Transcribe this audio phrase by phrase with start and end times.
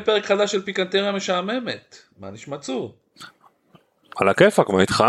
[0.00, 1.98] לפרק חדש של פיקנטריה משעממת.
[2.18, 2.94] מה נשמע צור?
[4.16, 5.04] על הכיפאק, מה איתך?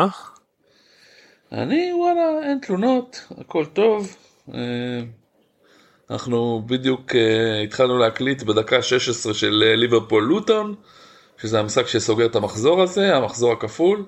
[1.51, 4.15] אני וואלה, אין תלונות, הכל טוב.
[4.53, 4.59] אה,
[6.09, 10.75] אנחנו בדיוק אה, התחלנו להקליט בדקה 16 של אה, ליברפול לוטון,
[11.37, 14.05] שזה המשחק שסוגר את המחזור הזה, המחזור הכפול,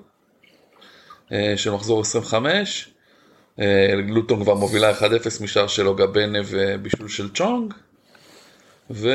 [1.56, 2.90] של מחזור 25.
[4.08, 5.02] לוטון כבר מובילה 1-0
[5.42, 7.74] משער של אוגה בנה ובישול של צ'ונג.
[8.90, 9.08] ו...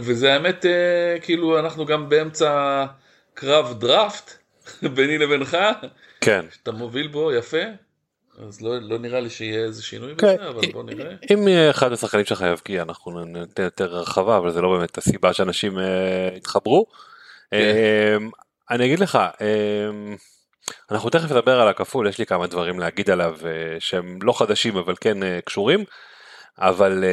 [0.00, 2.84] וזה האמת, אה, כאילו אנחנו גם באמצע
[3.34, 4.38] קרב דראפט
[4.94, 5.56] ביני לבינך,
[6.20, 6.44] כן.
[6.50, 7.62] שאתה מוביל בו יפה,
[8.48, 10.34] אז לא, לא נראה לי שיהיה איזה שינוי כן.
[10.34, 11.14] בזה, אבל בוא נראה.
[11.30, 15.78] אם אחד השחקנים שלך יבקיע אנחנו ניתן יותר הרחבה, אבל זה לא באמת הסיבה שאנשים
[15.78, 16.86] uh, יתחברו.
[17.50, 17.56] כן.
[17.56, 23.10] Uh, אני אגיד לך, uh, אנחנו תכף נדבר על הכפול, יש לי כמה דברים להגיד
[23.10, 23.44] עליו uh,
[23.78, 25.84] שהם לא חדשים אבל כן uh, קשורים,
[26.58, 27.04] אבל...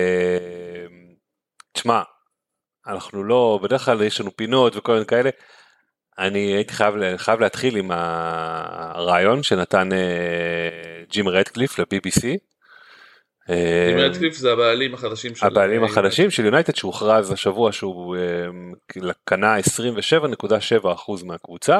[1.77, 2.01] Uh, תשמע,
[2.88, 5.29] אנחנו לא, בדרך כלל יש לנו פינות וכל מיני כאלה.
[6.19, 12.25] אני הייתי חייב, חייב להתחיל עם הרעיון שנתן אה, ג'ים רדקליף ל-BBC.
[13.49, 19.11] אה, ג'ים רדקליף זה הבעלים החדשים של הבעלים החדשים של יונייטד שהוכרז השבוע שהוא אה,
[19.25, 21.79] קנה 27.7% מהקבוצה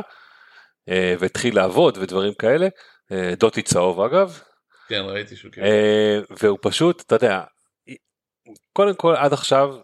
[1.19, 2.68] והתחיל לעבוד ודברים כאלה.
[3.38, 4.40] דוטי צהוב אגב.
[4.88, 5.68] כן ראיתי שהוא כאילו.
[6.41, 7.44] והוא פשוט אתה יודע
[8.74, 9.75] קודם כל עד עכשיו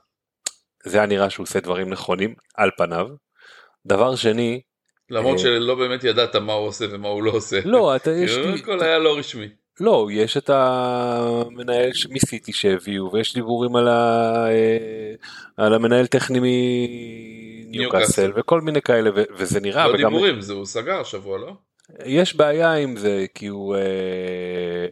[0.86, 3.08] זה היה נראה שהוא עושה דברים נכונים על פניו.
[3.86, 4.62] דבר שני
[5.10, 7.60] למרות אה, שלא באמת ידעת מה הוא עושה ומה הוא לא עושה.
[7.66, 8.54] לא, אתה יש לי...
[8.54, 9.48] הכל היה לא רשמי.
[9.80, 14.48] לא, יש את המנהל מסיטי שהביאו ויש דיבורים על, ה...
[14.48, 15.14] אה,
[15.58, 16.40] על המנהל טכני
[17.70, 19.88] מניוקאסל וכל מיני כאלה וזה נראה.
[19.88, 20.10] לא וגם...
[20.10, 21.54] דיבורים, זה הוא סגר השבוע, לא?
[22.06, 23.76] יש בעיה עם זה כי הוא...
[23.76, 24.88] אה...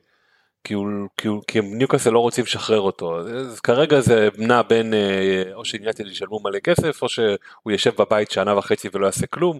[0.63, 4.94] כי, הוא, כי, הוא, כי ניוקאסל לא רוצים לשחרר אותו אז כרגע זה נע בין
[4.94, 9.59] אה, או שיונייטד ישלמו מלא כסף או שהוא יושב בבית שנה וחצי ולא יעשה כלום.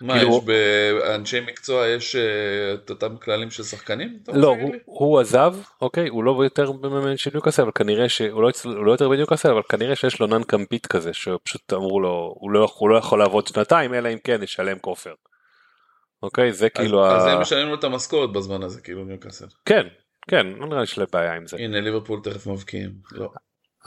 [0.00, 0.30] מה כאילו...
[0.30, 4.18] יש באנשי מקצוע יש אה, את אותם כללים של שחקנים?
[4.32, 8.50] לא הוא, הוא עזב אוקיי הוא לא יותר במאמן של ניוקאסל אבל כנראה שהוא לא,
[8.64, 12.68] הוא לא יותר בניוקאסל אבל כנראה שיש לו non-compete כזה שפשוט אמרו לו הוא לא,
[12.78, 15.14] הוא לא יכול לעבוד שנתיים אלא אם כן ישלם כופר.
[16.22, 17.32] אוקיי זה כאילו אז ה...
[17.32, 19.46] הם משלמים לו את המשכורת בזמן הזה כאילו ניוקאסל.
[19.64, 19.86] כן
[20.28, 21.56] כן, לא נראה לי שיש בעיה עם זה.
[21.60, 22.90] הנה ליברפול תכף מבקיעים.
[23.12, 23.28] לא.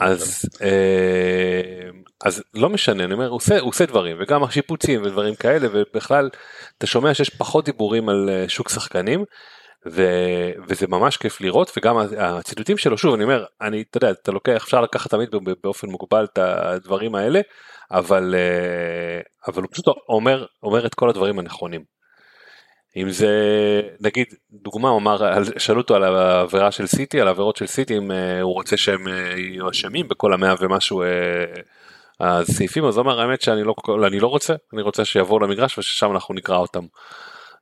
[0.00, 1.90] אז אה,
[2.24, 6.30] אז לא משנה אני אומר הוא עושה, הוא עושה דברים וגם השיפוצים ודברים כאלה ובכלל
[6.78, 9.24] אתה שומע שיש פחות דיבורים על אה, שוק שחקנים
[9.90, 10.02] ו,
[10.68, 14.62] וזה ממש כיף לראות וגם הציטוטים שלו שוב אני אומר אני אתה יודע אתה לוקח
[14.64, 15.28] אפשר לקחת תמיד
[15.62, 17.40] באופן מוגבל את הדברים האלה
[17.90, 21.84] אבל אה, אבל הוא פשוט אומר אומר את כל הדברים הנכונים.
[22.96, 23.30] אם זה
[24.00, 25.18] נגיד דוגמה הוא אמר
[25.58, 29.08] שאלו אותו על העבירה של סיטי על העבירות של סיטי אם אה, הוא רוצה שהם
[29.08, 31.08] אה, יהיו אשמים בכל המאה ומשהו אה,
[32.20, 33.74] הסעיפים אז הוא אמר האמת שאני לא,
[34.06, 36.84] אני לא רוצה אני רוצה שיבואו למגרש וששם אנחנו נקרא אותם.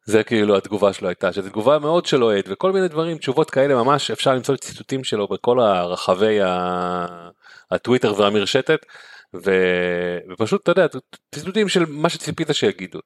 [0.05, 3.75] זה כאילו התגובה שלו הייתה שזו תגובה מאוד של אוהד וכל מיני דברים תשובות כאלה
[3.75, 6.39] ממש אפשר למצוא ציטוטים שלו בכל הרחבי
[7.71, 8.87] הטוויטר והמרשתת
[9.35, 9.51] ו...
[10.33, 10.87] ופשוט אתה יודע
[11.35, 12.99] ציטוטים של מה שציפית שיגידו.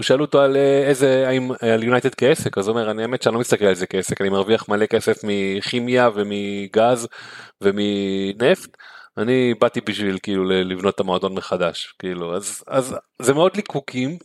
[0.00, 3.34] שאלו אותו על אה, איזה האם על יונייטד כעסק אז הוא אומר אני האמת שאני
[3.34, 7.08] לא מסתכל על זה כעסק אני מרוויח מלא כסף מכימיה ומגז
[7.60, 8.76] ומנפט.
[9.18, 14.18] אני באתי בשביל כאילו לבנות את המועדון מחדש כאילו אז אז זה מאוד ליקוקים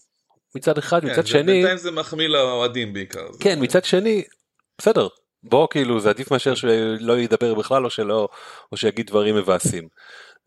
[0.56, 3.62] מצד אחד כן, מצד שני בינתיים זה מחמיא לאוהדים בעיקר כן זה...
[3.62, 4.24] מצד שני
[4.78, 5.08] בסדר
[5.44, 8.28] בוא כאילו זה עדיף מאשר שלא ידבר בכלל או שלא
[8.72, 9.88] או שיגיד דברים מבאסים.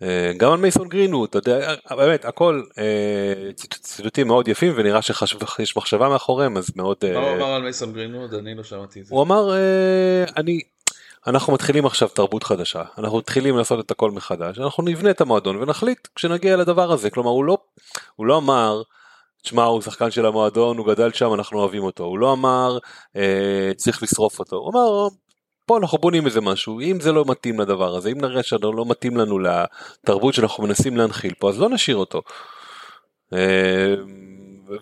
[0.03, 4.73] אה, גם על מייסון גרינווד, אתה יודע, אה, באמת הכל אה, ציט- ציטוטים מאוד יפים
[4.77, 8.35] ונראה שיש מחשבה מאחוריהם אז מאוד, מה הוא אה, אמר על מייסון גרינווד?
[8.35, 9.15] אני לא שמעתי את זה.
[9.15, 10.61] הוא אמר אה, אני,
[11.27, 15.57] אנחנו מתחילים עכשיו תרבות חדשה, אנחנו מתחילים לעשות את הכל מחדש, אנחנו נבנה את המועדון
[15.57, 17.59] ונחליט כשנגיע לדבר הזה, כלומר הוא לא,
[18.17, 18.83] הוא לא אמר
[19.43, 22.05] תשמע הוא שחקן של המועדון הוא גדל שם אנחנו אוהבים אותו.
[22.05, 22.79] הוא לא אמר
[23.17, 24.57] אה, צריך לשרוף אותו.
[24.57, 25.09] הוא אמר
[25.67, 28.85] פה אנחנו בונים איזה משהו אם זה לא מתאים לדבר הזה אם נראה שזה לא
[28.89, 32.23] מתאים לנו לתרבות שאנחנו מנסים להנחיל פה אז לא נשאיר אותו.
[33.33, 33.95] אה,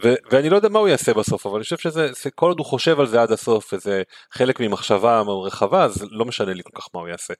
[0.04, 2.58] ו- ואני לא יודע מה הוא יעשה בסוף אבל אני חושב שזה זה, כל עוד
[2.58, 6.80] הוא חושב על זה עד הסוף וזה חלק ממחשבה רחבה אז לא משנה לי כל
[6.80, 7.34] כך מה הוא יעשה.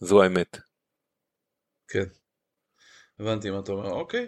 [0.00, 0.58] זו האמת.
[1.88, 2.04] כן.
[3.20, 4.26] הבנתי מה אתה אומר, אוקיי.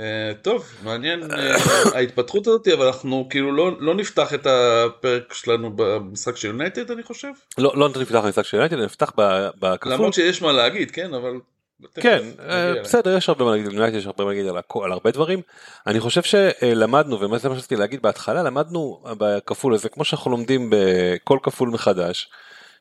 [0.00, 1.56] אה, טוב, מעניין אה,
[1.94, 7.02] ההתפתחות הזאת, אבל אנחנו כאילו לא, לא נפתח את הפרק שלנו במשחק של יונייטד, אני
[7.02, 7.28] חושב.
[7.58, 9.12] לא לא נפתח במשחק של יונייטד נפתח
[9.60, 9.92] בכפול.
[9.92, 11.32] למרות שיש מה להגיד, כן, אבל...
[11.94, 12.74] כן, אה.
[12.82, 15.40] בסדר, יש הרבה מה להגיד, ליונייטד יש הרבה מה להגיד על, על הרבה דברים.
[15.86, 20.70] אני חושב שלמדנו, ומה זה מה שרציתי להגיד בהתחלה, למדנו בכפול הזה, כמו שאנחנו לומדים
[20.70, 22.28] בכל כפול מחדש,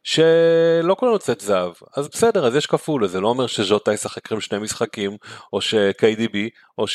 [0.04, 1.74] שלא כולנו יוצאת זהב.
[1.98, 5.18] אז בסדר, אז יש כפול, אז זה לא אומר שז'וטה ישחק עם שני משחקים,
[5.54, 6.38] או ש-KDB,
[6.78, 6.86] או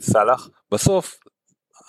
[0.00, 0.48] שסאלח.
[0.70, 1.18] בסוף,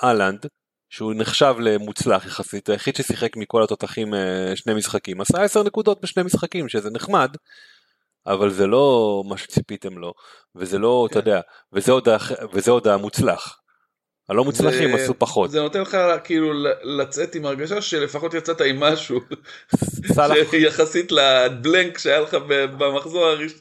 [0.03, 0.45] אהלנד,
[0.89, 6.23] שהוא נחשב למוצלח יחסית, היחיד ששיחק מכל התותחים אה, שני משחקים, עשה 10 נקודות בשני
[6.23, 7.35] משחקים, שזה נחמד,
[8.27, 10.13] אבל זה לא מה שציפיתם לו,
[10.55, 11.19] וזה לא, אתה כן.
[11.19, 11.41] יודע,
[11.73, 12.07] וזה עוד,
[12.53, 13.59] וזה עוד המוצלח.
[14.29, 15.51] הלא מוצלחים עשו פחות.
[15.51, 16.53] זה נותן לך כאילו
[16.83, 19.19] לצאת עם הרגשה שלפחות יצאת עם משהו.
[20.13, 22.37] סאלח, שיחסית לבלנק שהיה לך
[22.77, 23.51] במחזור הראש...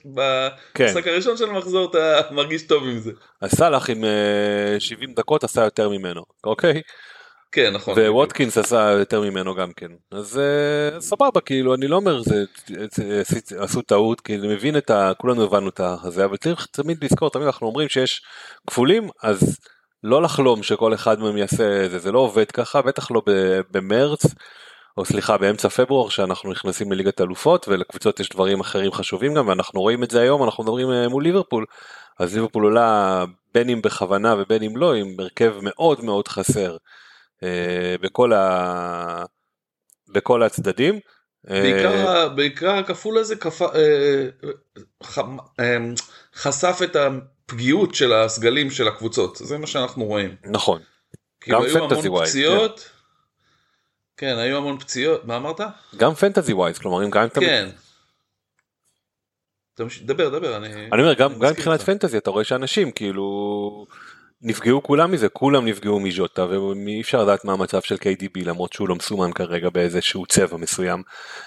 [0.75, 3.11] כן, במשחק הראשון של המחזור אתה מרגיש טוב עם זה.
[3.41, 6.83] אז סאלח עם אה, 70 דקות עשה יותר ממנו, אוקיי?
[7.53, 7.95] כן נכון.
[7.99, 9.91] וווטקינס עשה יותר ממנו גם כן.
[10.13, 12.45] אז אה, סבבה, כאילו, אני לא אומר זה,
[13.59, 15.13] עשו טעות, כי אני מבין את ה...
[15.19, 18.23] כולנו הבנו את הזה, אבל צריך תמיד לזכור, תמיד אנחנו אומרים שיש
[18.67, 19.59] כפולים, אז
[20.07, 23.23] לא לחלום שכל אחד מהם יעשה זה, זה לא עובד ככה, בטח לא
[23.71, 24.27] במרץ.
[24.97, 29.81] או סליחה באמצע פברואר שאנחנו נכנסים לליגת אלופות ולקבוצות יש דברים אחרים חשובים גם ואנחנו
[29.81, 31.65] רואים את זה היום אנחנו מדברים אה, מול ליברפול
[32.19, 33.25] אז ליברפול עולה
[33.55, 36.77] בין אם בכוונה ובין אם לא עם הרכב מאוד מאוד חסר
[37.43, 39.25] אה, בכל ה...
[40.09, 41.01] בכל הצדדים.
[41.51, 43.63] אה, בעיקר, הכפול הזה כפ...
[43.63, 44.29] אה,
[46.35, 46.97] חשף את
[47.51, 50.37] הפגיעות של הסגלים של הקבוצות זה מה שאנחנו רואים.
[50.45, 50.83] נכון
[51.41, 52.91] כאילו גם המון wise, פציעות.
[54.17, 55.61] כן היו המון פציעות מה אמרת?
[55.97, 57.69] גם פנטזי ווייז כלומר אם גם כן.
[60.03, 61.81] דבר דבר אני אני אומר גם מבחינת.
[61.83, 63.87] פנטזי אתה רואה שאנשים כאילו
[64.43, 68.89] נפגעו כולם מזה כולם נפגעו מז'וטה ואי אפשר לדעת מה המצב של KDB למרות שהוא
[68.89, 71.03] לא מסומן כרגע באיזשהו צבע מסוים.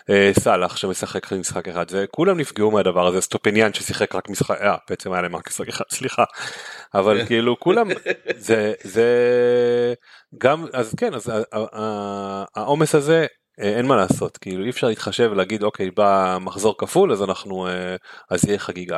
[0.10, 4.76] אה, סאלח שמשחק משחק אחד זה כולם נפגעו מהדבר הזה סטופניאן ששיחק רק משחק אה
[4.90, 6.24] בעצם היה להם רק משחק אחד סליחה
[6.94, 7.26] אבל כן.
[7.26, 7.88] כאילו כולם
[8.36, 9.06] זה זה
[10.38, 13.26] גם אז כן אז ה- ה- ה- העומס הזה
[13.62, 17.68] אה, אין מה לעשות כאילו אי אפשר להתחשב ולהגיד אוקיי בא מחזור כפול אז אנחנו
[17.68, 17.96] אה,
[18.30, 18.98] אז יהיה חגיגה.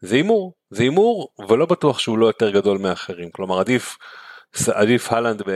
[0.00, 3.96] זה הימור זה הימור ולא בטוח שהוא לא יותר גדול מאחרים כלומר עדיף
[4.74, 5.50] עדיף הלנד ב...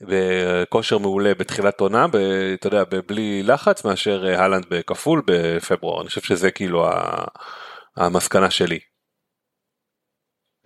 [0.00, 2.16] בכושר מעולה בתחילת עונה ב...
[2.54, 7.24] אתה יודע בלי לחץ מאשר אה, הלנד בכפול בפברואר אני חושב שזה כאילו ה...
[7.96, 8.78] המסקנה שלי.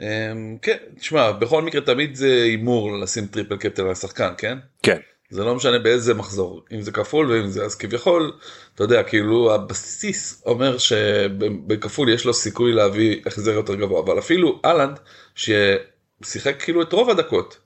[0.01, 4.59] אמ, כן תשמע בכל מקרה תמיד זה הימור לשים triple captain על השחקן כן?
[4.83, 5.01] כן
[5.31, 8.33] זה לא משנה באיזה מחזור אם זה כפול ואם זה אז כביכול
[8.75, 14.61] אתה יודע כאילו הבסיס אומר שבכפול יש לו סיכוי להביא החזר יותר גבוה אבל אפילו
[14.65, 14.99] אהלנד
[15.35, 17.59] ששיחק כאילו את רוב הדקות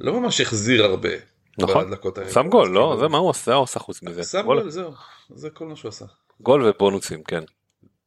[0.00, 1.08] לא ממש החזיר הרבה.
[1.58, 1.90] נכון.
[2.32, 2.80] שם גול לא?
[2.90, 4.24] כאילו, זה מה הוא עשה הוא עשה חוץ מזה.
[4.24, 4.92] שם גול- זהו.
[5.34, 6.04] זה כל מה שהוא עשה.
[6.40, 7.44] גול ובונוסים כן.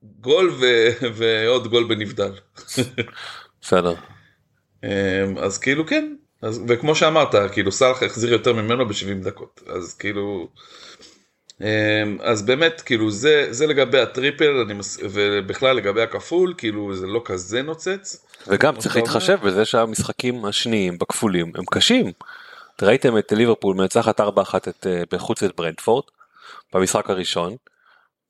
[0.04, 2.32] גול ו- ועוד גול בנבדל.
[3.62, 3.94] בסדר.
[4.84, 4.90] אמ,
[5.38, 10.48] אז כאילו כן אז וכמו שאמרת כאילו סאלח החזיר יותר ממנו ב-70 דקות אז כאילו
[11.62, 14.98] אמ, אז באמת כאילו זה זה לגבי הטריפל אני מס...
[15.04, 18.26] ובכלל לגבי הכפול כאילו זה לא כזה נוצץ.
[18.48, 19.14] וגם צריך שאתה אומר.
[19.14, 22.12] להתחשב בזה שהמשחקים השניים בכפולים הם קשים.
[22.82, 24.24] ראיתם את ליברפול מנצחת 4-1
[24.58, 26.04] את, אה, בחוץ את ברנדפורד
[26.74, 27.56] במשחק הראשון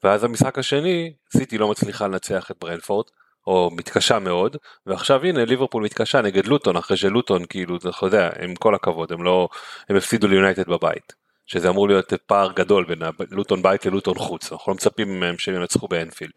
[0.03, 3.05] ואז המשחק השני סיטי לא מצליחה לנצח את ברנדפורד
[3.49, 8.55] או מתקשה מאוד ועכשיו הנה ליברפול מתקשה נגד לוטון אחרי שלוטון כאילו אתה יודע עם
[8.55, 9.49] כל הכבוד הם לא
[9.89, 11.13] הם הפסידו ליונייטד בבית
[11.45, 12.99] שזה אמור להיות פער גדול בין
[13.31, 16.33] לוטון בית ללוטון חוץ אנחנו לא מצפים מהם שהם ינצחו באנפילד.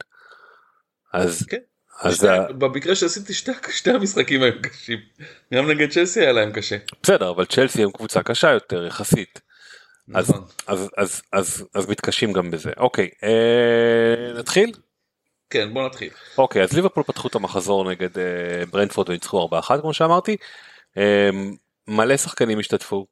[1.13, 1.59] אז כן.
[2.01, 4.99] אז שתי, ה- במקרה שעשיתי שתי, שתי המשחקים היו קשים
[5.55, 6.77] גם נגד צ'לסי היה להם קשה.
[7.03, 9.41] בסדר אבל צ'לסי הם קבוצה קשה יותר יחסית.
[10.15, 10.45] אז, נכון.
[10.67, 12.71] אז, אז, אז, אז מתקשים גם בזה.
[12.77, 14.73] אוקיי, אה, נתחיל?
[15.53, 16.11] כן, בוא נתחיל.
[16.39, 20.37] אוקיי, אז ליברפול פתחו את המחזור נגד אה, ברנדפורד וניצחו 4-1 כמו שאמרתי.
[20.99, 21.31] אה,
[21.89, 23.07] מלא שחקנים השתתפו.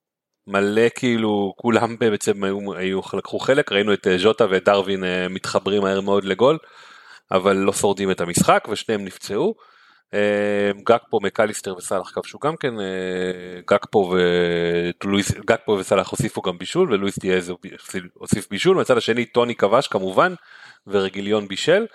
[0.47, 5.29] מלא כאילו כולם בעצם היו, היו לקחו חלק ראינו את אה, ז'וטה ואת דרווין אה,
[5.29, 6.59] מתחברים מהר מאוד לגול
[7.33, 9.55] אבל לא שורדים את המשחק ושניהם נפצעו.
[10.15, 14.15] אה, גקפו מקליסטר וסאלח כבשו גם כן אה, גקפו
[15.05, 17.53] ולואיס גקפו וסאלח הוסיפו גם בישול ולואיס דיאז
[18.15, 20.35] הוסיף בישול מצד השני טוני כבש כמובן
[20.87, 21.87] ורגיליון בישל.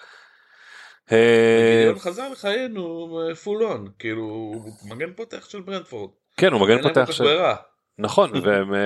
[1.11, 6.09] אה, גיליון חזר לחיינו פול און, כאילו, הוא מגן פותח של ברנדפורד.
[6.37, 7.23] כן הוא מגן פותח של...
[7.23, 7.55] ברירה.
[7.97, 8.79] נכון והם אה,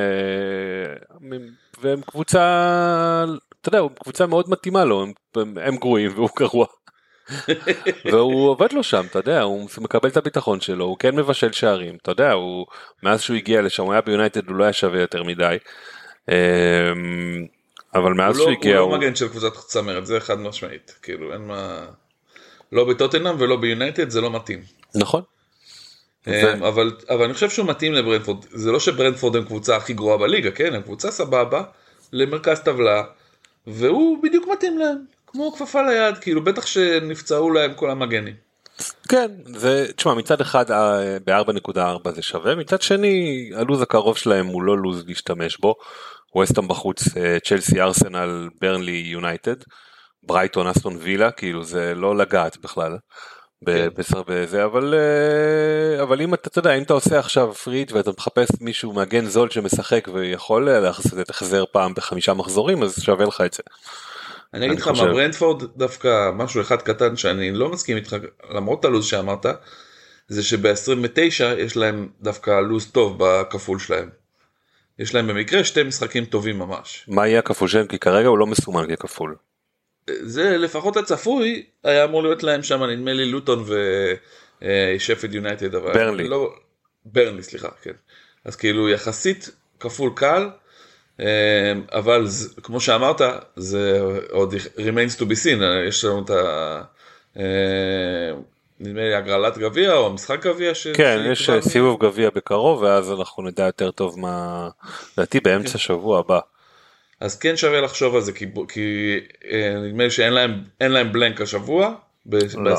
[1.81, 2.39] והם קבוצה
[3.61, 6.65] אתה יודע קבוצה מאוד מתאימה לו הם, הם, הם גרועים והוא גרוע.
[8.11, 11.97] והוא עובד לו שם אתה יודע הוא מקבל את הביטחון שלו הוא כן מבשל שערים
[12.01, 12.65] אתה יודע הוא
[13.03, 15.57] מאז שהוא הגיע לשם הוא היה ביונייטד הוא לא היה שווה יותר מדי.
[16.29, 16.91] אה,
[17.95, 20.99] אבל מאז הוא שהוא לא- הגיע הוא לא מגן של קבוצת צמרת, זה חד משמעית.
[21.01, 21.85] כאילו, אין מה...
[22.71, 24.59] לא בטוטנאם ולא ביונייטד, זה לא מתאים.
[24.95, 25.23] נכון
[26.27, 30.17] אמ, אבל אבל אני חושב שהוא מתאים לברנדפורד זה לא שברנדפורד הם קבוצה הכי גרועה
[30.17, 31.63] בליגה כן הם קבוצה סבבה
[32.13, 33.03] למרכז טבלה
[33.67, 34.97] והוא בדיוק מתאים להם
[35.27, 38.33] כמו כפפה ליד כאילו בטח שנפצעו להם כל המגנים.
[39.09, 44.63] כן זה תשמע מצד אחד אה, ב-4.4 זה שווה מצד שני הלו"ז הקרוב שלהם הוא
[44.63, 45.75] לא לו"ז להשתמש בו.
[46.35, 49.55] ווסטהאם בחוץ אה, צ'לסי ארסנל ברנלי יונייטד
[50.29, 52.97] ברייטון אסטון וילה כאילו זה לא לגעת בכלל.
[53.65, 53.87] כן.
[53.97, 58.11] בסר- בזה אבל אה, אבל אם אתה אתה יודע אם אתה עושה עכשיו פריט ואתה
[58.17, 63.53] מחפש מישהו מגן זול שמשחק ויכול לתת החזר פעם בחמישה מחזורים אז שווה לך את
[63.53, 63.63] זה.
[64.53, 64.93] אני אגיד לך מה.
[64.93, 68.15] ברנדפורד דווקא משהו אחד קטן שאני לא מסכים איתך
[68.49, 69.45] למרות הלו"ז שאמרת
[70.27, 71.19] זה שב-29
[71.57, 74.09] יש להם דווקא לו"ז טוב בכפול שלהם.
[74.99, 77.05] יש להם במקרה שתי משחקים טובים ממש.
[77.07, 79.35] מה יהיה הכפול שלהם כי כרגע הוא לא מסומן ככפול.
[80.07, 83.63] זה לפחות הצפוי היה אמור להיות להם שם נדמה לי לוטון
[84.61, 86.27] ושפד יונייטד אבל ברנלי.
[86.27, 86.53] לא,
[87.05, 87.91] ברנלי סליחה כן
[88.45, 90.49] אז כאילו יחסית כפול קל
[91.19, 91.25] אה,
[91.91, 93.21] אבל זה- כמו שאמרת
[93.55, 94.01] זה
[94.31, 96.81] עוד remains to be seen יש לנו את ה...
[97.37, 97.43] אה,
[98.79, 100.87] נדמה לי הגרלת גביע או משחק גביע ש...
[100.87, 104.69] כן יש אה, סיבוב גביע בקרוב ואז אנחנו נדע יותר טוב מה
[105.17, 106.39] לדעתי באמצע שבוע הבא.
[107.19, 109.19] אז כן שווה לחשוב על זה כי, כי
[109.51, 111.93] אה, נדמה לי שאין להם אין להם בלנק השבוע
[112.25, 112.75] ב-26 לא.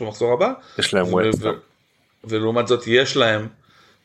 [0.00, 1.48] במחזור הבא יש להם ו- ווילס ו-
[2.24, 3.48] ולעומת זאת יש להם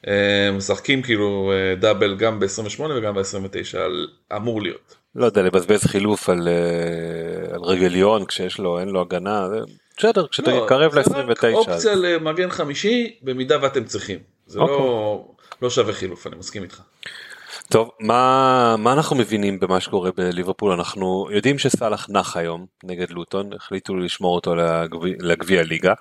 [0.08, 3.78] אה, משחקים כאילו אה, דאבל גם ב-28 וגם ב-29
[4.36, 4.96] אמור להיות.
[5.16, 9.48] לא יודע לבזבז חילוף על אה, על רגליון כשיש לו אין לו הגנה
[9.98, 14.20] בסדר כשאתה לא, מתקרב זה רק ל-29 אופציה למגן חמישי במידה ואתם צריכים.
[14.48, 14.76] זה אוקיי.
[14.76, 15.26] לא,
[15.62, 16.82] לא שווה חילוף אני מסכים איתך.
[17.72, 23.50] טוב מה מה אנחנו מבינים במה שקורה בליברפול אנחנו יודעים שסאלח נח היום נגד לוטון
[23.54, 24.56] החליטו לשמור אותו
[25.20, 25.94] לגביע- ליגה.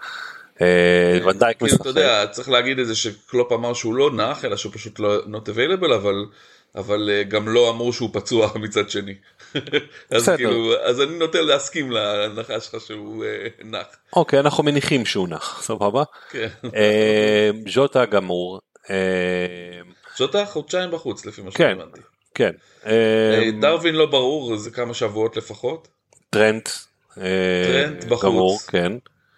[0.60, 1.86] אה, ונדייק כאילו אתה משחק.
[1.86, 5.48] יודע צריך להגיד את זה שקלופ אמר שהוא לא נח אלא שהוא פשוט לא not
[5.48, 6.14] available אבל
[6.74, 9.14] אבל אה, גם לא אמרו שהוא פצוע מצד שני.
[10.10, 10.28] אז.
[10.36, 13.86] כאילו אז אני נוטה להסכים להנחה שלך שהוא אה, נח.
[14.16, 16.02] אוקיי אנחנו מניחים שהוא נח סבבה.
[16.30, 16.48] כן.
[16.76, 18.60] אה, ז'וטה גמור.
[20.18, 21.76] זאת החודשיים בחוץ לפי מה כן.
[21.78, 22.00] שהבנתי.
[22.34, 22.50] כן.
[22.86, 22.90] אה,
[23.34, 25.88] אה, דרווין לא ברור זה כמה שבועות לפחות.
[26.30, 26.68] טרנט.
[27.18, 28.66] אה, טרנט בחוץ.
[28.66, 28.92] כן.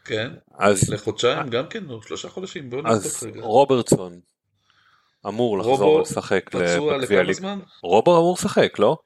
[0.04, 0.30] כן.
[0.58, 3.46] אז לחודשיים גם כן או שלושה חודשים בוא אז נבדוק רגע.
[3.46, 4.20] רוברטסון
[5.26, 7.32] אמור לחזור לשחק בגביע.
[7.32, 7.58] זמן?
[7.82, 8.98] רובר אמור לשחק לא?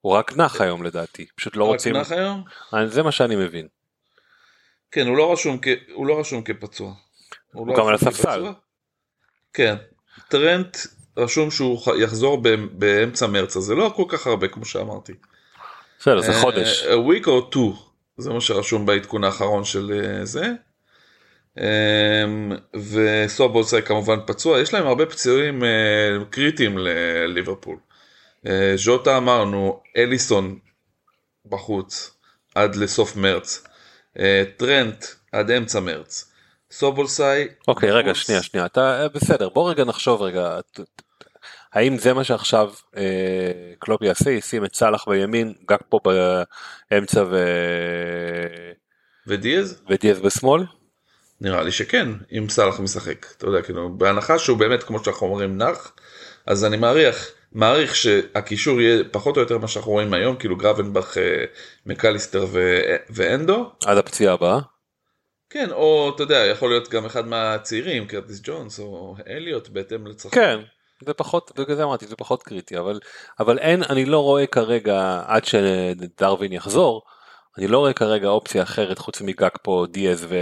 [0.00, 2.44] הוא רק נח היום לדעתי פשוט לא רק רוצים נח היום?
[2.74, 3.68] אה, זה מה שאני מבין
[4.90, 5.58] כן הוא לא רשום
[6.38, 6.94] לא כפצוע.
[7.52, 8.46] הוא לא גם על הספסל.
[9.52, 9.76] כן.
[10.28, 10.76] טרנט
[11.16, 12.42] רשום שהוא יחזור
[12.72, 15.12] באמצע מרץ אז זה לא כל כך הרבה כמו שאמרתי.
[16.00, 17.76] בסדר זה חודש A week or two
[18.16, 20.52] זה מה שרשום בעדכון האחרון של אה, זה.
[21.58, 25.68] אמ, וסובולסאי כמובן פצוע יש להם הרבה פצועים אה,
[26.30, 27.76] קריטיים לליברפול.
[28.46, 30.58] אה, ז'וטה אמרנו אליסון
[31.46, 32.16] בחוץ
[32.54, 33.64] עד לסוף מרץ.
[34.18, 36.32] אה, טרנט עד אמצע מרץ.
[36.70, 38.14] סובולסאי אוקיי רגע.
[38.14, 40.58] שנייה שנייה אתה אה, בסדר בוא רגע נחשוב רגע
[41.72, 46.00] האם זה מה שעכשיו אה, קלופ יעשה ישים את סאלח בימין גג פה
[46.90, 47.44] באמצע ו...
[49.26, 49.82] ודיאז?
[49.88, 50.64] ודיאז בשמאל
[51.40, 55.58] נראה לי שכן אם סאלח משחק אתה יודע כאילו בהנחה שהוא באמת כמו שאנחנו אומרים
[55.58, 55.92] נח
[56.46, 61.18] אז אני מעריך מעריך שהקישור יהיה פחות או יותר מה שאנחנו רואים היום כאילו גרבנבך
[61.18, 61.44] אה,
[61.86, 64.58] מקליסטר ו- ואנדו עד הפציעה הבאה
[65.50, 70.42] כן או אתה יודע יכול להיות גם אחד מהצעירים קרטיס ג'ונס או אליוט בהתאם לצרכים.
[70.42, 70.58] כן
[71.04, 73.00] זה פחות, בגלל זה אמרתי, זה פחות קריטי, אבל,
[73.40, 77.02] אבל אין, אני לא רואה כרגע, עד שדרווין יחזור,
[77.58, 80.36] אני לא רואה כרגע אופציה אחרת חוץ מגג פה דיאז ו...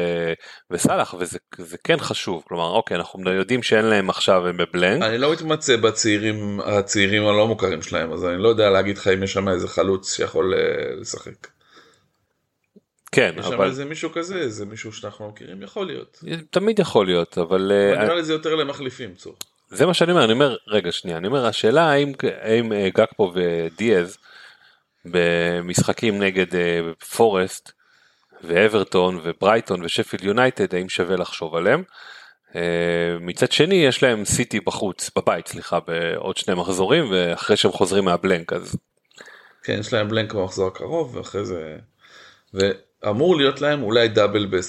[0.71, 5.03] וסאלח וזה כן חשוב כלומר אוקיי אנחנו יודעים שאין להם עכשיו הם בבלנק.
[5.03, 9.23] אני לא מתמצא בצעירים הצעירים הלא מוכרים שלהם אז אני לא יודע להגיד לך אם
[9.23, 11.56] יש שם איזה חלוץ שיכול אה, לשחק.
[13.13, 16.25] כן יש אבל איזה מישהו כזה איזה מישו שאנחנו מכירים יכול להיות.
[16.51, 19.37] תמיד יכול להיות אבל אבל אה, נראה לי זה יותר למחליפים צור.
[19.69, 23.33] זה מה שאני אומר אני אומר רגע שנייה אני אומר השאלה האם האם אה, גקפו
[23.35, 24.19] ודיאז
[25.05, 26.81] במשחקים נגד אה,
[27.17, 27.73] פורסט
[28.43, 31.83] ואברטון וברייטון ושפיל יונייטד האם שווה לחשוב עליהם.
[32.57, 38.05] אה, מצד שני יש להם סיטי בחוץ בבית סליחה בעוד שני מחזורים ואחרי שהם חוזרים
[38.05, 38.77] מהבלנק אז
[39.63, 41.77] כן יש להם בלנק במחזור הקרוב ואחרי זה.
[43.07, 44.61] ואמור להיות להם אולי דאבל ב-29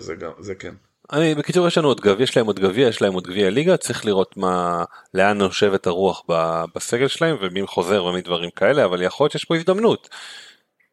[0.00, 0.74] זה גם זה כן.
[1.12, 3.76] אני בקיצור יש לנו עוד גביע יש להם עוד גביע יש להם עוד גביע ליגה
[3.76, 4.84] צריך לראות מה
[5.14, 9.44] לאן נושבת הרוח ב- בסגל שלהם ומי חוזר ומי דברים כאלה אבל יכול להיות שיש
[9.44, 10.08] פה הזדמנות.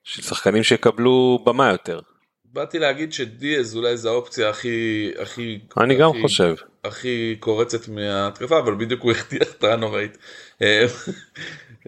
[0.04, 2.00] של שחקנים שיקבלו במה יותר
[2.46, 8.60] באתי להגיד שדיאז אולי זה האופציה הכי הכי אני גם הכי- חושב הכי קורצת מההתקפה
[8.60, 10.18] אבל בדיוק הוא החטיא החטאה נוראית.
[10.62, 10.86] אה,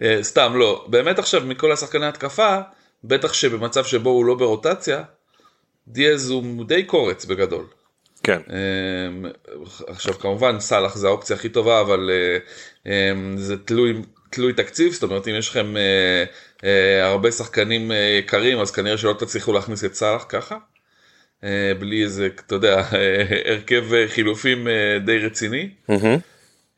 [0.02, 2.58] אה, סתם לא באמת עכשיו מכל השחקני התקפה
[3.04, 5.02] בטח שבמצב שבו הוא לא ברוטציה
[5.88, 7.66] דיאז הוא די קורץ בגדול.
[8.22, 9.26] כן אמ,
[9.86, 12.10] עכשיו כמובן סאלח זה האופציה הכי טובה אבל
[12.86, 16.24] אמ, זה תלוי תלוי תקציב זאת אומרת אם יש לכם אה,
[16.64, 20.56] אה, הרבה שחקנים אה, יקרים אז כנראה שלא תצליחו להכניס את סאלח ככה.
[21.78, 22.82] בלי איזה אתה יודע
[23.46, 24.68] הרכב חילופים
[25.04, 25.70] די רציני.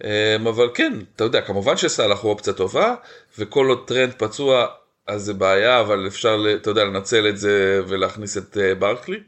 [0.05, 2.95] אמ, אבל כן אתה יודע כמובן שסאלח הוא אופציה טובה
[3.39, 4.67] וכל עוד טרנט פצוע
[5.07, 9.21] אז זה בעיה אבל אפשר אתה יודע לנצל את זה ולהכניס את אה, ברדלי.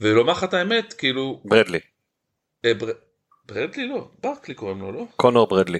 [0.00, 1.80] ולומר לך את האמת כאילו ברדלי
[2.64, 2.92] אה, בר...
[3.46, 5.04] ברדלי לא, ברקלי קוראים לו, לא?
[5.16, 5.78] קונור ברדלי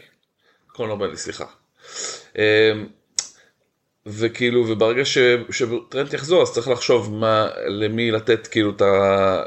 [0.79, 1.45] לו ברדלי, סליחה.
[2.39, 2.73] אה,
[4.07, 5.19] וכאילו, וברגע ש...
[5.51, 9.43] שטרנט יחזור, אז צריך לחשוב מה, למי לתת כאילו את ה...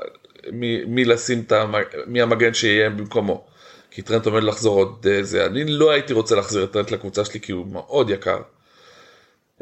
[0.51, 1.75] מי, מי לשים את המ...
[2.07, 3.47] מי המגן שיהיה במקומו.
[3.91, 5.45] כי טרנט עומד לחזור עוד אה, זה.
[5.45, 8.41] אני לא הייתי רוצה להחזיר את טרנט לקבוצה שלי כי הוא מאוד יקר.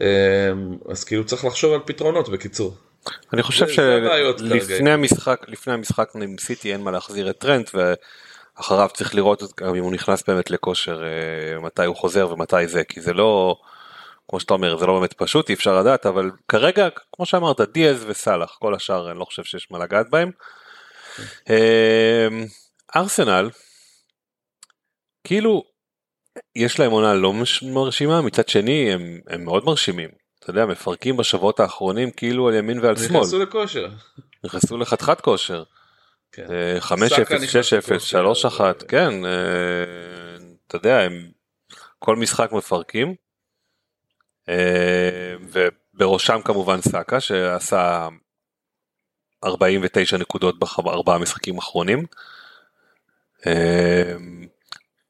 [0.01, 0.51] אה,
[0.89, 2.75] אז כאילו צריך לחשוב על פתרונות בקיצור.
[3.33, 3.67] אני חושב.
[3.67, 9.75] שלפני המשחק לפני המשחק עם סיטי אין מה להחזיר את טרנט ואחריו צריך לראות גם
[9.75, 13.57] אם הוא נכנס באמת לכושר אה, מתי הוא חוזר ומתי זה כי זה לא
[14.29, 18.05] כמו שאתה אומר זה לא באמת פשוט אי אפשר לדעת אבל כרגע כמו שאמרת דיאז
[18.07, 20.31] וסאלח כל השאר אני לא חושב שיש מה לגעת בהם.
[21.49, 22.27] אה,
[22.95, 23.49] ארסנל
[25.23, 25.63] כאילו
[26.55, 30.09] יש להם עונה לא מרשימה מצד שני הם, הם מאוד מרשימים.
[30.39, 33.19] אתה יודע מפרקים בשבועות האחרונים כאילו על ימין ועל שמאל.
[33.19, 33.89] נכנסו לכושר.
[34.43, 35.63] נכנסו לחתיכת כושר.
[36.31, 36.45] כן.
[36.51, 39.31] אה, 5-0, סאקה נכנס 6-0, לכושר, 3-1, אה, כן, אה,
[40.67, 41.31] אתה יודע, הם
[41.99, 43.15] כל משחק מפרקים.
[44.49, 48.07] אה, ובראשם כמובן סאקה שעשה
[49.43, 52.05] 49 נקודות בארבעה משחקים האחרונים.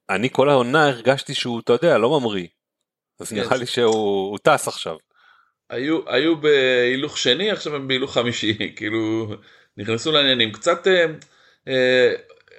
[0.10, 2.48] אני כל העונה הרגשתי שהוא, אתה יודע, לא ממריא.
[3.20, 3.36] אז כן.
[3.36, 4.96] נראה לי שהוא הוא טס עכשיו.
[5.70, 9.28] היו, היו בהילוך שני, עכשיו הם בהילוך חמישי, כאילו
[9.78, 10.52] נכנסו לעניינים.
[10.52, 11.06] קצת, אה,
[11.68, 12.14] אה,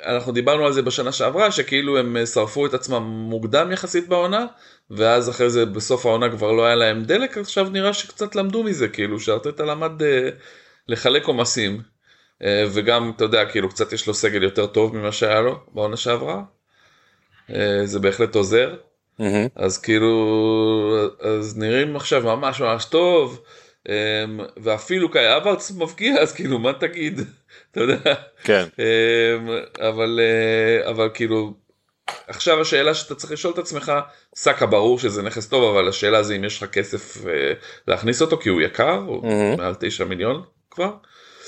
[0.04, 4.46] אנחנו דיברנו על זה בשנה שעברה, שכאילו הם אה, שרפו את עצמם מוקדם יחסית בעונה,
[4.90, 8.88] ואז אחרי זה בסוף העונה כבר לא היה להם דלק, עכשיו נראה שקצת למדו מזה,
[8.88, 10.28] כאילו שארטטה למד אה,
[10.88, 11.82] לחלק עומסים,
[12.42, 15.96] אה, וגם, אתה יודע, כאילו קצת יש לו סגל יותר טוב ממה שהיה לו בעונה
[15.96, 16.42] שעברה,
[17.84, 18.74] זה בהחלט עוזר.
[19.54, 23.42] אז כאילו, אז נראים עכשיו ממש ממש טוב,
[23.88, 27.20] אמ, ואפילו קאי אברץ מבקיע, אז כאילו, מה תגיד?
[27.70, 29.48] אתה יודע, כן, אמ,
[29.80, 31.54] אבל, אה, אבל כאילו,
[32.26, 33.92] עכשיו השאלה שאתה צריך לשאול את עצמך,
[34.36, 37.52] סאקה ברור שזה נכס טוב, אבל השאלה זה אם יש לך כסף אה,
[37.88, 39.56] להכניס אותו, כי הוא יקר, הוא.
[39.56, 40.90] מעל 9 מיליון כבר.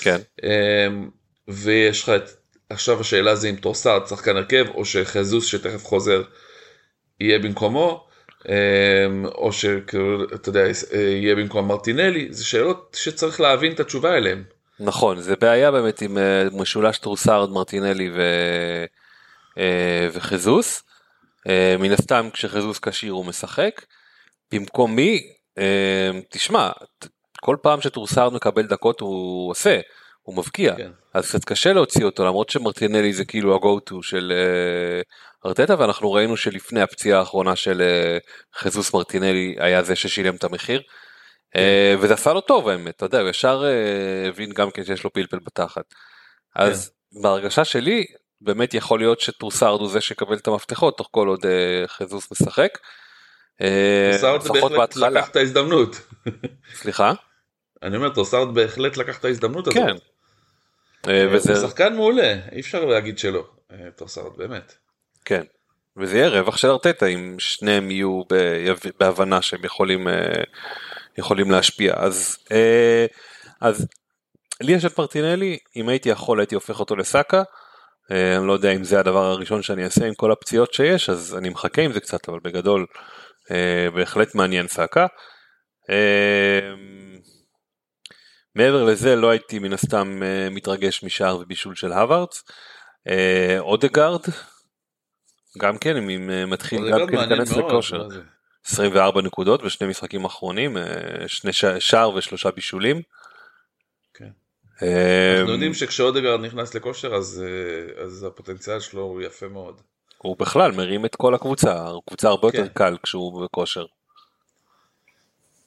[0.00, 1.10] כן, אמ,
[1.48, 2.30] ויש לך את,
[2.70, 6.22] עכשיו השאלה זה אם טרוסארד שחקן הרכב או שז'סוס שתכף חוזר
[7.20, 8.08] יהיה במקומו
[8.48, 14.44] אמ, או שכאילו אתה יודע יהיה במקום מרטינלי זה שאלות שצריך להבין את התשובה אליהן.
[14.80, 18.20] נכון, זה בעיה באמת עם אה, משולש טרוסארד, מרטינלי ו...
[19.58, 20.82] אה, וז'סוס.
[21.48, 23.84] אה, מן הסתם כשחזוס כשיר הוא משחק.
[24.52, 25.32] במקום מי?
[25.58, 26.70] אה, תשמע,
[27.40, 29.80] כל פעם שטרוסארד מקבל דקות הוא עושה,
[30.28, 30.74] הוא מבקיע.
[30.76, 30.90] כן.
[31.14, 35.00] אז קצת קשה להוציא אותו למרות שמרטינלי זה כאילו ה-go to של אה,
[35.46, 38.18] ארטטה ואנחנו ראינו שלפני הפציעה האחרונה של אה,
[38.58, 40.82] חזוס מרטינלי היה זה ששילם את המחיר.
[41.56, 45.04] אה, וזה עשה לו טוב האמת, אתה יודע, הוא ישר אה, הבין גם כן שיש
[45.04, 45.84] לו פלפל בתחת.
[46.56, 46.90] אז
[47.22, 48.04] בהרגשה שלי,
[48.40, 52.78] באמת יכול להיות שטרוסארד הוא זה שיקבל את המפתחות תוך כל עוד אה, ג'זוס משחק.
[54.44, 55.10] לפחות בהתחלה.
[55.10, 56.00] לקח את ההזדמנות.
[56.74, 57.12] סליחה?
[57.82, 59.78] אני אומר, טרוסארד בהחלט לקח את ההזדמנות הזאת.
[59.78, 59.96] כן.
[61.08, 64.74] אה, הוא וזה, שחקן מעולה, אי אפשר להגיד שלא, אה, טרוסארד, באמת.
[65.24, 65.42] כן.
[65.96, 68.22] וזה יהיה רווח של ארטטה אם שניהם יהיו
[69.00, 70.42] בהבנה שהם יכולים, אה,
[71.18, 71.94] יכולים להשפיע.
[71.96, 73.06] אז, אה,
[73.60, 73.86] אז
[74.60, 77.42] לי יש את מרטינלי, אם הייתי יכול הייתי הופך אותו לסאקה.
[78.12, 81.36] אה, אני לא יודע אם זה הדבר הראשון שאני אעשה עם כל הפציעות שיש, אז
[81.38, 82.86] אני מחכה עם זה קצת, אבל בגדול
[83.50, 85.06] אה, בהחלט מעניין סאקה.
[88.58, 92.44] מעבר לזה לא הייתי מן הסתם אה, מתרגש משער ובישול של הווארדס.
[93.08, 94.20] אה, אודגרד,
[95.58, 98.02] גם כן, אם אה, מתחיל גם כן להיכנס לכושר.
[98.02, 98.20] מה זה?
[98.66, 100.76] 24 נקודות בשני משחקים אחרונים,
[101.26, 103.02] שני שער ושלושה בישולים.
[104.14, 104.28] כן.
[104.72, 107.44] אנחנו יודעים שכשאודגרד נכנס לכושר אז
[108.04, 109.80] אז הפוטנציאל שלו הוא יפה מאוד.
[110.18, 112.72] הוא בכלל מרים את כל הקבוצה, הקבוצה הרבה יותר כן.
[112.74, 113.86] קל כשהוא בכושר.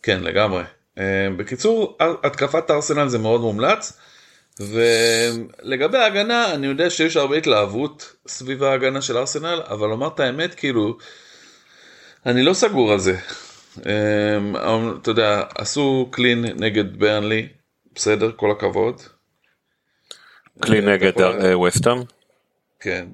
[0.03, 0.63] כן לגמרי.
[0.97, 3.99] אה, בקיצור התקפת ארסנל זה מאוד מומלץ.
[4.59, 10.55] ולגבי ההגנה אני יודע שיש הרבה התלהבות סביב ההגנה של ארסנל אבל לומר את האמת
[10.55, 10.97] כאילו
[12.25, 13.17] אני לא סגור על זה.
[13.85, 14.37] אה,
[15.01, 17.47] אתה יודע עשו קלין נגד ברנלי
[17.95, 19.01] בסדר כל הכבוד.
[20.63, 21.97] כלי אתה נגד יכול- אה, וסטאם.
[22.79, 23.07] כן.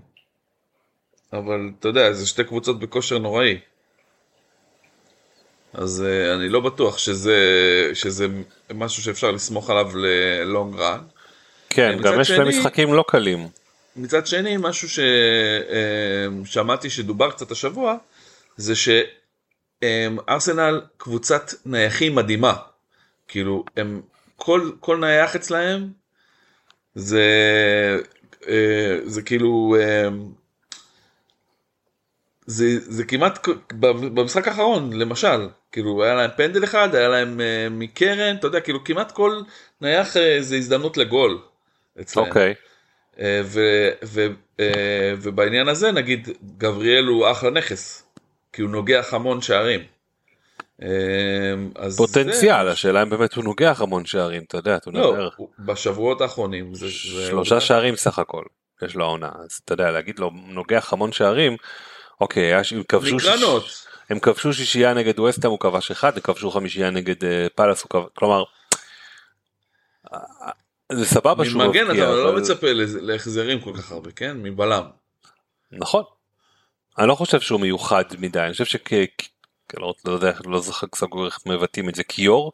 [1.33, 3.59] אבל אתה יודע, זה שתי קבוצות בכושר נוראי.
[5.73, 7.37] אז uh, אני לא בטוח שזה,
[7.93, 8.27] שזה
[8.73, 10.99] משהו שאפשר לסמוך עליו ללונג רן.
[11.69, 13.47] כן, מצד גם יש להם משחקים לא קלים.
[13.95, 15.03] מצד שני, משהו
[16.45, 17.95] ששמעתי שדובר קצת השבוע,
[18.57, 18.73] זה
[19.83, 22.53] שארסנל קבוצת נייחים מדהימה.
[23.27, 24.01] כאילו, הם,
[24.35, 25.89] כל, כל נייח אצלהם
[26.95, 27.25] זה,
[28.47, 30.07] אה, זה כאילו, אה,
[32.47, 33.47] זה, זה כמעט
[34.13, 38.83] במשחק האחרון, למשל, כאילו היה להם פנדל אחד, היה להם אה, מקרן, אתה יודע, כאילו
[38.83, 39.41] כמעט כל
[39.81, 41.39] נייח אה, זה הזדמנות לגול
[42.01, 42.27] אצלהם.
[42.27, 42.53] אוקיי.
[43.19, 44.27] אה, ו- ו-
[44.59, 44.65] אה,
[45.21, 48.03] ובעניין הזה נגיד גבריאל הוא אחלה נכס,
[48.53, 49.81] כי הוא נוגח המון שערים.
[50.83, 50.87] אה,
[51.75, 55.29] אז פוטנציאל, זה- השאלה אם באמת הוא נוגח המון שערים, אתה יודע, אתה לא.
[55.37, 56.85] הוא- בשבועות האחרונים זה...
[56.85, 56.91] זה-
[57.27, 58.43] שלושה שערים סך הכל,
[58.81, 61.57] יש לו העונה, אז אתה יודע, להגיד לו נוגח המון שערים,
[62.21, 63.63] אוקיי, הם כבשו שיש- מקרנות.
[64.09, 67.89] הם כבשו שישייה נגד ווסטהאם הוא כבש אחד, הם כבשו חמישייה נגד אה, פאלאס, הוא
[67.89, 68.43] כבש, כלומר,
[70.13, 70.19] אה,
[70.91, 74.37] זה סבבה שהוא ממגן אתה מבקיע, לא אבל- מצפה לזה- להחזרים כל כך הרבה, כן?
[74.37, 74.83] מבלם.
[75.71, 76.03] נכון.
[76.97, 78.93] אני לא חושב שהוא מיוחד מדי, אני חושב שכ...
[79.79, 82.51] לא לא יודע, לא זוכר סגור איך מבטאים את זה, קיור?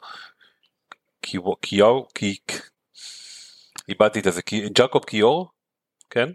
[1.21, 1.57] קיור?
[1.61, 2.07] קיור?
[2.13, 2.69] קיק?
[3.89, 4.41] איבדתי את זה,
[4.75, 5.51] ג'קוב קיור?
[6.09, 6.29] כן?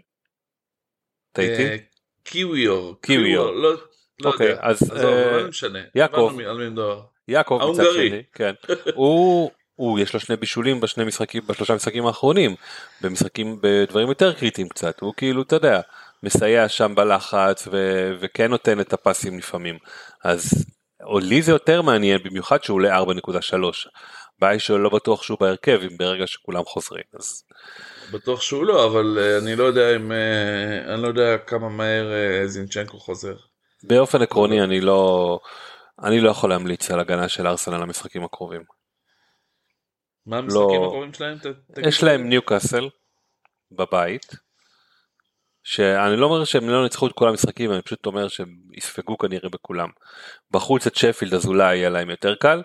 [1.39, 1.75] אה,
[2.23, 2.95] קיוויור.
[3.01, 3.51] קיוויור.
[3.51, 3.75] לא
[4.21, 4.59] לא אוקיי, יודע.
[4.61, 5.79] אז, עזוב, אה, לא משנה.
[5.95, 6.33] יעקב.
[7.27, 8.09] יעקב מצד ההונגרי.
[8.09, 8.53] שני, כן,
[8.95, 12.55] הוא, הוא יש לו שני בישולים בשני משחקים, בשלושה משחקים האחרונים,
[13.01, 15.81] במשחקים, בדברים יותר קריטיים קצת, הוא כאילו, אתה יודע,
[16.23, 19.77] מסייע שם בלחץ ו, וכן נותן את הפסים לפעמים,
[20.23, 20.65] אז
[21.03, 23.87] או לי זה יותר מעניין, במיוחד שהוא עולה 4.3,
[24.39, 27.43] הבעיה היא שלא בטוח שהוא בהרכב, אם ברגע שכולם חוזרים, אז
[28.11, 30.11] בטוח שהוא לא, אבל אה, אני לא יודע אם...
[30.11, 33.35] אה, אני לא יודע כמה מהר אה, זינצ'נקו חוזר.
[33.83, 35.39] באופן עקרוני אני לא,
[36.03, 38.63] אני לא יכול להמליץ על הגנה של ארסנל למשחקים הקרובים.
[40.25, 40.87] מה המשחקים לא.
[40.87, 41.37] הקרובים שלהם?
[41.87, 42.03] יש.
[42.03, 42.89] להם ניוקאסל
[43.71, 44.35] בבית,
[45.63, 49.49] שאני לא אומר שהם לא ניצחו את כל המשחקים, אני פשוט אומר שהם יספגו כנראה
[49.49, 49.89] בכולם.
[50.51, 52.61] בחוץ את שפילד אז אולי יהיה להם יותר קל.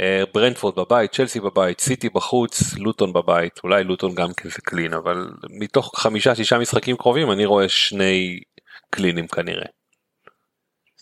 [0.00, 4.94] אה, ברנדפורד בבית, צ'לסי בבית, סיטי בחוץ, לוטון בבית, אולי לוטון גם כן זה קלין,
[4.94, 8.40] אבל מתוך חמישה שישה משחקים קרובים אני רואה שני
[8.90, 9.66] קלינים כנראה.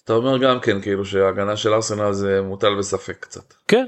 [0.05, 3.55] אתה אומר גם כן, כאילו שההגנה של ארסנל זה מוטל בספק קצת.
[3.69, 3.87] כן,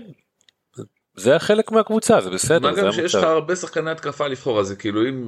[1.16, 3.24] זה חלק מהקבוצה, זה בסדר, מה גם שיש לך.
[3.24, 5.26] הרבה שחקני התקפה לבחור, אז זה כאילו אם...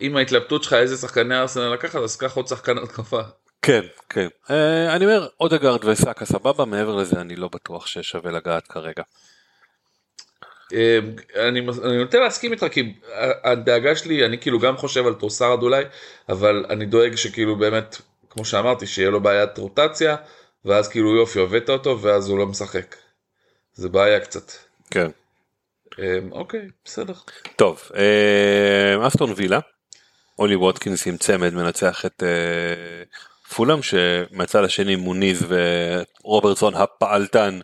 [0.00, 3.20] אם ההתלבטות שלך איזה שחקני ארסנל לקחת, אז קח עוד שחקן התקפה.
[3.62, 4.28] כן, כן.
[4.50, 9.02] אה, אני אומר, אודגרד וסאקה סבבה, מעבר לזה אני לא בטוח ששווה לגעת כרגע.
[10.72, 10.98] אה,
[11.48, 12.94] אני, אני נוטה להסכים איתך כי
[13.44, 15.84] הדאגה שלי אני כאילו גם חושב על טרוסרד אולי
[16.28, 17.96] אבל אני דואג שכאילו באמת
[18.30, 20.16] כמו שאמרתי שיהיה לו בעיית רוטציה
[20.64, 22.96] ואז כאילו יופי הבאת אותו ואז הוא לא משחק.
[23.72, 24.52] זה בעיה קצת.
[24.90, 25.10] כן.
[25.98, 27.14] אה, אוקיי בסדר.
[27.56, 27.90] טוב,
[29.06, 29.58] אסטון וילה,
[30.38, 32.22] אולי ווטקינס עם צמד מנצח את
[33.54, 35.46] פולאם, שמהצד השני מוניז
[36.22, 37.60] ורוברטסון הפעלתן,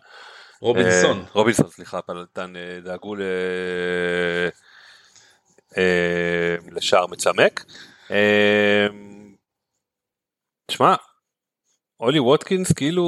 [0.61, 1.19] רובינסון.
[1.19, 3.21] אה, רובינסון סליחה, הפעלתן אה, דאגו ל...
[5.77, 7.65] אה, לשער מצמק.
[8.11, 8.87] אה,
[10.65, 10.95] תשמע,
[11.99, 13.03] אולי ווטקינס כאילו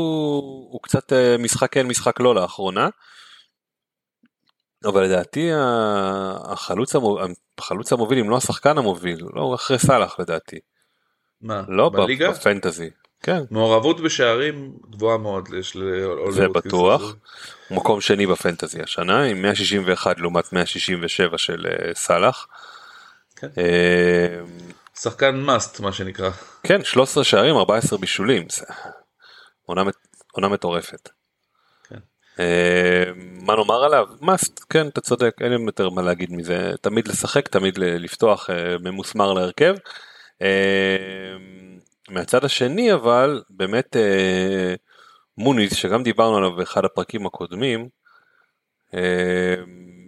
[0.71, 2.89] הוא קצת אה, משחק כן משחק לא לאחרונה.
[4.85, 5.49] אבל לדעתי
[6.43, 10.59] החלוץ, המוביל, החלוץ המוביל אם לא השחקן המוביל, לא אחרי סאלח לדעתי.
[11.41, 11.63] מה?
[11.67, 12.32] לא בליגה?
[12.32, 12.89] בפנטזי.
[13.23, 13.43] כן.
[13.52, 17.15] מעורבות בשערים גבוהה מאוד יש לאולי זה בטוח.
[17.71, 22.47] מקום שני בפנטזי השנה עם 161 לעומת 167 של אה, סאלח.
[23.36, 23.47] כן.
[23.58, 24.41] אה,
[24.99, 26.30] שחקן מאסט מה שנקרא.
[26.63, 28.47] כן 13 שערים 14 בישולים.
[29.65, 29.84] עונה,
[30.32, 31.10] עונה מטורפת.
[31.89, 31.99] כן.
[32.39, 34.08] אה, מה נאמר עליו?
[34.21, 38.49] מאסט, כן אתה צודק אין לי יותר מה להגיד מזה תמיד לשחק תמיד לפתוח
[38.80, 39.75] ממוסמר להרכב.
[42.10, 44.73] מהצד השני אבל באמת אה,
[45.38, 47.89] מוניז שגם דיברנו עליו באחד הפרקים הקודמים
[48.93, 49.56] אה,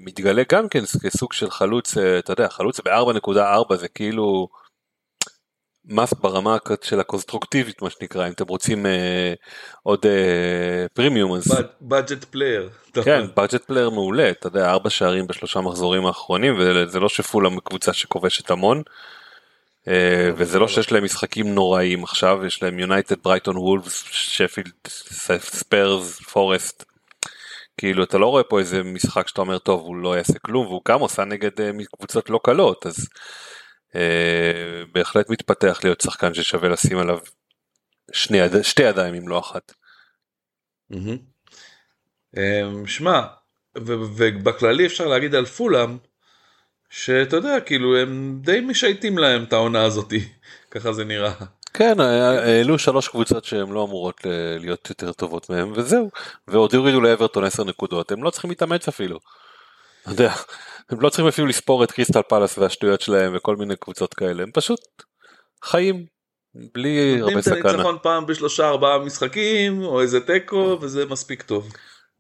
[0.06, 4.48] מתגלה גם כן כסוג של חלוץ אה, אתה יודע חלוץ ב-4.4 זה כאילו
[5.86, 9.34] must ברמה של הקונסטרוקטיבית מה שנקרא אם אתם רוצים אה,
[9.84, 11.44] עוד אה, פרימיום אז
[11.82, 12.70] budget player
[13.04, 17.94] כן budget player מעולה אתה יודע ארבע שערים בשלושה מחזורים האחרונים וזה לא שפולה קבוצה
[17.94, 18.78] שכובשת המון.
[18.78, 18.84] אה,
[20.38, 24.72] וזה לא שיש להם משחקים נוראים עכשיו יש להם יונייטד ברייטון וולפס שפילד
[25.40, 26.84] ספרס פורסט
[27.78, 30.82] כאילו אתה לא רואה פה איזה משחק שאתה אומר טוב הוא לא יעשה כלום והוא
[30.88, 33.10] גם עושה נגד אה, קבוצות לא קלות אז
[33.96, 37.20] אה, בהחלט מתפתח להיות שחקן ששווה לשים עליו
[38.12, 39.74] שני, שתי ידיים אם לא אחת.
[42.88, 43.22] שמע
[43.78, 45.98] ובכללי אפשר להגיד על פולאם
[46.92, 50.26] שאתה יודע, כאילו הם די משייטים להם את העונה הזאתי,
[50.72, 51.32] ככה זה נראה.
[51.74, 54.22] כן, העלו שלוש קבוצות שהן לא אמורות
[54.60, 56.10] להיות יותר טובות מהם וזהו,
[56.48, 59.20] ועוד יורידו לאברטון 10 נקודות, הם לא צריכים להתאמץ אפילו.
[60.04, 60.34] אתה יודע,
[60.90, 64.52] הם לא צריכים אפילו לספור את קריסטל פלאס והשטויות שלהם וכל מיני קבוצות כאלה, הם
[64.54, 64.80] פשוט
[65.64, 66.06] חיים
[66.56, 67.56] בלי הרבה סכנה.
[67.56, 71.74] נותנים את הניצחון פעם בשלושה ארבעה משחקים או איזה תיקו וזה מספיק טוב.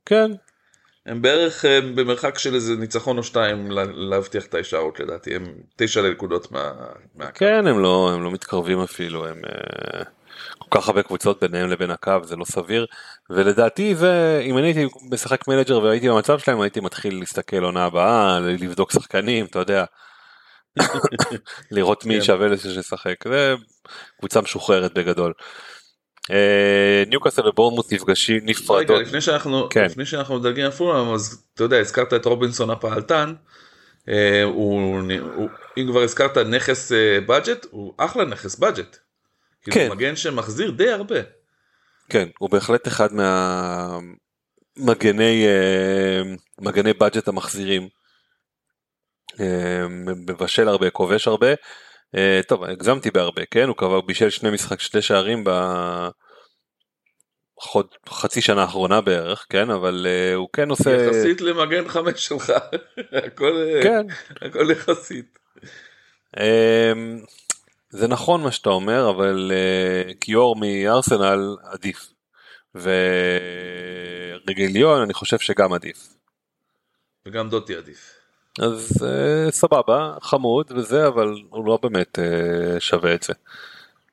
[0.05, 0.31] כן,
[1.05, 5.53] הם בערך הם אה, במרחק של איזה ניצחון או שתיים להבטיח את ההישארות לדעתי הם
[5.75, 6.71] תשע נקודות מה...
[7.15, 7.39] מהקו.
[7.39, 10.05] כן הם לא הם לא מתקרבים אפילו הם uh,
[10.57, 12.85] כל כך הרבה קבוצות ביניהם לבין הקו זה לא סביר
[13.29, 18.39] ולדעתי זה אם אני הייתי משחק manager והייתי במצב שלהם הייתי מתחיל להסתכל עונה הבאה
[18.39, 19.85] לבדוק שחקנים אתה יודע.
[21.71, 22.21] לראות מי כן.
[22.21, 23.55] שווה לשחק זה
[24.19, 25.33] קבוצה משוחררת בגדול.
[26.31, 28.89] אה, ניוקאסל ובורמוס נפגשים נפרדות.
[28.89, 29.86] רגע, לפני שאנחנו, כן.
[29.86, 33.34] לפני שאנחנו מדלגים פולאם אז אתה יודע הזכרת את רובינסון הפעלתן.
[34.10, 34.99] אה, הוא,
[35.36, 36.91] הוא, אם כבר הזכרת נכס
[37.27, 38.97] בדג'ט הוא אחלה נכס בדג'ט.
[39.62, 39.91] כאילו, כן.
[39.91, 41.19] מגן שמחזיר די הרבה.
[42.10, 43.10] כן הוא בהחלט אחד
[44.77, 46.21] מהמגני אה,
[46.62, 47.88] מגני בדג'ט המחזירים.
[50.27, 51.53] מבשל הרבה כובש הרבה.
[52.15, 55.43] Uh, טוב הגזמתי בהרבה כן הוא כבר בישל שני משחק שני שערים
[58.06, 62.50] בחצי שנה האחרונה בערך כן אבל uh, הוא כן עושה יחסית למגן חמש שלך
[63.26, 64.06] הכל אה, כן
[64.41, 65.39] הכל יחסית.
[66.38, 66.41] Uh,
[67.89, 69.52] זה נכון מה שאתה אומר אבל
[70.19, 72.13] קיור מארסנל עדיף
[74.45, 75.97] ורגליון אני חושב שגם עדיף.
[77.26, 78.20] וגם דוטי עדיף.
[78.59, 83.33] אז uh, סבבה, חמוד וזה, אבל הוא לא באמת uh, שווה את זה.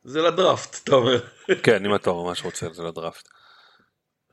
[0.04, 1.20] זה לדראפט, אתה אומר.
[1.64, 3.28] כן, אם אתה ממש רוצה, זה לדראפט.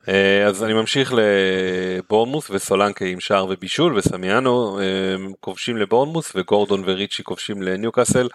[0.02, 0.08] Uh,
[0.46, 7.62] אז אני ממשיך לבורנמוס וסולנקה עם שער ובישול וסמיאנו uh, כובשים לבורנמוס וגורדון וריצ'י כובשים
[7.62, 8.28] לניוקאסל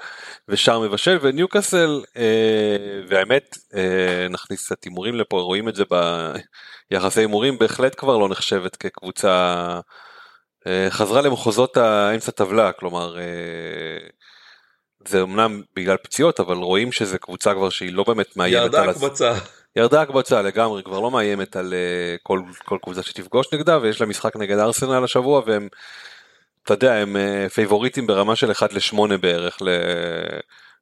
[0.47, 2.19] ושער מבשל וניוקאסל uh,
[3.09, 3.75] והאמת uh,
[4.29, 5.83] נכניס קצת הימורים לפה רואים את זה
[6.91, 9.79] ביחסי הימורים בהחלט כבר לא נחשבת כקבוצה
[10.89, 14.07] חזרה למחוזות האמצע טבלה, כלומר אה,
[15.07, 18.89] זה אמנם בגלל פציעות אבל רואים שזה קבוצה כבר שהיא לא באמת מאיימת ירדה על...
[18.89, 19.33] הקבוצה.
[19.75, 24.07] ירדה הקבוצה לגמרי, כבר לא מאיימת על אה, כל, כל קבוצה שתפגוש נגדה ויש לה
[24.07, 25.67] משחק נגד ארסנל השבוע והם,
[26.63, 27.15] אתה יודע, הם
[27.53, 29.57] פייבוריטים ברמה של 1 ל-8 בערך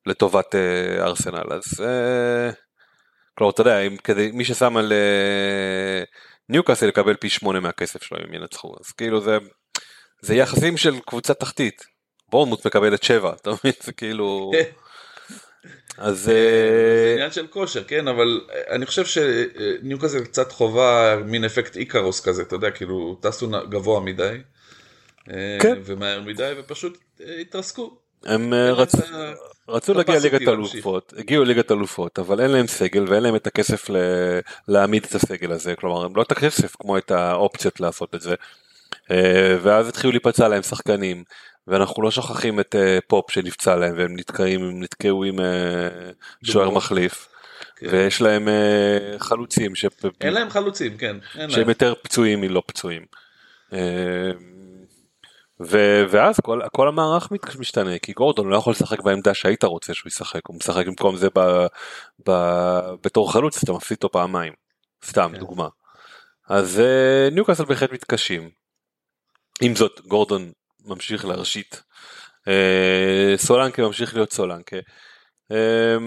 [0.06, 0.56] לטובת
[1.00, 1.64] ארסנל, אז
[3.38, 4.94] כלומר אתה יודע, אם כדי, מי ששם על
[6.50, 9.38] ניוקאסל יקבל פי 8 מהכסף שלו אם ינצחו, אז כאילו זה
[10.22, 11.86] זה יחסים של קבוצה תחתית.
[12.30, 13.74] בורנמוט מקבלת שבע, אתה מבין?
[13.84, 14.52] זה כאילו...
[15.98, 21.78] אז זה אה, עניין של כושר כן אבל אני חושב שניוקאסל קצת חובה מין אפקט
[21.78, 24.38] איקרוס כזה אתה יודע כאילו טסו גבוה מדי
[25.30, 25.78] אה, כן.
[25.86, 27.98] ומהר מדי ופשוט אה, התרסקו.
[28.26, 28.98] הם רצו,
[29.70, 33.90] רצו להגיע ליגת אלופות, הגיעו ליגת אלופות, אבל אין להם סגל ואין להם את הכסף
[33.90, 33.96] ל...
[34.68, 38.30] להעמיד את הסגל הזה, כלומר הם לא את הכסף כמו את האופציות לעשות את זה,
[38.32, 38.36] אה,
[39.62, 41.24] ואז התחילו להיפצע להם שחקנים,
[41.68, 45.90] ואנחנו לא שוכחים את אה, פופ שנפצע להם והם נתקעים, הם נתקעו עם אה,
[46.44, 46.70] שוער.
[46.70, 47.28] מחליף.
[47.76, 47.88] כן.
[47.92, 49.86] ויש להם אה, חלוצים ש...
[50.22, 51.18] אין להם חלוצים, כן.
[51.50, 51.70] שהם.
[51.70, 53.06] יותר פצועים מלא פצועים.
[53.74, 54.32] אה,
[55.62, 60.08] ו- ואז כל, כל המערך משתנה כי גורדון לא יכול לשחק בעמדה שהיית רוצה שהוא
[60.08, 61.66] ישחק הוא משחק במקום זה ב,
[62.30, 62.32] ב,
[63.04, 64.54] בתור חלוץ אתה מפסיד אותו פעמיים
[65.06, 65.40] סתם כן.
[65.40, 65.68] דוגמה.
[66.50, 68.59] אז אה, ניוקאסל בהחלט מתקשים.
[69.62, 70.52] עם זאת גורדון
[70.86, 71.76] ממשיך להרשים.
[72.48, 74.78] אה, סולנקה ממשיך להיות סולנקה.
[75.52, 75.98] אה,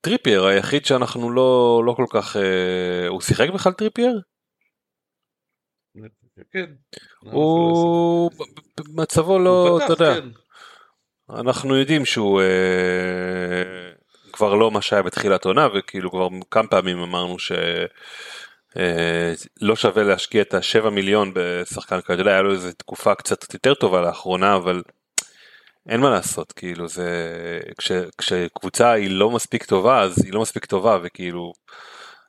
[0.00, 4.20] טריפייר היחיד שאנחנו לא לא כל כך אה, הוא שיחק בכלל טריפייר?
[6.52, 6.66] כן.
[7.20, 8.30] הוא
[8.94, 10.28] מצבו לא, אתה יודע, כן.
[11.30, 12.40] אנחנו יודעים שהוא
[14.32, 17.52] כבר לא מה שהיה בתחילת עונה וכאילו כבר כמה פעמים אמרנו ש...
[18.76, 23.14] אה, לא שווה להשקיע את השבע מיליון בשחקן כזה, אתה יודע, היה לו איזה תקופה
[23.14, 24.82] קצת יותר טובה לאחרונה אבל
[25.88, 27.30] אין מה לעשות כאילו זה
[27.78, 31.52] כש, כשקבוצה היא לא מספיק טובה אז היא לא מספיק טובה וכאילו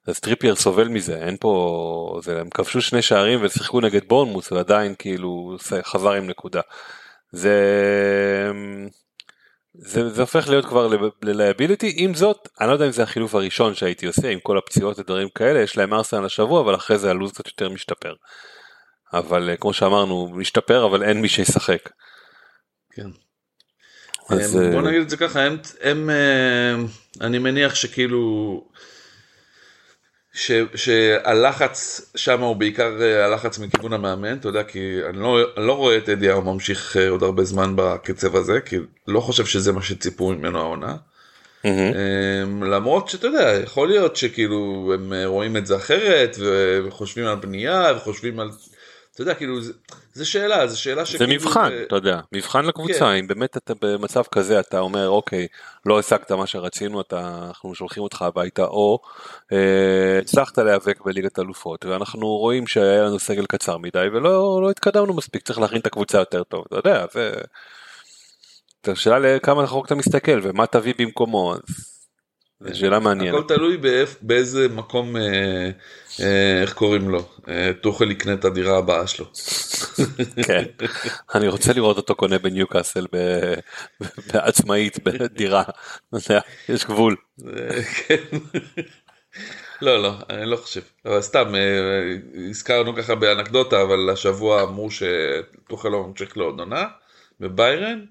[0.07, 4.95] אז טריפייר סובל מזה אין פה זה הם כבשו שני שערים ושיחקו נגד בורנמות' ועדיין
[4.99, 6.61] כאילו חזר עם נקודה.
[7.31, 7.55] זה
[9.73, 10.89] זה, זה הופך להיות כבר
[11.23, 14.57] ל liability עם זאת אני לא יודע אם זה החילוף הראשון שהייתי עושה עם כל
[14.57, 18.13] הפציעות ודברים כאלה יש להם ארסנל השבוע אבל אחרי זה הלו"ז קצת יותר משתפר.
[19.13, 21.89] אבל אה, כמו שאמרנו משתפר אבל אין מי שישחק.
[22.91, 23.07] כן.
[24.29, 26.75] אז, הם- בוא אה, נגיד את זה ככה, הם, הם, אה,
[27.21, 28.19] אני מניח שכאילו,
[30.39, 35.67] ש, שהלחץ שם הוא בעיקר אה, הלחץ מכיוון המאמן, אתה יודע, כי אני לא, אני
[35.67, 39.71] לא רואה את אדיהו ממשיך אה, עוד הרבה זמן בקצב הזה, כי לא חושב שזה
[39.71, 40.95] מה שציפו ממנו העונה.
[41.65, 46.37] אמ, למרות שאתה יודע, יכול להיות שכאילו הם אה, רואים את זה אחרת
[46.87, 48.49] וחושבים על בנייה וחושבים על,
[49.13, 49.73] אתה יודע, כאילו, זה,
[50.19, 51.33] זה שאלה, זה שאלה זה שכאילו...
[51.33, 53.05] מבחן, אה, אתה יודע, מבחן לקבוצה, כן.
[53.05, 55.47] אם באמת אתה במצב כזה אתה אומר אוקיי,
[55.85, 58.99] לא השגת מה שרצינו, אתה, אנחנו שולחים אותך הביתה, או
[59.51, 65.13] אה, הצלחת להיאבק בליגת אלופות, ואנחנו רואים שהיה לנו סגל קצר מדי ולא לא התקדמנו
[65.13, 67.31] מספיק, צריך להכין את הקבוצה יותר טוב, אתה יודע, זה...
[68.85, 71.98] זה שאלה לכמה רחוק אתה מסתכל ומה תביא במקומו, אז
[72.61, 73.33] זו שאלה מעניינת.
[73.33, 75.69] הכל תלוי באיפ, באיזה מקום, אה,
[76.19, 79.25] אה, איך קוראים לו, אה, טוחל יקנה את הדירה הבאה שלו.
[80.47, 80.63] כן.
[81.35, 83.53] אני רוצה לראות אותו קונה בניוקאסל ב-
[84.33, 85.63] בעצמאית בדירה,
[86.69, 87.15] יש גבול.
[88.07, 88.37] כן.
[89.81, 90.81] לא, לא, אני לא חושב.
[91.05, 92.15] אבל סתם, אה,
[92.49, 96.85] הזכרנו ככה באנקדוטה, אבל השבוע אמרו שטוחל לא ממשיך לעוד עונה
[97.39, 98.05] בביירן,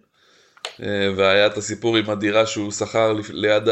[0.82, 3.68] אה, והיה את הסיפור עם הדירה שהוא שכר ליד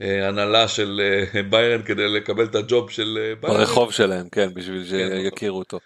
[0.00, 1.00] ההנהלה של
[1.34, 3.58] אה, ביירן כדי לקבל את הג'וב של אה, ביירן.
[3.58, 5.78] ברחוב שלהם, כן, בשביל שיכירו אותו.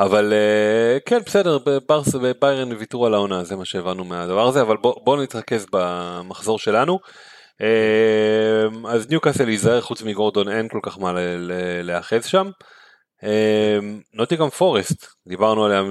[0.00, 4.76] אבל אה, כן, בסדר, ברס וביירן ויתרו על העונה, זה מה שהבנו מהדבר הזה, אבל
[4.76, 6.98] בוא- בואו נתרכז במחזור שלנו.
[7.62, 11.12] אה, אז ניוקאסל להיזהר, חוץ מגורדון אין כל כך מה
[11.82, 12.50] להיאחז שם.
[13.24, 13.78] אה,
[14.14, 15.82] נוטיגרם פורסט, דיברנו עליה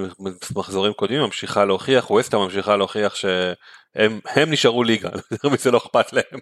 [0.54, 6.12] במחזורים קודמים, ממשיכה להוכיח, ווסטה ממשיכה להוכיח שהם הם נשארו ליגה, יותר מזה לא אכפת
[6.12, 6.40] להם.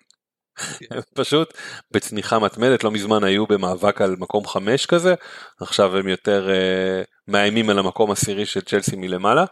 [0.91, 1.55] הם פשוט
[1.91, 5.15] בצניחה מתמדת, לא מזמן היו במאבק על מקום חמש כזה,
[5.61, 9.45] עכשיו הם יותר uh, מאיימים על המקום עשירי של צ'לסי מלמעלה.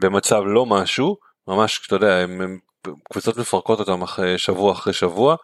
[0.00, 1.16] במצב לא משהו,
[1.48, 2.58] ממש, אתה יודע, הם, הם
[3.12, 5.36] קבוצות מפרקות אותם אחרי שבוע אחרי שבוע.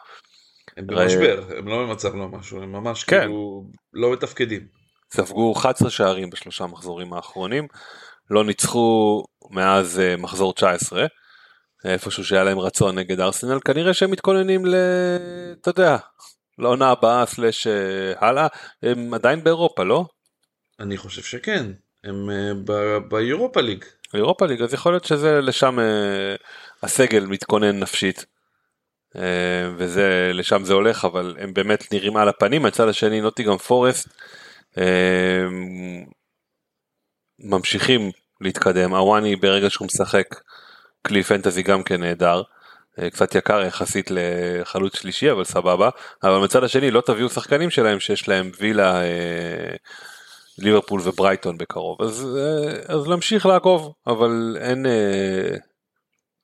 [0.76, 3.20] הם במשבר, הם לא במצב לא משהו, הם ממש כן.
[3.20, 4.66] כאילו לא מתפקדים.
[5.12, 7.66] ספגו 11 שערים בשלושה מחזורים האחרונים,
[8.30, 11.06] לא ניצחו מאז uh, מחזור 19,
[11.84, 14.74] איפשהו שהיה להם רצון נגד ארסנל, כנראה שהם מתכוננים ל...
[15.60, 15.96] אתה יודע,
[16.58, 18.46] לעונה הבאה סלאש אה, הלאה,
[18.82, 20.04] הם עדיין באירופה, לא?
[20.80, 21.66] אני חושב שכן,
[22.04, 22.28] הם
[23.08, 23.84] באירופה ליג.
[24.14, 26.34] אירופה ליג, אז יכול להיות שזה לשם אה,
[26.82, 28.26] הסגל מתכונן נפשית.
[29.16, 34.08] אה, וזה לשם זה הולך אבל הם באמת נראים על הפנים מהצד השני נוטיגם פורסט
[34.78, 35.44] אה,
[37.38, 40.26] ממשיכים להתקדם הוואני ברגע שהוא משחק
[41.06, 42.42] כלי פנטזי גם כן נהדר.
[42.98, 45.88] אה, קצת יקר יחסית לחלוץ שלישי אבל סבבה.
[46.22, 49.76] אבל מצד השני לא תביאו שחקנים שלהם שיש להם וילה אה,
[50.58, 52.02] ליברפול וברייטון בקרוב.
[52.02, 54.86] אז אה, אז להמשיך לעקוב אבל אין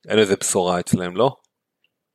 [0.08, 1.36] אין איזה בשורה אצלם לא?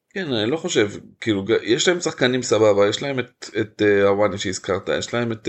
[0.10, 0.92] כן, אני לא חושב,
[1.22, 5.48] כאילו, יש להם שחקנים סבבה, יש להם את, את הוואני שהזכרת, יש להם את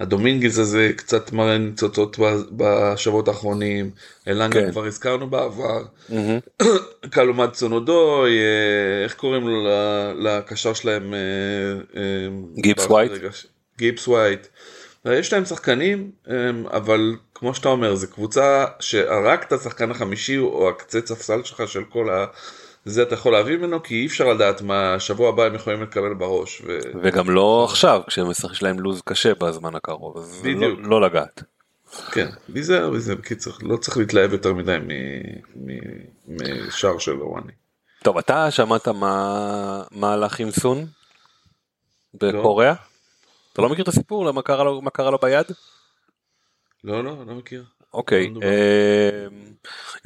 [0.00, 2.16] הדומינגיז הזה, קצת מראה ניצוצות
[2.52, 3.90] בשבועות האחרונים,
[4.28, 4.70] אלנגה כן.
[4.70, 6.38] כבר הזכרנו בעבר, מהמם.
[7.10, 9.68] קלומד צונודוי, אה, איך קוראים לו
[10.18, 11.14] לקשר שלהם?
[11.14, 11.18] אה,
[11.96, 12.28] אה,
[12.62, 13.12] גיבס ווייט?
[13.78, 14.46] גיבס ווייט.
[15.04, 16.10] יש להם שחקנים,
[16.70, 21.84] אבל כמו שאתה אומר, זו קבוצה שרק את השחקן החמישי או הקצה ספסל שלך של
[21.84, 22.26] כל ה...
[22.84, 26.14] זה אתה יכול להביא ממנו, כי אי אפשר לדעת מה שבוע הבא הם יכולים לקבל
[26.14, 26.62] בראש.
[26.66, 26.78] ו...
[27.02, 30.80] וגם לא עכשיו, כשהם יש להם לוז קשה בזמן הקרוב, אז לא, בדיוק.
[30.82, 31.42] לא לגעת.
[32.12, 36.06] כן, להיזהר מזה, בקיצר, לא צריך להתלהב יותר מדי מ- מ-
[36.66, 37.52] משער של וואני.
[38.02, 40.86] טוב, אתה שמעת מה מה הלך עם סון
[42.14, 42.74] בקוריאה?
[43.52, 44.32] אתה לא מכיר את הסיפור?
[44.32, 45.46] מה קרה לו- מה קרה לו ביד?
[46.84, 47.64] לא, לא, לא מכיר.
[47.94, 48.40] אוקיי, לא.
[48.42, 49.26] אה,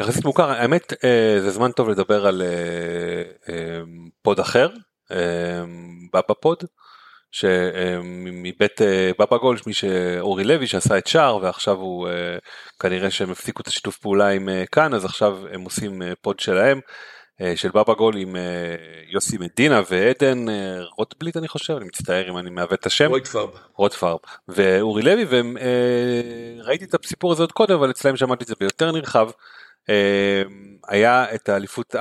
[0.01, 2.43] יחסית מוכר, האמת אה, זה זמן טוב לדבר על
[3.49, 3.81] אה,
[4.23, 4.69] פוד אחר,
[6.13, 6.65] בבא פוד,
[7.31, 8.81] שמבית
[9.19, 12.39] בבא גולש, מי שאורי לוי שעשה את שער ועכשיו הוא אה,
[12.81, 16.81] כנראה שהם הפסיקו את השיתוף פעולה עם כאן אז עכשיו הם עושים פוד שלהם.
[17.41, 18.75] אה, של בבא גול עם אה,
[19.09, 23.09] יוסי מדינה ועדן אה, רוטבליט אני חושב, אני מצטער אם אני מעוות את השם.
[23.09, 23.51] רויט פרב.
[23.75, 24.19] רוטפארב
[24.49, 29.31] ואורי לוי וראיתי את הסיפור הזה עוד קודם אבל אצלם שמעתי את זה ביותר נרחב.
[30.89, 31.95] היה את האליפות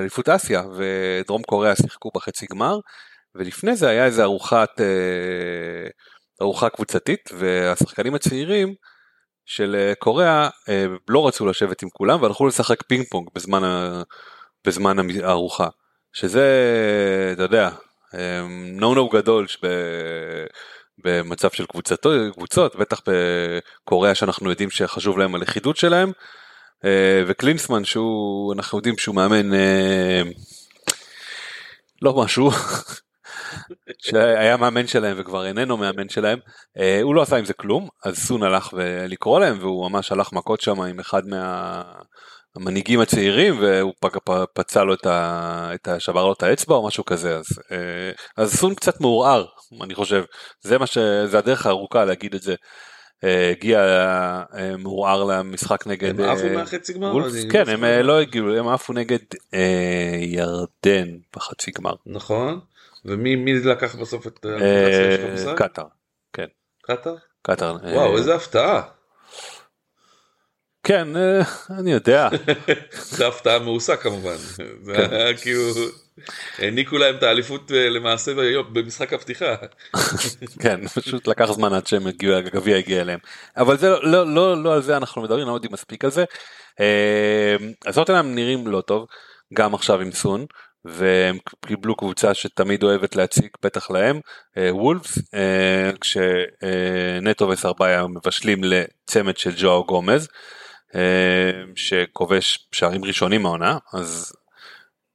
[0.00, 2.78] אליפות אסיה ודרום קוריאה שיחקו בחצי גמר
[3.34, 4.80] ולפני זה היה איזה ארוחת
[6.42, 8.74] ארוחה קבוצתית והשחקנים הצעירים
[9.46, 13.62] של אה, קוריאה אה, לא רצו לשבת עם כולם והלכו לשחק פינג פונג בזמן
[14.66, 15.68] בזמן הארוחה.
[16.12, 16.46] שזה
[17.32, 17.70] אתה יודע
[18.78, 19.66] נו נו גדול שב...
[21.04, 26.12] במצב של קבוצתו, קבוצות, בטח בקוריאה שאנחנו יודעים שחשוב להם הלכידות שלהם,
[26.84, 30.22] אה, וקלינסמן שהוא, אנחנו יודעים שהוא מאמן אה,
[32.02, 32.50] לא משהו,
[34.04, 36.38] שהיה מאמן שלהם וכבר איננו מאמן שלהם,
[36.78, 38.74] אה, הוא לא עשה עם זה כלום, אז סון הלך
[39.08, 41.82] לקרוא להם והוא ממש הלך מכות שם עם אחד מה...
[42.56, 43.92] המנהיגים הצעירים והוא
[44.52, 45.70] פצע לו את ה...
[45.74, 46.00] את ה...
[46.00, 49.46] שבר לו את האצבע או משהו כזה אז אה, אז סון קצת מעורער
[49.82, 50.24] אני חושב
[50.60, 50.98] זה מה ש...
[51.24, 52.54] זה הדרך הארוכה להגיד את זה.
[53.24, 53.80] אה, הגיע
[54.54, 57.12] אה, מעורער למשחק נגד הם עפו מהחצי גמר?
[57.52, 59.18] כן הם לא הגיעו הם עפו נגד
[60.20, 61.94] ירדן בחצי גמר.
[62.06, 62.60] נכון.
[63.04, 64.46] ומי מי לקח בסוף את?
[65.56, 65.84] קטאר
[66.32, 66.46] כן
[66.82, 67.14] קטאר?
[67.42, 68.82] קטאר וואו איזה הפתעה.
[70.82, 72.28] כן אה, אני יודע
[73.16, 74.36] זה הפתעה מעושה כמובן.
[74.82, 75.62] זה היה כאילו
[76.58, 78.32] העניקו להם את האליפות אה, למעשה
[78.72, 79.54] במשחק הפתיחה.
[80.62, 83.18] כן, פשוט לקח זמן עד שהם הגיעו, הגביע הגיע אליהם.
[83.56, 86.24] אבל זה לא, לא, לא, לא על זה אנחנו מדברים, לא יודעים מספיק על זה.
[87.86, 89.06] אז טוטנאם נראים לא טוב,
[89.54, 90.46] גם עכשיו עם סון,
[90.84, 94.20] והם קיבלו קבוצה שתמיד אוהבת להציג, בטח להם,
[94.58, 95.18] אה, וולפס,
[96.00, 100.28] כשנטו וסרבאיה מבשלים לצמד של ג'ואו גומז,
[101.76, 104.32] שכובש שערים ראשונים מהעונה, אז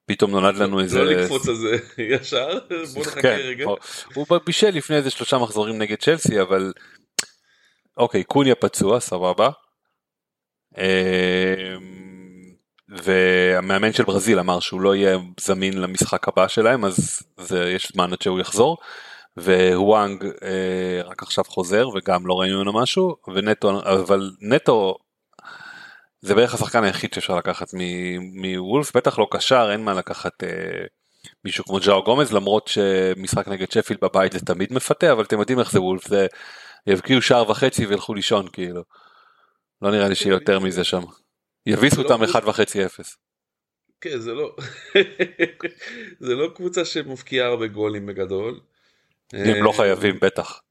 [0.06, 1.00] פתאום נולד לנו איזה...
[1.04, 1.78] לא לקפוץ על זה
[2.14, 2.60] ישר.
[2.94, 3.66] בוא נחכה כן, רגע.
[3.66, 3.78] הוא-
[4.14, 6.74] הוא בישל לפני איזה שלושה מחזורים נגד צ'לסי אבל
[7.98, 9.50] אוקיי קוניה פצוע סבבה.
[10.78, 10.84] אמ,
[12.90, 18.14] והמאמן של ברזיל אמר שהוא לא יהיה זמין למשחק הבא שלהם אז זה יש זמן
[18.14, 18.78] עד שהוא יחזור.
[19.38, 24.96] והוואנג אה, רק עכשיו חוזר וגם לא ראינו ממנו משהו ונטו אבל נטו
[26.22, 27.68] זה בערך השחקן היחיד שאפשר לקחת
[28.20, 30.86] מוולף בטח לא קשר אין מה לקחת אה,
[31.46, 35.60] מישהו כמו ג'או גומז למרות שמשחק נגד שפילד בבית זה תמיד מפתה אבל אתם יודעים
[35.60, 36.28] איך זה וולף זה
[36.88, 38.84] יבקיעו שער וחצי וילכו לישון כאילו.
[39.82, 41.02] לא נראה לי שיהיה יותר מזה שם.
[41.66, 42.36] יביסו לא אותם וולף.
[42.36, 43.18] 1 וחצי 0.
[44.02, 44.56] כן זה לא
[46.26, 48.60] זה לא קבוצה שמבקיעה הרבה גולים בגדול.
[49.34, 50.62] הם לא אה, חייבים בטח.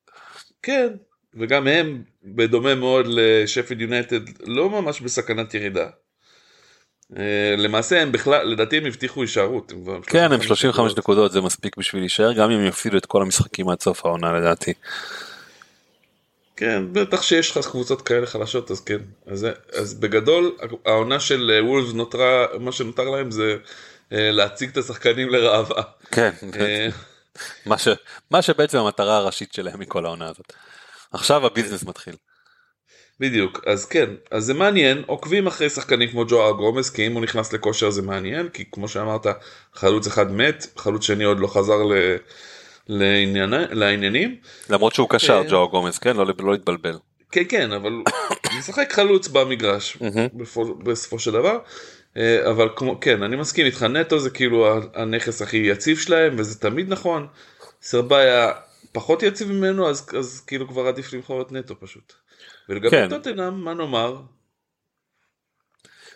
[0.63, 0.89] כן
[1.37, 5.87] וגם הם בדומה מאוד לשפילד יונייטד לא ממש בסכנת ירידה.
[7.16, 9.72] אה, למעשה הם בכלל לדעתי הם הבטיחו הישארות.
[9.72, 13.68] הם כן הם 35 נקודות זה מספיק בשביל להישאר גם אם יפסידו את כל המשחקים
[13.68, 14.72] עד סוף העונה לדעתי.
[16.57, 20.57] כן בטח שיש לך קבוצות כאלה חלשות אז כן אז, אז בגדול
[20.87, 23.57] העונה של אה, וולפס נותרה מה שנותר להם זה
[24.12, 25.82] אה, להציג את השחקנים לראווה.
[26.11, 26.30] כן.
[27.66, 27.89] מה, ש...
[28.30, 30.53] מה שבעצם המטרה הראשית שלהם מכל העונה הזאת.
[31.17, 32.14] עכשיו הביזנס מתחיל.
[33.21, 37.23] בדיוק אז כן אז זה מעניין עוקבים אחרי שחקנים כמו ג'ואר גומז כי אם הוא
[37.23, 39.27] נכנס לכושר זה מעניין כי כמו שאמרת
[39.75, 41.93] חלוץ אחד מת חלוץ שני עוד לא חזר ל...
[42.89, 43.55] לעניין...
[43.71, 44.37] לעניינים
[44.71, 45.49] למרות שהוא קשר כן.
[45.51, 46.99] ג'ו גומז כן לא, לא להתבלבל.
[47.33, 47.93] כן כן אבל
[48.59, 49.97] משחק חלוץ במגרש
[50.85, 51.59] בסופו של דבר
[52.17, 56.59] אה, אבל כמו כן אני מסכים איתך נטו זה כאילו הנכס הכי יציב שלהם וזה
[56.59, 57.27] תמיד נכון.
[57.83, 58.53] סרבאיה
[58.97, 62.13] פחות יציב ממנו אז אז כאילו כבר עדיף למכור את נטו פשוט.
[62.69, 63.09] ולגבי כן.
[63.09, 64.23] טוטנאם מה נאמר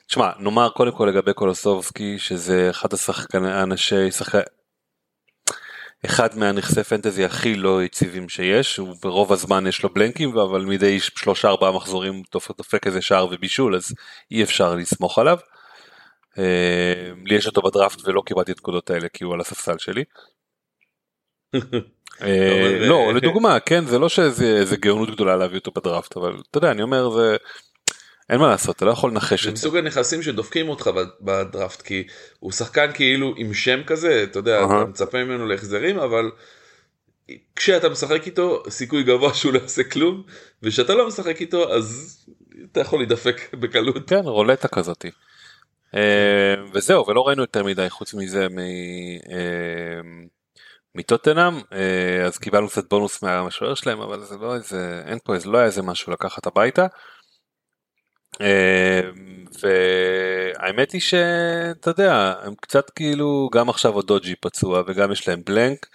[0.07, 4.45] תשמע נאמר קודם כל לגבי קולוסובסקי שזה אחד השחקני האנשי שחק...
[6.05, 11.01] אחד מהנכסי פנטזי הכי לא יציבים שיש, הוא ברוב הזמן יש לו בלנקים, אבל מדי
[11.01, 13.95] שלושה ארבעה מחזורים דופק איזה שער ובישול, אז
[14.31, 15.39] אי אפשר לסמוך עליו.
[16.39, 20.05] אה, לי יש אותו בדראפט ולא קיבלתי את הנקודות האלה כי הוא על הספסל שלי.
[22.23, 26.59] אה, לא, אה, לדוגמה, כן, זה לא שזה גאונות גדולה להביא אותו בדראפט, אבל אתה
[26.59, 27.37] יודע, אני אומר, זה...
[28.31, 29.67] אין מה לעשות, אתה לא יכול לנחש זה את זה.
[29.67, 30.91] מסוג הנכסים שדופקים אותך
[31.21, 32.07] בדראפט כי
[32.39, 34.65] הוא שחקן כאילו עם שם כזה אתה יודע.
[34.65, 36.31] אתה מצפה ממנו להחזרים אבל
[37.57, 40.23] כשאתה משחק איתו סיכוי גבוה שהוא לא יעשה כלום
[40.63, 42.19] וכשאתה לא משחק איתו אז
[42.73, 44.09] אתה יכול להידפק בקלות.
[44.09, 45.11] כן, רולטה כזאתי.
[45.95, 48.59] אה, וזהו, ולא ראינו יותר מדי חוץ מזה מ...
[48.59, 50.01] אה,
[50.95, 55.49] מטוטנאם, אה, אז קיבלנו קצת בונוס מהמשוער שלהם, אבל זה לא איזה, אין פה איזה,
[55.49, 56.87] לא היה איזה משהו לקחת הביתה.
[58.41, 59.01] אה,
[59.63, 65.43] והאמת היא שאתה יודע, הם קצת כאילו, גם עכשיו עוד דוג'י פצוע וגם יש להם
[65.47, 65.87] בלנק.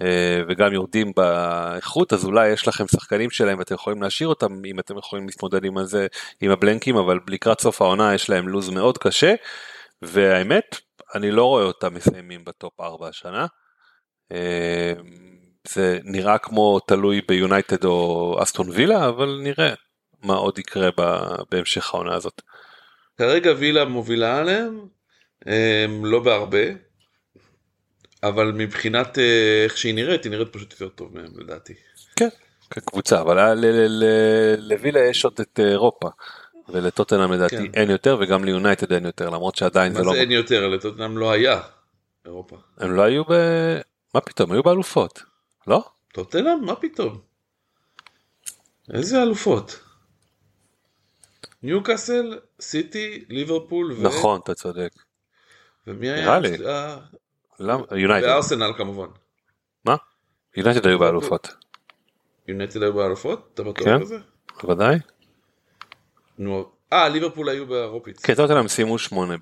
[0.00, 4.78] אה, וגם יורדים באיכות אז אולי יש לכם שחקנים שלהם ואתם יכולים להשאיר אותם אם
[4.78, 6.06] אתם יכולים להתמודד עם זה
[6.40, 9.34] עם הבלנקים אבל לקראת סוף העונה יש להם לוז מאוד קשה
[10.02, 10.76] והאמת
[11.14, 13.46] אני לא רואה אותם מסיימים בטופ 4 השנה.
[14.32, 14.92] אה,
[15.68, 19.74] זה נראה כמו תלוי ביונייטד או אסטון וילה אבל נראה
[20.22, 20.90] מה עוד יקרה
[21.50, 22.42] בהמשך העונה הזאת.
[23.18, 24.86] כרגע וילה מובילה עליהם
[25.46, 26.64] הם, לא בהרבה.
[28.22, 31.74] אבל מבחינת אה, איך שהיא נראית היא נראית פשוט יותר טוב מהם לדעתי.
[32.16, 32.28] כן,
[32.70, 33.64] כקבוצה אבל
[34.58, 36.08] לווילה יש עוד את אירופה.
[36.68, 37.70] ולטוטנאם לדעתי כן.
[37.74, 41.18] אין יותר וגם ליונייטד אין יותר למרות שעדיין מה זה לא זה אין יותר לטוטנאם
[41.18, 41.60] לא היה
[42.26, 42.56] אירופה.
[42.78, 43.32] הם לא היו ב...
[44.14, 45.22] מה פתאום היו באלופות
[45.66, 45.84] לא?
[46.12, 46.64] טוטנאם?
[46.64, 47.20] מה פתאום?
[48.94, 49.80] איזה אלופות?
[51.62, 54.02] ניוקאסל, סיטי, ליברפול ו...
[54.02, 54.92] נכון אתה צודק.
[55.86, 56.24] ומי היה?
[56.24, 56.66] נראה לי.
[56.66, 56.98] אה?
[57.96, 58.26] יונייטד.
[58.26, 59.06] וארסנל כמובן.
[59.84, 59.96] מה?
[60.56, 61.54] יונייטד היו באלופות.
[62.48, 63.50] יונייטד היו באלופות?
[63.54, 64.00] אתה בטוח כן.
[64.00, 64.18] בזה?
[64.62, 64.96] בוודאי.
[66.38, 68.20] נו, אה ליברפול היו באירופית.
[68.20, 69.34] כן טוטנאם סיימו שמונה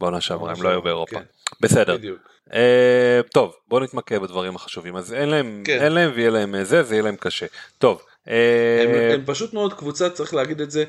[0.00, 1.16] בעונה שעברה הם לא היו באירופה.
[1.60, 1.96] בסדר.
[1.96, 2.18] בדיוק.
[2.52, 5.78] אה, טוב בוא נתמקד בדברים החשובים אז אין להם כן.
[5.82, 7.46] אין להם ויהיה להם אה, זה זה יהיה להם קשה.
[7.78, 8.02] טוב.
[8.28, 10.84] אה, הם, הם פשוט מאוד קבוצה צריך להגיד את זה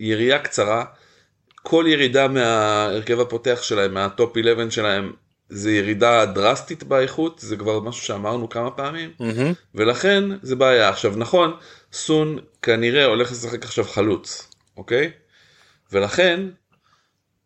[0.00, 0.84] ירייה קצרה
[1.62, 5.12] כל ירידה מההרכב הפותח שלהם מהטופ 11 שלהם
[5.48, 9.52] זה ירידה דרסטית באיכות זה כבר משהו שאמרנו כמה פעמים מהמם.
[9.74, 11.56] ולכן זה בעיה עכשיו נכון
[11.92, 15.10] סון כנראה הולך לשחק עכשיו חלוץ אוקיי
[15.92, 16.40] ולכן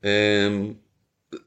[0.05, 0.73] אמ,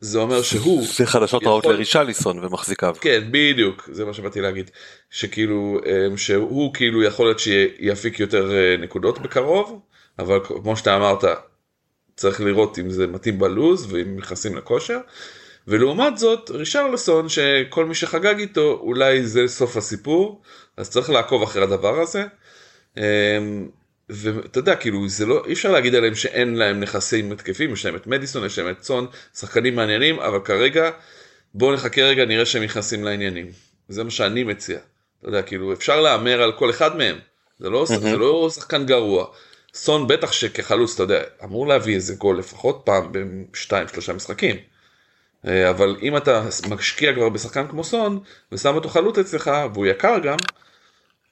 [0.01, 2.95] זה אומר שהוא זה חדשות רעות יכול- לרישליסון ומחזיקיו.
[3.01, 4.71] כן בדיוק זה מה שבאתי להגיד
[5.09, 9.79] שכאילו אמ, שהוא כאילו יכול להיות שיפיק יותר אה, נקודות בקרוב
[10.19, 11.23] אבל כמו שאתה אמרת
[12.15, 14.97] צריך לראות אם זה מתאים בלוז ואם נכנסים לכושר.
[15.67, 20.41] ולעומת זאת רישרלסון שכל מי שחגג איתו אולי זה סוף הסיפור
[20.77, 22.23] אז צריך לעקוב אחרי הדבר הזה.
[24.09, 27.95] ואתה יודע כאילו זה לא אי אפשר להגיד עליהם שאין להם נכסים התקפים יש להם
[27.95, 30.91] את מדיסון יש להם את צאן שחקנים מעניינים אבל כרגע
[31.53, 33.51] בואו נחכה רגע נראה שהם נכנסים לעניינים
[33.89, 34.79] זה מה שאני מציע.
[35.19, 37.19] אתה יודע כאילו אפשר להמר על כל אחד מהם
[37.59, 39.25] זה לא, זה לא שחקן גרוע.
[39.73, 43.11] סון בטח שכחלוץ אתה יודע אמור להביא איזה גול לפחות פעם
[43.51, 44.55] בשתיים שלושה משחקים.
[45.47, 48.19] אה, אבל אם אתה משקיע כבר בשחקן כמו סון
[48.51, 50.37] ושם אותו חלוץ אצלך והוא יקר גם,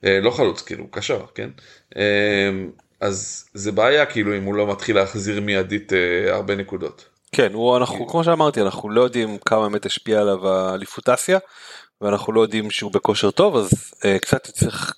[0.04, 1.50] לא חלוץ כאילו קשר כן,
[1.98, 2.50] אה,
[3.02, 7.06] אז זה בעיה כאילו אם הוא לא מתחיל להחזיר מיידית אה, הרבה נקודות.
[7.32, 11.40] כן, הוא, אנחנו, כמו שאמרתי, אנחנו לא יודעים כמה באמת השפיע עליו האליפות אסיה,
[12.02, 14.94] ואנחנו לא יודעים שהוא בכושר טוב, אז אה, קצת צריך,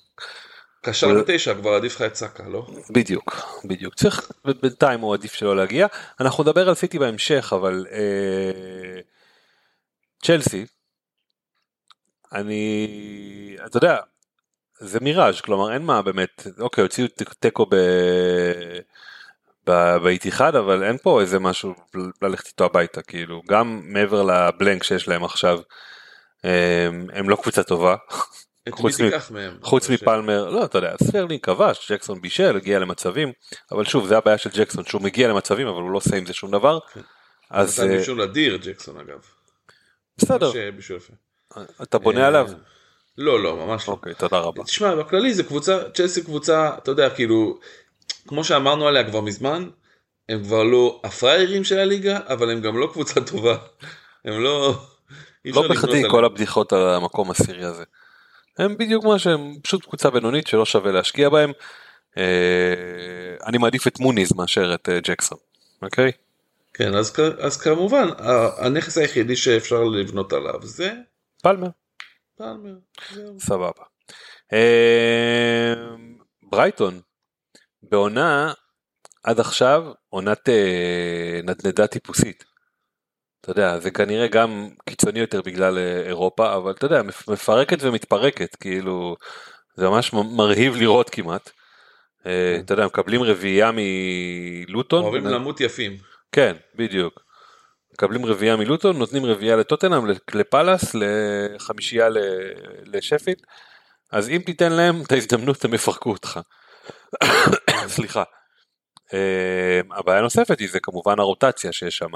[0.82, 2.66] קשר בתשע כבר עדיף לך את סאקה לא?
[2.90, 4.30] בדיוק, בדיוק, צריך,
[4.62, 5.86] בינתיים הוא עדיף שלא להגיע.
[6.20, 9.00] אנחנו נדבר על סיטי בהמשך, אבל אה,
[10.22, 10.66] צ'לסי,
[12.32, 13.96] אני, אתה יודע,
[14.84, 17.06] זה מיראז', כלומר אין מה באמת, אוקיי, הוציאו
[17.40, 17.74] תיקו ב...
[20.02, 21.74] באיתיחד אבל אין פה איזה משהו
[22.22, 25.60] ללכת איתו הביתה כאילו גם מעבר לבלנק שיש להם עכשיו
[26.44, 27.96] הם, הם לא קבוצה טובה
[28.70, 29.58] חוץ מ- מהם?
[29.62, 29.90] חוץ.
[29.90, 33.32] מפלמר לא אתה יודע ספרלינג כבש ג'קסון בישל הגיע למצבים
[33.72, 36.32] אבל שוב זה הבעיה של ג'קסון שהוא מגיע למצבים אבל הוא לא עושה עם זה
[36.32, 36.78] שום דבר
[37.50, 39.18] אז נתן אה, בישול אדיר ג'קסון אגב.
[40.18, 40.50] בסדר
[41.56, 41.62] אה.
[41.82, 42.48] אתה בונה אה, עליו
[43.18, 43.92] לא לא ממש לא.
[43.92, 47.58] אוקיי תודה רבה תשמע בכללי זה קבוצה צ'לסי קבוצה אתה יודע כאילו
[48.28, 49.68] כמו שאמרנו עליה כבר מזמן
[50.28, 53.56] הם כבר לא הפראיירים של הליגה אבל הם גם לא קבוצה טובה
[54.24, 54.78] הם לא.
[55.44, 56.10] לא בכדי עליהם.
[56.10, 57.84] כל הבדיחות על המקום הסירי הזה.
[58.58, 61.52] הם בדיוק מה שהם פשוט קבוצה בינונית שלא שווה להשקיע בהם.
[62.18, 62.24] אה,
[63.46, 65.38] אני מעדיף את מוניז מאשר את אה, ג'קסון.
[65.82, 66.12] אוקיי?
[66.74, 68.08] כן אז אז כמובן
[68.58, 70.92] הנכס היחידי שאפשר לבנות עליו זה
[71.42, 71.68] פלמר.
[72.36, 72.74] פלמר,
[73.12, 73.40] זהו.
[73.40, 73.84] סבבה.
[74.52, 75.74] אה,
[76.42, 77.00] ברייטון,
[77.82, 78.52] בעונה
[79.22, 82.44] עד עכשיו עונת אה, נדנדה טיפוסית.
[83.40, 87.78] אתה יודע, זה כנראה גם קיצוני יותר בגלל אה, אירופה, אבל אתה יודע, מפ- מפרקת
[87.80, 89.16] ומתפרקת, כאילו,
[89.76, 91.50] זה ממש מרהיב לראות כמעט.
[92.26, 95.02] אה, אתה יודע, מקבלים רביעייה מלוטון.
[95.04, 95.96] אוהבים למות יפים.
[96.32, 97.23] כן, בדיוק.
[97.94, 102.08] מקבלים רביעייה מלוטון, נותנים רביעייה לטוטנאם, לפאלאס, לחמישייה
[102.84, 103.42] לשפילד.
[104.12, 106.40] אז אם תיתן להם את ההזדמנות הם יפרקו אותך.
[107.94, 108.22] סליחה.
[109.14, 112.10] אה, הבעיה הנוספת היא זה כמובן הרוטציה שיש שם.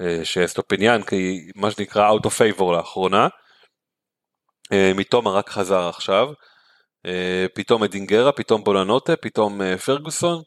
[0.00, 3.28] אה, שסטופיניאן כי מה שנקרא out of favor לאחרונה.
[4.72, 6.28] אה, מתומה רק חזר עכשיו.
[7.06, 10.42] אה, פתאום אדינגרה, פתאום בולנוטה, פתאום פרגוסון.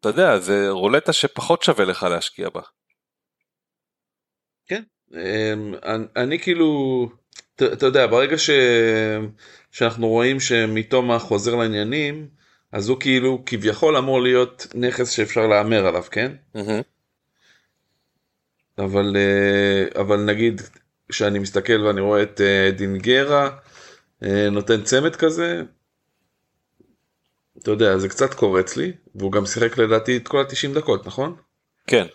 [0.00, 2.60] אתה יודע, זה רולטה שפחות שווה לך להשקיע בה.
[5.14, 7.08] אמ, אני, אני כאילו,
[7.54, 8.50] אתה יודע, ברגע ש,
[9.72, 12.28] שאנחנו רואים שמתומה חוזר לעניינים,
[12.72, 16.32] אז הוא כאילו כביכול אמור להיות נכס שאפשר להמר עליו, כן?
[16.54, 16.80] מהמם.
[18.78, 20.60] אבל, אה, אבל נגיד,
[21.08, 23.50] כשאני מסתכל ואני רואה את אה, דינגרה
[24.22, 25.62] אה, נותן צמד כזה,
[27.62, 31.36] אתה יודע, זה קצת קורץ לי, והוא גם שיחק לדעתי את כל ה-90 דקות, נכון?
[31.86, 32.06] כן.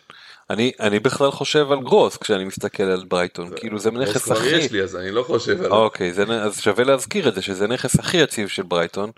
[0.49, 4.47] אני, אני בכלל חושב על גרוס כשאני מסתכל על ברייטון, כאילו זה נכס הכי...
[4.47, 5.71] יש לי, אז אני לא חושב עליו.
[5.71, 9.11] אוקיי, זה, אז שווה להזכיר את זה, שזה נכס הכי יציב של ברייטון,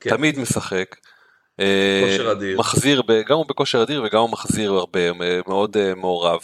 [0.00, 0.10] כן.
[0.10, 0.96] תמיד משחק.
[1.60, 2.58] אה, כושר אדיר.
[2.58, 5.00] מחזיר, ב, גם הוא בכושר אדיר וגם הוא מחזיר הרבה,
[5.46, 6.40] מאוד אה, מעורב.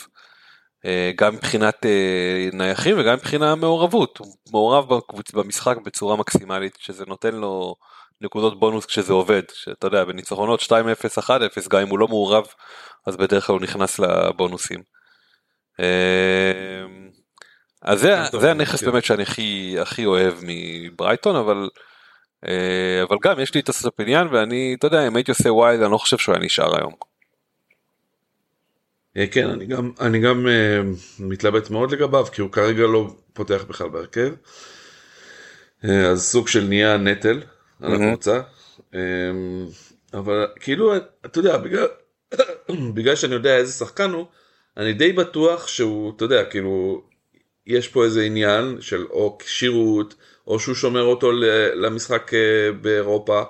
[0.85, 7.05] אה, גם מבחינת אה, נייחים וגם מבחינת מעורבות, הוא מעורב בקבוצ, במשחק בצורה מקסימלית, שזה
[7.07, 7.75] נותן לו
[8.23, 10.69] נקודות בונוס כשזה עובד, שאתה יודע, בניצחונות 2-0,
[11.19, 12.47] 1-0, גם אם הוא לא מעורב,
[13.07, 14.83] אז בדרך כלל הוא נכנס לבונוסים.
[15.81, 16.87] אה,
[17.83, 18.91] אז זה, זה הנכס כן.
[18.91, 21.69] באמת שאני הכי, הכי אוהב מברייטון, אבל,
[22.47, 25.93] אה, אבל גם יש לי את אסטופיניאן ואני, אתה יודע, אם הייתי עושה wild, אני
[25.93, 26.93] לא חושב שהוא היה נשאר היום.
[29.17, 30.81] אה, כן, אני גם, אני גם אה,
[31.19, 34.33] מתלבט מאוד לגביו, כי הוא כרגע לא פותח בכלל בהרכב.
[35.83, 37.43] אז סוג של נהיה נטל
[37.83, 37.95] על.
[37.95, 38.41] הקבוצה.
[38.95, 39.01] אה,
[40.15, 41.87] אבל כאילו, אתה יודע, בגלל,
[42.95, 44.27] בגלל שאני יודע איזה שחקן הוא,
[44.77, 47.03] אני די בטוח שהוא, אתה יודע, כאילו,
[47.67, 50.15] יש פה איזה עניין של או כשירות,
[50.47, 51.33] או שהוא שומר אותו
[51.75, 53.43] למשחק אה, באירופה.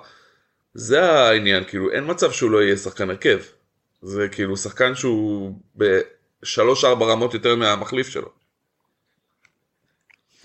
[0.73, 3.39] זה העניין, כאילו, אין מצב שהוא לא יהיה שחקן הרכב.
[4.01, 8.42] זה כאילו שחקן שהוא בשלוש ארבע רמות יותר מהמחליף שלו.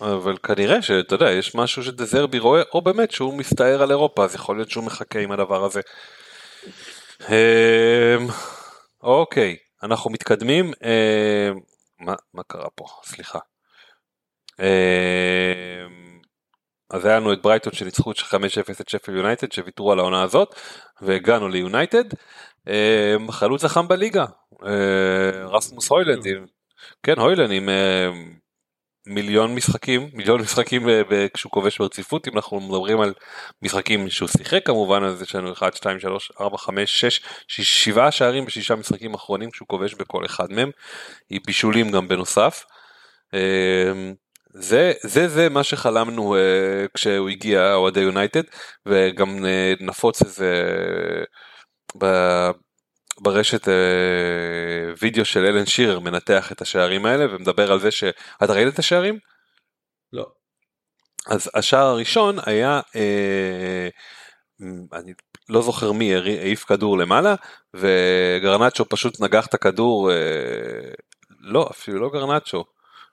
[0.01, 4.35] אבל כנראה שאתה יודע, יש משהו שדזרבי רואה, או באמת שהוא מסתער על אירופה, אז
[4.35, 5.81] יכול להיות שהוא מחכה עם הדבר הזה.
[7.29, 8.27] אמ,
[9.03, 10.73] אוקיי, אנחנו מתקדמים.
[10.85, 11.61] אמ,
[12.01, 12.85] מה, מה קרה פה?
[13.05, 13.39] סליחה.
[14.61, 14.65] אמ,
[16.91, 20.55] אז היה לנו את ברייטון שניצחו 5-0 את שפל יונייטד שוויתרו על העונה הזאת
[21.03, 22.05] והגענו ליונייטד.
[23.31, 24.25] חלוץ החם בליגה,
[25.45, 26.25] רסמוס הוילנד,
[27.03, 27.69] כן הוילנד עם
[29.09, 31.03] מיליון משחקים, מיליון משחקים אה,
[31.35, 33.15] כשהוא כובש ברציפות, אם אנחנו מדברים על
[33.63, 38.45] משחקים שהוא שיחק כמובן, אז יש לנו 1, 2, 3, 4, 5, 6, 7 שערים
[38.45, 40.71] בשישה משחקים אחרונים כשהוא כובש בכל אחד מהם,
[41.31, 42.65] עם בישולים גם בנוסף.
[43.35, 43.93] אה,
[44.55, 48.43] זה זה זה מה שחלמנו uh, כשהוא הגיע אוהדי יונייטד
[48.87, 50.65] וגם uh, נפוץ איזה
[51.99, 52.07] ב,
[53.21, 53.71] ברשת uh,
[55.03, 59.19] וידאו של אלן שירר מנתח את השערים האלה ומדבר על זה שאתה ראית את השערים?
[60.13, 60.27] לא.
[61.29, 63.89] אז השער הראשון היה אה,
[64.93, 65.13] אני
[65.49, 67.35] לא זוכר מי העיף כדור למעלה
[67.75, 70.17] וגרנצ'ו פשוט נגח את הכדור אה,
[71.41, 72.65] לא אפילו לא גרנצ'ו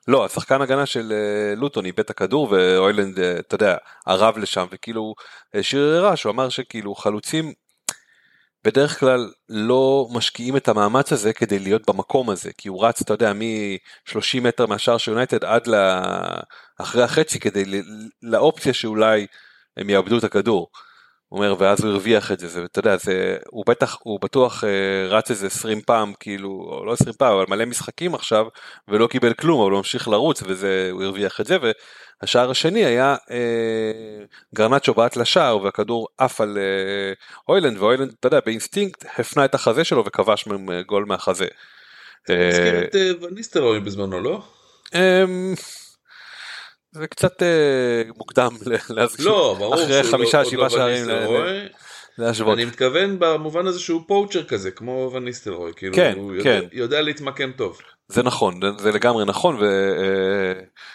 [0.08, 3.76] לא השחקן הגנה של אה, לוטון איבד את הכדור ואוילנד אה, אתה יודע
[4.06, 5.14] ערב לשם וכאילו
[5.54, 7.52] אה, שיר רעש הוא אמר שכאילו חלוצים
[8.66, 13.14] בדרך כלל לא משקיעים את המאמץ הזה כדי להיות במקום הזה כי הוא רץ אתה
[13.14, 15.74] יודע מ-30 מטר מהשער של יונייטד עד ל...
[16.78, 17.82] אחרי החצי כדי.
[18.22, 19.26] לאופציה שאולי
[19.76, 20.68] הם יאבדו את הכדור.
[21.28, 24.64] הוא אומר ואז הוא הרוויח את זה, זה אתה יודע זה הוא בטח הוא בטוח
[24.64, 28.46] אה, רץ איזה 20 פעם כאילו או לא 20 פעם אבל מלא משחקים עכשיו
[28.88, 31.56] ולא קיבל כלום אבל הוא ממשיך לרוץ וזה הוא הרוויח את זה
[32.22, 34.24] והשער השני היה אה,
[34.54, 37.12] גרנצ'ו בעט לשער והכדור עף על אה,
[37.48, 41.46] הוילונד והוילונד אתה יודע באינסטינקט הפנה את החזה שלו וכבש אה, גול מהחזה.
[42.30, 44.42] אה, הזכיר את אה, וניסטלרוי בזמנו, לא?
[46.96, 47.48] זה קצת אה,
[48.16, 48.50] מוקדם
[48.90, 51.06] להזכיר לא, ברור אחרי שהוא חמישה לא- שבעה לא שערים.
[52.18, 52.54] להשוות.
[52.58, 56.66] אני מתכוון במובן הזה שהוא poacher כזה, כמו וניסטלרוי, כאילו כן, הוא יודע, כן.
[56.72, 57.78] יודע להתמקם טוב.
[58.08, 59.60] זה נכון, זה לגמרי נכון,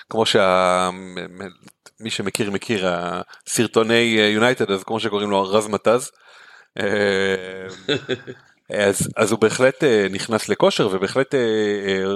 [0.07, 6.11] וכמו שמי שמכיר מכיר, הסרטוני יונייטד, אז כמו שקוראים לו רז מטז.
[8.73, 11.35] אז, אז הוא בהחלט נכנס לכושר ובהחלט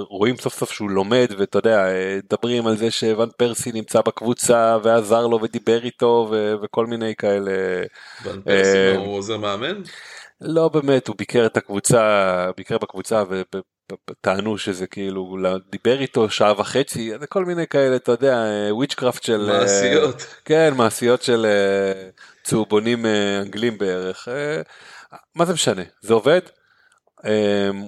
[0.10, 1.86] רואים סוף סוף שהוא לומד ואתה יודע
[2.24, 7.52] מדברים על זה שוואן פרסי נמצא בקבוצה ועזר לו ודיבר איתו ו, וכל מיני כאלה.
[8.24, 9.82] ואן פרסי הוא עוזר מאמן?
[10.42, 13.24] לא באמת הוא ביקר את הקבוצה ביקר בקבוצה
[14.10, 15.38] וטענו שזה כאילו
[15.70, 21.22] דיבר איתו שעה וחצי זה כל מיני כאלה אתה יודע וויצ'קראפט של מעשיות כן מעשיות
[21.22, 21.46] של
[22.44, 23.06] צהובונים
[23.42, 24.28] אנגלים בערך
[25.36, 26.42] מה זה משנה זה עובד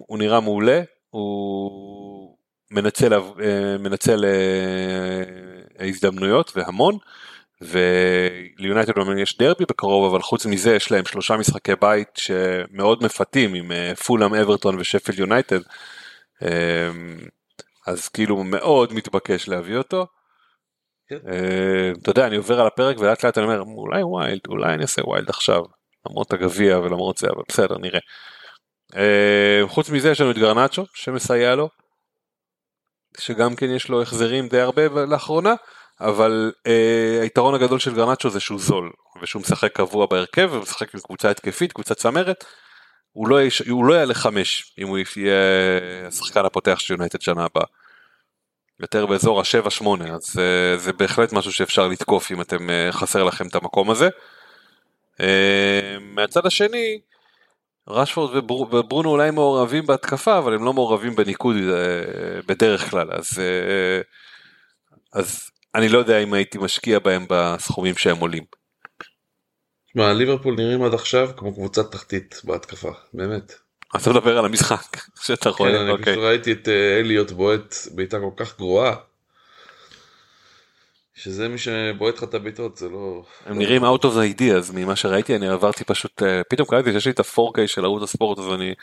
[0.08, 2.38] הוא נראה מעולה הוא
[2.72, 3.14] מנצל
[3.80, 4.26] מנצל
[5.80, 6.98] הזדמנויות והמון.
[7.62, 13.72] וליונייטד יש דרבי בקרוב אבל חוץ מזה יש להם שלושה משחקי בית שמאוד מפתים עם
[14.06, 15.60] פולאם אברטון ושפילד יונייטד
[17.88, 20.08] אז כאילו מאוד מתבקש להביא אותו.
[21.10, 21.18] כן.
[22.02, 25.02] אתה יודע אני עובר על הפרק ולאט לאט אני אומר אולי wild אולי אני אעשה
[25.06, 25.62] wild עכשיו
[26.10, 28.00] למרות הגביע ולמרות זה אבל בסדר נראה.
[29.68, 31.70] חוץ מזה יש לנו את גרנצ'ו שמסייע לו.
[33.18, 35.54] שגם כן יש לו החזרים די הרבה לאחרונה.
[36.02, 38.92] אבל אה, היתרון הגדול של גרנצ'ו זה שהוא זול
[39.22, 42.46] ושהוא משחק קבוע בהרכב ומשחק עם קבוצה התקפית קבוצה צמרת.
[43.12, 45.36] הוא לא, יש, הוא לא יעלה חמש אם הוא יהיה
[46.08, 47.66] השחקן הפותח של יונייטד שנה הבאה.
[48.80, 53.24] יותר באזור השבע שמונה אז אה, זה בהחלט משהו שאפשר לתקוף אם אתם אה, חסר
[53.24, 54.06] לכם את המקום הזה.
[54.06, 54.12] אה,
[56.00, 57.00] מהצד השני
[57.88, 63.40] רשפורד ובר, וברונו אולי מעורבים בהתקפה אבל הם לא מעורבים בניקוד אה, בדרך כלל אז.
[63.40, 64.02] אה,
[65.14, 68.44] אז אני לא יודע אם הייתי משקיע בהם בסכומים שהם עולים.
[69.96, 73.54] מה, ליברפול נראים עד עכשיו כמו קבוצת תחתית בהתקפה, באמת.
[73.96, 76.14] אתה מדבר על המשחק שאתה רואה, כן, אני אוקיי.
[76.14, 78.96] פשוט ראיתי את אה, אליוט בועט בעיטה כל כך גרועה.
[81.18, 83.24] שזה מי שבועט לך את הבעיטות זה לא...
[83.46, 87.06] הם נראים out of the ideas ממה שראיתי אני עברתי פשוט אה, פתאום קראתי שיש
[87.06, 88.74] לי את ה-4K של ערוץ הספורט אז אני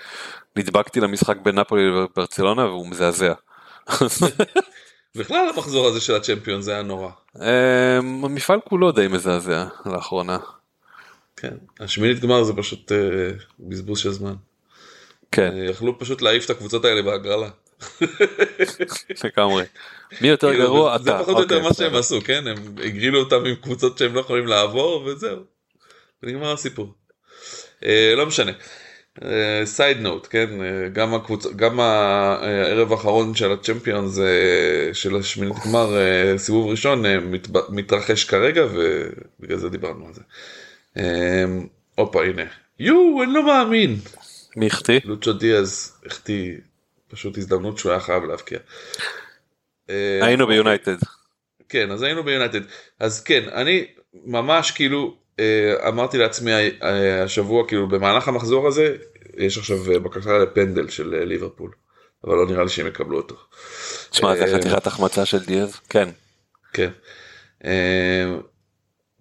[0.57, 3.33] נדבקתי למשחק בין נפולי וברצלונה והוא מזעזע.
[5.17, 7.11] בכלל המחזור הזה של הצ'מפיון זה היה נורא.
[7.41, 10.39] אה, המפעל כולו די מזעזע לאחרונה.
[11.37, 13.31] כן, השמינית גמר זה פשוט אה,
[13.61, 14.35] בזבוז של זמן.
[15.33, 17.49] כן, אה, יכלו פשוט להעיף את הקבוצות האלה בהגרלה.
[19.25, 19.65] לגמרי.
[20.21, 20.99] מי יותר כאילו, גרוע?
[20.99, 21.19] זה אתה.
[21.23, 21.95] פחות או יותר אוקיי, מה שהם.
[21.95, 22.47] עשו, כן?
[22.47, 25.39] הם הגרילו אותם עם קבוצות שהם לא יכולים לעבור וזהו.
[26.23, 26.93] ונגמר הסיפור.
[27.85, 28.53] אה, לא משנה.
[29.65, 30.49] side note, כן?
[30.63, 37.07] אה, גם הקבוצה, גם הערב האחרון של הצ'מפיונס אה, של השמינית גמר, אה, סיבוב ראשון,
[37.07, 37.17] אה,
[37.69, 40.21] מתרחש כרגע ובגלל זה דיברנו על זה.
[40.97, 41.45] אה,
[41.95, 42.43] הופה, הנה.
[42.79, 43.97] יואו, אני לא מאמין.
[44.57, 45.01] מי החטיא?
[45.05, 46.53] לואיס דיאז החטיא
[47.15, 48.59] פשוט הזדמנות שהוא היה חייב להבקיע.
[49.91, 50.97] אה, היינו ביונייטד.
[51.69, 52.61] כן, אז היינו ביונייטד.
[53.01, 53.87] אז כן, אני
[54.25, 58.97] ממש כאילו אה, אמרתי לעצמי אה, השבוע, כאילו במהלך המחזור הזה,
[59.37, 61.71] יש עכשיו בקשה לפנדל של ליברפול,
[62.25, 63.37] אבל לא נראה לי שהם יקבלו אותו.
[64.11, 65.81] תשמע זה חתיכת החמצה של דיאז.
[65.89, 66.09] כן.
[66.73, 66.91] כן.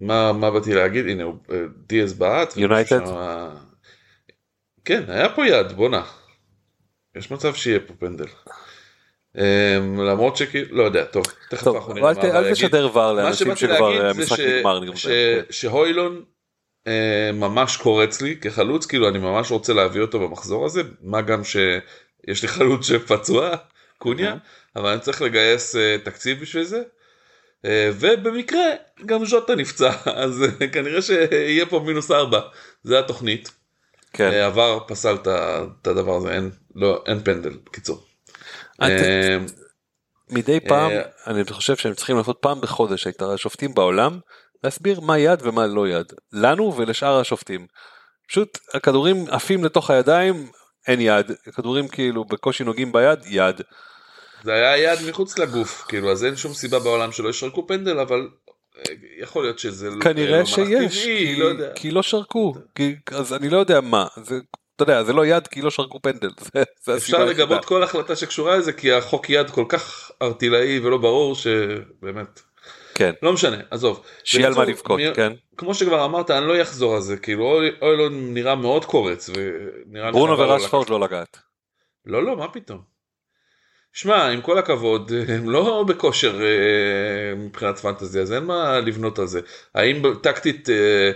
[0.00, 1.06] מה, מה באתי להגיד?
[1.06, 1.34] הנה, הוא,
[1.86, 2.56] דיאז בעט.
[2.56, 3.00] יונייטד?
[4.84, 6.02] כן, היה פה יד, בואנה.
[7.16, 8.26] יש מצב שיהיה פה פנדל.
[9.38, 12.52] אה, למרות שכאילו, לא יודע, טוב, תכף אנחנו נראה מה הוואר אל.
[12.52, 15.42] תשדר ור לאנשים שכבר להגיד אה, המשחק ש- נגמר.
[15.50, 16.22] שהוילון
[16.86, 21.44] אה, ממש קורץ לי כחלוץ, כאילו אני ממש רוצה להביא אותו במחזור הזה, מה גם
[21.44, 23.50] שיש לי חלוץ שפצוע,
[23.98, 24.36] קוניה.
[24.76, 26.82] אבל אני צריך לגייס אה, תקציב בשביל זה.
[27.64, 28.64] אה, ובמקרה
[29.06, 32.40] גם ז'וטה נפצע, אז אה, כנראה שיהיה פה מינוס ארבע,
[32.82, 33.50] זה התוכנית.
[34.12, 34.30] כן.
[34.32, 38.04] אה, עבר פסל את הדבר הזה, אין, לא, אין פנדל, בקיצור.
[38.76, 39.36] את- אה,
[40.30, 44.18] מדי פעם אה, אני חושב שהם צריכים לעשות פעם בחודש את השופטים בעולם
[44.64, 47.66] להסביר מה יד ומה לא יד לנו ולשאר השופטים.
[48.28, 50.50] פשוט הכדורים עפים לתוך הידיים
[50.88, 53.60] אין יד כדורים כאילו בקושי נוגעים ביד יד.
[54.44, 58.28] זה היה יד מחוץ לגוף, כאילו, אז אין שום סיבה בעולם שלא ישרקו פנדל, אבל
[58.78, 58.82] אה,
[59.20, 61.72] יכול להיות שזה לא- כנראה לא שיש מהלך טבעי, כי, לא יודע.
[61.74, 64.38] כי לא שרקו כי, אז אני לא יודע מה זה
[64.76, 66.28] אתה יודע זה לא יד כי לא שרקו פנדל.
[66.54, 67.24] זה, זה אפשר.
[67.24, 72.40] לגבות כל החלטה שקשורה לזה, כי החוק יד כל כך ארטילאי ולא ברור, שבאמת,
[72.94, 74.02] כן לא משנה, עזוב.
[74.24, 75.32] שיהיה על מה לבכות מי- כן.
[75.56, 80.06] כמו שכבר אמרת, אני לא אחזור על זה, כאילו, אוי- אוילון נראה מאוד קורץ, ונראה
[80.06, 81.38] לי ברונו ורשפורד לא לגעת.
[82.06, 82.94] לא, לא, מה פתאום.
[83.92, 86.48] שמע, עם כל הכבוד, הם לא בכושר אה,
[87.36, 89.40] מבחינת פנטזי, אז אין מה לבנות על זה.
[89.74, 91.10] האם טקטית אה,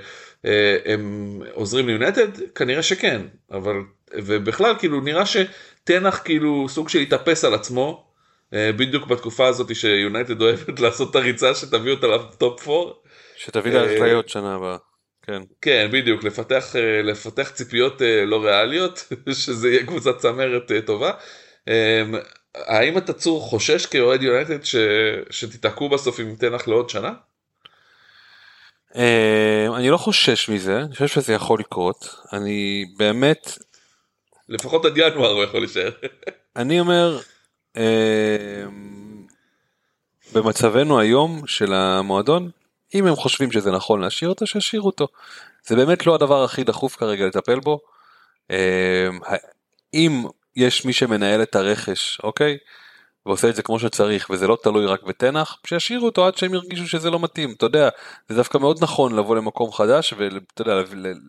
[0.85, 2.29] הם עוזרים ליונטד?
[2.55, 3.21] כנראה שכן,
[3.51, 3.77] אבל,
[4.15, 5.23] ובכלל, כאילו, נראה
[5.85, 8.09] תנח כאילו סוג של התאפס על עצמו,
[8.55, 12.93] אה, בדיוק בתקופה הזאת שיונייטד אוהבת לעשות את הריצה שתביא אותה לטופ 4.
[13.37, 14.77] שתביא לאשליות שנה הבאה.
[15.23, 15.43] כן.
[15.63, 19.13] כן, בדיוק, לפתח, אה, לפתח ציפיות אה, לא ריאליות,
[19.45, 21.13] שזה יהיה קבוצת צמרת טובה.
[22.55, 24.77] האם אתה צור חושש כאוהד יונייטד ש...
[25.31, 27.13] שתיתקעו בסוף עם תנח לעוד שנה?
[29.77, 32.15] אני לא חושש מזה, אני חושב שזה יכול לקרות.
[32.33, 33.59] אני באמת...
[34.49, 35.91] לפחות עד ינואר הוא יכול להישאר.
[36.57, 37.19] אני אומר,
[40.33, 42.51] במצבנו היום של המועדון,
[42.95, 45.09] אם הם חושבים שזה נכון להשאיר אותו, שישאירו אותו.
[45.67, 47.81] זה באמת לא הדבר הכי דחוף כרגע לטפל בו.
[49.95, 50.25] אם
[50.57, 52.59] יש מי שמנהל את הרכש, אוקיי?
[53.29, 56.89] ועושה את זה כמו שצריך וזה לא תלוי רק בתנח, שישאירו אותו עד שהם ירגישו
[56.89, 57.89] שזה לא מתאים, אתה יודע,
[58.29, 60.75] זה דווקא מאוד נכון לבוא למקום חדש ואתה יודע,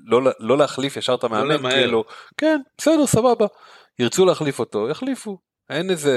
[0.06, 2.04] לא, לא להחליף ישר את המאמן, לא כאילו,
[2.38, 3.46] כן, בסדר, סבבה,
[4.00, 5.38] ירצו להחליף אותו, יחליפו,
[5.70, 6.14] אין איזה,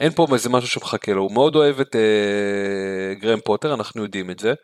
[0.00, 4.30] אין פה איזה משהו שמחכה לו, הוא מאוד אוהב את אה, גרם פוטר, אנחנו יודעים
[4.30, 4.54] את זה,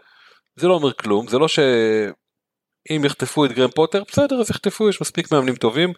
[0.56, 5.00] זה לא אומר כלום, זה לא שאם יחטפו את גרם פוטר, בסדר, אז יחטפו, יש
[5.00, 5.92] מספיק מאמנים טובים.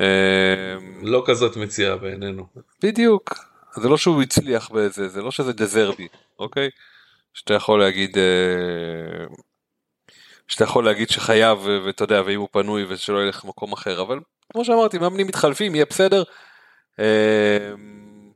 [0.00, 2.46] אה, לא כזאת מציאה בעינינו.
[2.82, 3.34] בדיוק,
[3.74, 6.70] זה לא שהוא הצליח בזה, זה לא שזה דזרבי, אוקיי?
[7.34, 9.26] שאתה יכול להגיד, אה,
[10.48, 14.18] שאתה יכול להגיד שחייב ואתה יודע ואם הוא פנוי ושלא ילך למקום אחר אבל
[14.52, 16.22] כמו שאמרתי מאמנים מתחלפים יהיה בסדר
[16.98, 18.32] אמ,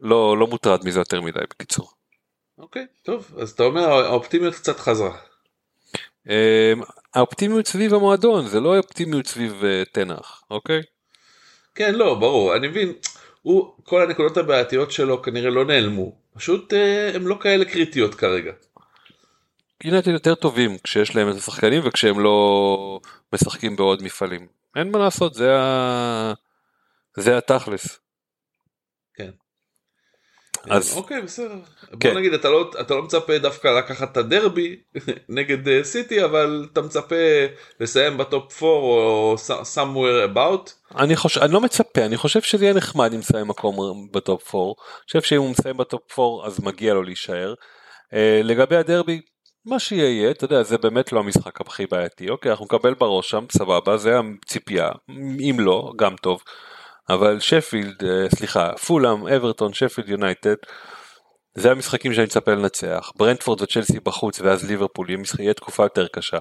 [0.00, 1.90] לא, לא מוטרד מזה יותר מדי בקיצור.
[2.58, 5.18] אוקיי, טוב, אז אתה אומר האופטימיות קצת חזרה.
[7.14, 10.82] האופטימיות סביב המועדון, זה לא האופטימיות סביב אה, תנח, אוקיי?
[11.74, 12.92] כן, לא, ברור, אני מבין,
[13.42, 18.52] הוא, כל הנקודות הבעייתיות שלו כנראה לא נעלמו, פשוט אה, הם לא כאלה קריטיות כרגע.
[19.84, 23.00] יונתן יותר טובים כשיש להם את השחקנים וכשהם לא
[23.32, 24.46] משחקים בעוד מפעלים.
[24.76, 26.32] אין מה לעשות, זה ה...
[27.16, 27.98] זה התכלס.
[29.14, 29.30] כן.
[30.70, 31.54] אז אוקיי בסדר.
[32.00, 32.10] כן.
[32.10, 34.76] בוא נגיד אתה לא אתה לא מצפה דווקא לקחת את הדרבי
[35.28, 37.16] נגד אה, סיטי אבל אתה מצפה
[37.80, 39.34] לסיים בטופ 4 או
[39.74, 40.70] somewhere about.
[40.98, 44.66] אני חושב אני לא מצפה אני חושב שזה יהיה נחמד אם מסיים מקום בטופ 4.
[44.66, 44.74] אני
[45.06, 47.54] חושב שאם הוא מסיים בטופ 4 אז מגיע לו להישאר.
[47.54, 49.20] Uh, לגבי הדרבי
[49.66, 53.44] מה שיהיה אתה יודע זה באמת לא המשחק הכי בעייתי אוקיי אנחנו נקבל בראש שם
[53.52, 54.88] סבבה זה הציפייה
[55.50, 56.42] אם לא גם טוב.
[57.08, 60.54] אבל שפילד, אה, סליחה, פולאם, אברטון, שפילד יונייטד,
[61.54, 63.12] זה המשחקים שאני מצפה לנצח.
[63.16, 65.06] ברנטפורד וצ'לסי בחוץ ואז ליברפול
[65.38, 66.38] יהיה תקופה יותר קשה.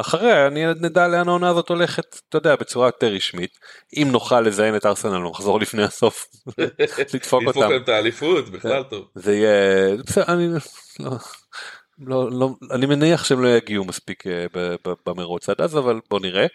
[0.00, 3.50] אחריה אני נדע לאן העונה הזאת הולכת, אתה יודע, בצורה יותר רשמית.
[3.96, 6.26] אם נוכל לזיין את ארסנל, נחזור לפני הסוף,
[7.14, 7.60] לדפוק אותם.
[7.60, 9.04] לדפוק את האליפות, בכלל טוב.
[9.14, 10.48] זה יהיה, בסדר, אני
[11.00, 11.10] לא,
[11.98, 14.46] לא, לא, אני מניח שהם לא יגיעו מספיק אה,
[15.06, 16.46] במרוץ עד אז, אבל בוא נראה.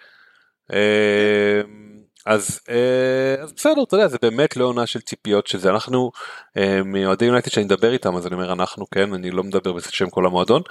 [2.25, 6.11] אז, אה, אז בסדר, אתה יודע, זה באמת לא עונה של ציפיות שזה אנחנו,
[6.57, 10.09] אה, מאוהדי יונייטד שאני מדבר איתם, אז אני אומר אנחנו, כן, אני לא מדבר בשם
[10.09, 10.61] כל המועדון.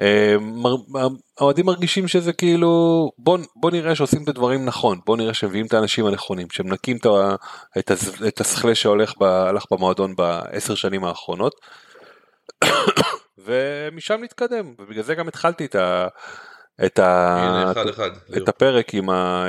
[0.00, 0.36] אה,
[1.38, 5.74] האוהדים מרגישים שזה כאילו בוא, בוא נראה שעושים את הדברים נכון בוא נראה שמביאים את
[5.74, 7.06] האנשים הנכונים שמנקים את,
[7.78, 7.90] את,
[8.28, 11.54] את השכלה שהולך הלך במועדון בעשר שנים האחרונות
[13.44, 16.06] ומשם נתקדם ובגלל זה גם התחלתי את, ה,
[16.84, 19.46] את, ה, אחד אחד, את הפרק עם, ה,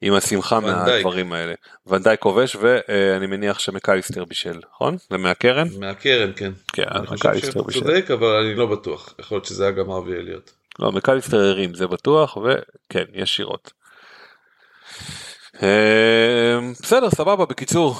[0.00, 1.54] עם השמחה מהדברים האלה.
[1.86, 4.96] ונדאי כובש ואני מניח שמקליסטר בישל, נכון?
[5.10, 5.68] זה מהקרן?
[5.78, 6.52] מהקרן, כן.
[6.72, 7.80] כן, מקליסטר בישל.
[7.80, 9.14] צודק, אבל אני לא בטוח.
[9.18, 10.50] יכול להיות שזה היה גם אבי אליוט.
[10.78, 13.72] לא, מקליסטר הרים, זה בטוח, וכן, יש שירות.
[15.62, 17.96] אמ, בסדר, סבבה, בקיצור.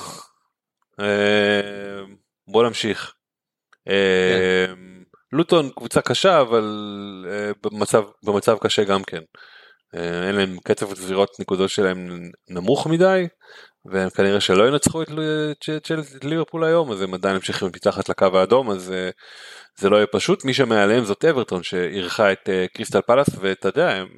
[1.01, 1.05] אמ,
[2.49, 3.13] בוא נמשיך.
[3.85, 3.93] כן.
[4.73, 4.99] אמ,
[5.33, 6.65] לוטון קבוצה קשה אבל
[7.31, 7.51] אה,
[8.23, 9.21] במצב קשה גם כן.
[9.95, 13.27] אה, אין להם קצב הצבירות נקודות שלהם נמוך מדי
[13.85, 15.09] והם כנראה שלא ינצחו את,
[15.77, 19.11] את, את ליברפול היום אז הם עדיין ממשיכים מתחת לקו האדום אז אה,
[19.79, 23.91] זה לא יהיה פשוט מי שמעליהם זאת אברטון שאירחה את אה, קריסטל פלאס ואתה יודע
[23.91, 24.09] הם,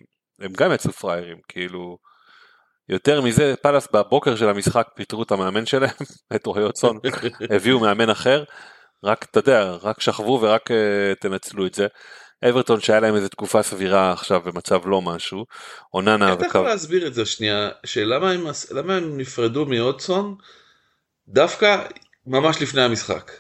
[0.41, 1.99] הם גם יצאו פראיירים כאילו
[2.89, 5.91] יותר מזה פלאס בבוקר של המשחק פיטרו את המאמן שלהם
[6.35, 6.99] את רועי אוצון
[7.55, 8.45] הביאו מאמן אחר
[9.05, 10.71] רק אתה יודע רק שכבו ורק
[11.21, 11.87] תנצלו את זה.
[12.49, 15.47] אברטון שהיה להם איזה תקופה סבירה עכשיו במצב לא משהו.
[15.95, 20.37] אוננה איך אתה יכול להסביר את זה שנייה שלמה הם, למה הם נפרדו מאודסון
[21.29, 21.85] דווקא
[22.27, 23.31] ממש לפני המשחק.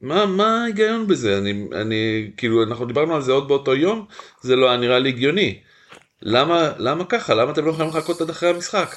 [0.00, 4.06] מה מה ההיגיון בזה אני אני כאילו אנחנו דיברנו על זה עוד באותו יום
[4.40, 5.62] זה לא היה נראה לי הגיוני.
[6.22, 8.96] למה למה ככה למה אתם לא יכולים לחכות עד אחרי המשחק.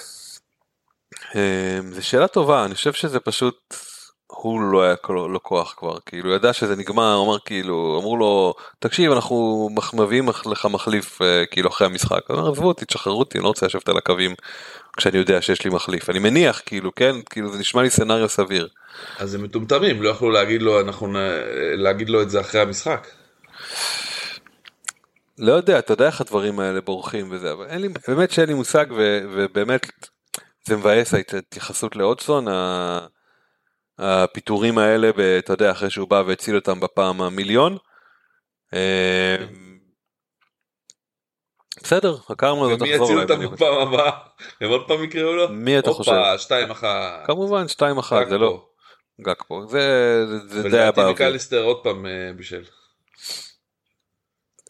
[1.35, 3.73] אמ, זו שאלה טובה אני חושב שזה פשוט
[4.35, 4.95] הוא לא היה
[5.33, 10.65] לקוח כבר, כאילו, ידע שזה נגמר, הוא אמר כאילו, אמרו לו, תקשיב, אנחנו מביאים לך
[10.65, 12.19] מחליף, אה, כאילו, אחרי המשחק.
[12.27, 14.35] הוא אמר, עזבו אותי, תשחררו אותי, אני לא רוצה לשבת על הקווים
[14.97, 16.09] כשאני יודע שיש לי מחליף.
[16.09, 18.67] אני מניח, כאילו, כן, כאילו, זה נשמע לי סצנריו סביר.
[19.19, 21.07] אז הם מטומטמים, לא יכלו להגיד לו, אנחנו.
[21.77, 23.07] להגיד לו את זה אחרי המשחק.
[25.37, 28.53] לא יודע, אתה יודע איך הדברים האלה בורחים וזה, אבל אין לי, באמת שאין לי
[28.53, 29.87] מושג, ו, ובאמת,
[30.67, 33.07] זה מבאס ההתייחסות לאודסון, ה-
[33.99, 37.77] הפיטורים האלה, אתה יודע, אחרי שהוא בא והציל אותם בפעם המיליון.
[38.73, 39.35] אה,
[41.83, 43.43] בסדר, הקרמה הזאת ומי תחזור יציל להם.
[43.43, 43.55] אותם.
[43.55, 44.11] בפעם הבאה?
[44.61, 45.49] הם עוד פעם יקראו לו?
[45.49, 46.11] מי אתה חושב?
[46.11, 47.23] הופה, שתיים אחת.
[47.25, 47.73] כמובן 2-1,
[48.29, 48.65] זה לא
[49.21, 49.79] גג פה, זה
[50.27, 51.11] זה- זה די היה ולדעתי.
[51.11, 52.63] מקליסטר עוד פעם אה, בישל.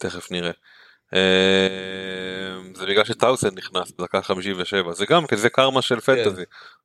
[0.00, 0.50] תכף נראה.
[1.14, 1.68] אה,
[2.74, 6.42] זה בגלל שטאוסן נכנס בדקה 57 זה גם כזה קרמה של פנטזי.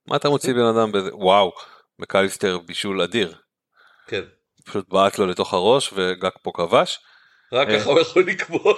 [0.07, 1.51] מה אתה מוציא בן אדם בזה וואו
[1.99, 3.35] מקליסטר בישול אדיר
[4.07, 4.21] כן.
[4.65, 6.99] פשוט בעט לו לתוך הראש וגג פה כבש
[7.53, 7.79] רק אה.
[7.79, 8.73] ככה הוא יכול לקבוע.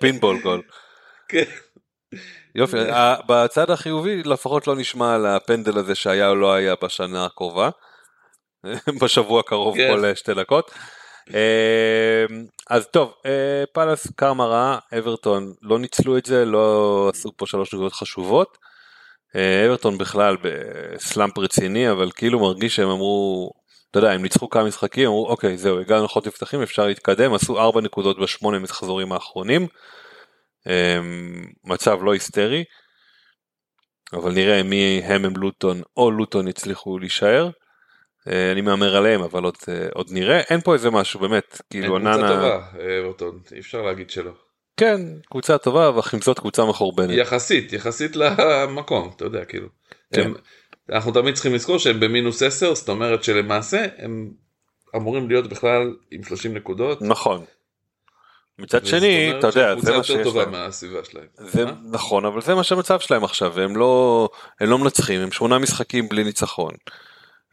[0.00, 0.62] פינבול גול.
[1.28, 1.44] כן.
[2.54, 2.76] יופי
[3.28, 7.70] בצד החיובי לפחות לא נשמע על הפנדל הזה שהיה או לא היה בשנה הקרובה.
[9.02, 9.92] בשבוע הקרוב כן.
[9.92, 10.70] כל אה, שתי דקות.
[11.34, 12.24] אה,
[12.70, 17.74] אז טוב אה, פאלאס קרמה רעה אברטון לא ניצלו את זה לא עשו פה שלוש
[17.74, 18.58] נקודות חשובות.
[19.66, 23.50] אברטון בכלל בסלאמפ רציני אבל כאילו מרגיש שהם אמרו
[23.90, 27.60] אתה יודע הם ניצחו כמה משחקים אמרו אוקיי זהו הגענו לחוד מבטחים אפשר להתקדם עשו
[27.60, 29.66] ארבע נקודות בשמונה מחזורים האחרונים.
[30.66, 31.00] אה,
[31.64, 32.64] מצב לא היסטרי.
[34.12, 37.50] אבל נראה מי הם הם לוטון או לוטון יצליחו להישאר.
[38.28, 41.96] אה, אני מהמר עליהם אבל עוד, אה, עוד נראה אין פה איזה משהו באמת כאילו
[41.96, 44.32] הם קבוצה נאנה טובה, אה, אברטון, אי אפשר להגיד שלא.
[44.76, 45.00] כן
[45.30, 47.10] קבוצה טובה אבל זאת קבוצה מחורבנת.
[47.10, 49.68] יחסית, יחסית למקום, אתה יודע, כאילו.
[50.14, 50.20] כן.
[50.22, 50.34] הם-
[50.90, 54.30] אנחנו תמיד צריכים לזכור שהם במינוס 10, זאת אומרת שלמעשה הם
[54.96, 57.02] אמורים להיות בכלל עם 30 נקודות.
[57.02, 57.44] נכון.
[58.58, 60.52] מצד שני אתה יודע זה מה יותר שיש טובה להם.
[60.52, 61.26] מהסביבה שלהם.
[61.38, 61.72] זה אה?
[61.92, 64.28] נכון אבל זה מה שהמצב שלהם עכשיו והם לא
[64.60, 66.72] הם לא מנצחים הם שמונה משחקים בלי ניצחון.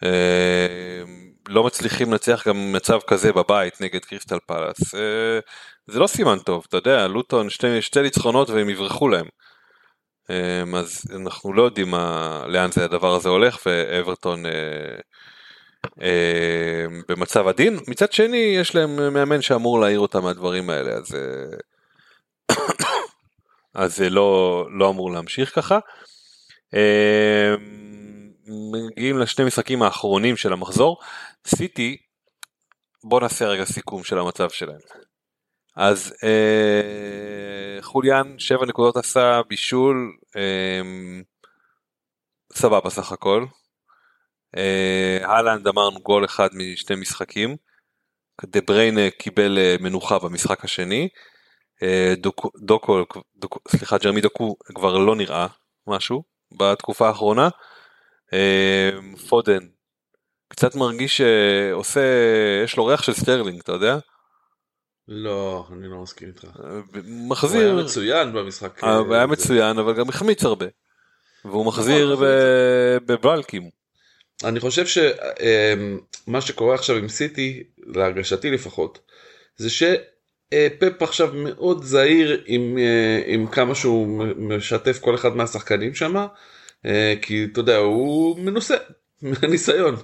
[0.03, 1.03] אה,
[1.49, 5.39] לא מצליחים לנצח גם מצב כזה בבית נגד קריסטל פלאס אה,
[5.87, 9.25] זה לא סימן טוב אתה יודע לוטון שתי, שתי ניצחונות והם יברחו להם.
[10.29, 14.51] אה, אז אנחנו לא יודעים מה, לאן זה הדבר הזה הולך ואברטון אה,
[16.01, 22.55] אה, במצב עדין מצד שני יש להם מאמן שאמור להעיר אותם מהדברים האלה אז אה,
[23.83, 25.79] אז זה לא, לא אמור להמשיך ככה.
[26.73, 27.55] אה,
[28.47, 30.97] מגיעים לשני משחקים האחרונים של המחזור.
[31.47, 31.97] סיטי,
[33.03, 34.79] בוא נעשה רגע סיכום של המצב שלהם.
[35.75, 40.81] אז אה, חוליאן 7 נקודות עשה בישול אה,
[42.53, 43.45] סבבה סך הכל.
[44.57, 47.55] אה, אמרנו גול אחד משני משחקים.
[48.45, 51.09] דה בריינה קיבל אה, מנוחה במשחק השני.
[51.83, 53.03] אה, דוקו, דוקו,
[53.35, 55.47] דוקו, סליחה ג'רמי דוקו כבר לא נראה
[55.87, 56.23] משהו
[56.57, 57.49] בתקופה האחרונה.
[58.33, 58.89] אה,
[59.29, 59.59] פודן
[60.47, 62.01] קצת מרגיש שעושה
[62.63, 63.97] יש לו ריח של סטרלינג אתה יודע
[65.07, 66.43] לא, אני לא מסכים איתך.
[66.43, 68.83] אה, הוא היה מחזיר מצוין במשחק.
[68.83, 69.31] אה, אה, הוא היה זה.
[69.31, 70.65] מצוין אבל גם החמיץ הרבה.
[71.45, 72.25] והוא מחזיר נכון,
[73.05, 73.69] בבלקים.
[74.43, 78.99] אני חושב שמה שקורה עכשיו עם סיטי, להרגשתי לפחות,
[79.57, 86.25] זה שפפ עכשיו מאוד זהיר עם, אה, עם כמה שהוא משתף כל אחד מהשחקנים שם,
[87.21, 88.75] כי אתה יודע, הוא מנוסה,
[89.21, 89.95] מהניסיון,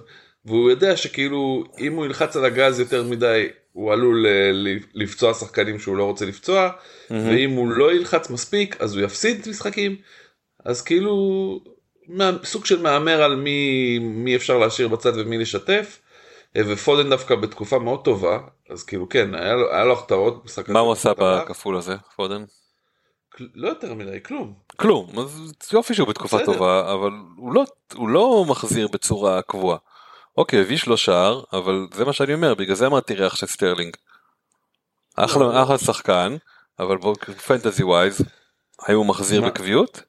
[0.45, 4.51] והוא יודע שכאילו אם הוא ילחץ על הגז יותר מדי, הוא עלול אה,
[4.93, 6.69] לפצוע שחקנים שהוא לא רוצה לפצוע,
[7.09, 9.95] ואם הוא לא ילחץ מספיק אז הוא יפסיד משחקים,
[10.65, 11.59] אז כאילו
[12.43, 15.99] סוג של מהמר על מי, מי אפשר להשאיר בצד ומי לשתף.
[16.57, 18.39] אה, ופודן דווקא בתקופה מאוד טובה
[18.69, 21.11] אז כאילו כן היה לו, היה לו החטאות במשחק מה הוא עשה.
[21.17, 22.43] בכפול הזה פודן?
[23.55, 26.53] לא יותר מדי כלום כלום אז יופי שהוא בתקופה בסדר.
[26.53, 27.63] טובה אבל הוא לא
[27.93, 29.77] הוא לא מחזיר בצורה קבועה.
[30.39, 33.95] אוקיי הביא לו שער אבל זה מה שאני אומר בגלל זה אמרתי ריח של סטרלינג.
[35.15, 35.63] אחלה לא.
[35.63, 36.35] אחלה שחקן
[36.79, 37.15] אבל בוא
[37.47, 38.21] fantasy wise
[38.81, 39.41] האם הוא מחזיר?
[39.41, 40.01] בקביעות?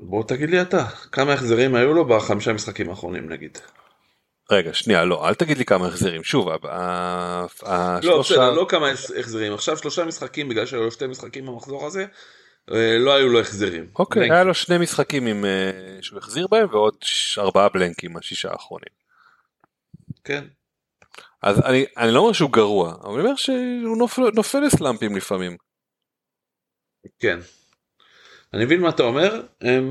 [0.00, 3.58] בוא תגיד לי אתה כמה החזרים היו לו בחמישה משחקים האחרונים נגיד.
[4.50, 9.54] רגע שנייה לא אל תגיד לי כמה החזרים שוב לא השלושה בסדר לא כמה החזרים
[9.54, 12.06] עכשיו שלושה משחקים בגלל שהיו לו שתי משחקים במחזור הזה
[12.72, 13.86] אה, לא היו לו החזרים.
[13.98, 14.32] אוקיי.
[14.32, 15.70] היה לו שני משחקים עם אה,
[16.00, 16.94] שהוא החזיר בהם ועוד
[17.38, 18.99] ארבעה בלנקים השישה האחרונים.
[20.24, 20.44] כן.
[21.42, 25.56] אז אני אני לא אומר שהוא גרוע אבל אני אומר שהוא נופל, נופל לסלאמפים לפעמים.
[27.18, 27.38] כן.
[28.54, 29.86] אני מבין מה אתה אומר, הם,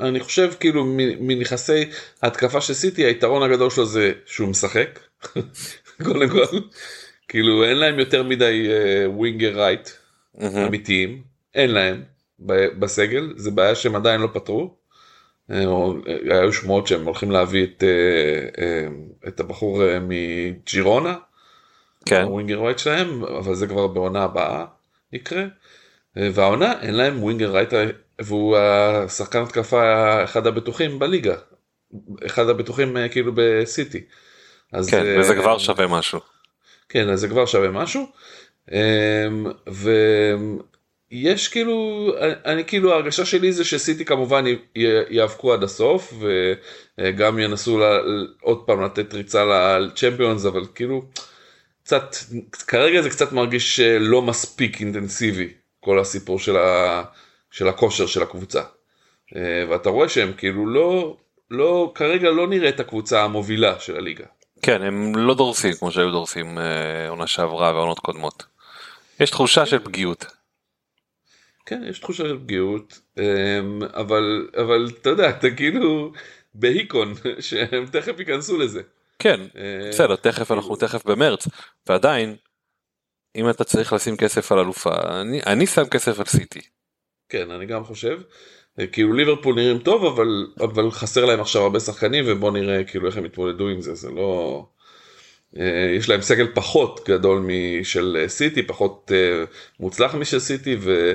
[0.00, 0.84] אני חושב כאילו
[1.20, 1.90] מנכסי
[2.22, 4.98] התקפה של סיטי היתרון הגדול שלו זה שהוא משחק,
[6.04, 6.58] קודם כל,
[7.28, 8.68] כאילו אין להם יותר מדי
[9.06, 9.88] winger right
[10.66, 11.22] אמיתיים,
[11.54, 12.04] אין להם
[12.38, 14.76] ב- בסגל, זה בעיה שהם עדיין לא פתרו.
[15.50, 15.64] אה,
[16.30, 17.84] אה, היו שמועות שהם הולכים להביא את,
[18.58, 18.88] אה,
[19.28, 21.16] את הבחור מג'ירונה,
[22.06, 24.64] כן, ה winger right שלהם, אבל זה כבר בעונה הבאה
[25.12, 25.44] יקרה.
[26.16, 27.72] והעונה אין להם winger right,
[28.18, 31.34] והוא השחקן התקפה אחד הבטוחים בליגה.
[32.26, 34.04] אחד הבטוחים כאילו בסיטי.
[34.72, 36.20] אז, כן, וזה כבר שווה משהו.
[36.88, 38.06] כן, אז זה כבר שווה משהו.
[38.72, 39.46] אמ,
[41.12, 42.08] ויש כאילו,
[42.44, 44.44] אני כאילו ההרגשה שלי זה שסיטי כמובן
[45.10, 46.14] יאבקו עד הסוף
[46.98, 47.98] וגם ינסו לה,
[48.40, 49.44] עוד פעם לתת ריצה
[49.78, 51.02] לצ'מפיונס אבל כאילו
[51.84, 52.16] קצת
[52.66, 55.48] כרגע זה קצת מרגיש לא מספיק אינטנסיבי
[55.80, 57.02] כל הסיפור של, ה,
[57.50, 58.62] של הכושר של הקבוצה.
[59.36, 61.16] אה, ואתה רואה שהם כאילו לא,
[61.50, 64.24] לא כרגע לא נראה את הקבוצה המובילה של הליגה.
[64.62, 68.44] כן, הם לא דורסים כמו שהיו דורסים אה, עונה שעברה ועונות קודמות.
[69.20, 70.35] יש תחושה של פגיעות.
[71.66, 73.22] כן, יש תחושה של פגיעות, אמ,
[73.82, 76.12] אבל, אבל אתה יודע, אתה כאילו
[76.54, 78.82] בהיקון, שהם תכף ייכנסו לזה.
[79.18, 81.48] כן, אה, בסדר, תכף אנחנו תכף במרץ,
[81.88, 82.36] ועדיין,
[83.36, 86.60] אם אתה צריך לשים כסף על אלופה, אני, אני שם כסף על סיטי.
[87.28, 88.20] כן, אני גם חושב.
[88.80, 93.06] אה, כאילו ליברפול נראים טוב, אבל, אבל חסר להם עכשיו הרבה שחקנים, ובוא נראה כאילו
[93.06, 94.66] איך הם יתמודדו עם זה, זה לא...
[95.58, 99.10] אה, יש להם סגל פחות גדול משל סיטי, פחות
[99.80, 101.12] מוצלח משל סיטי, ו...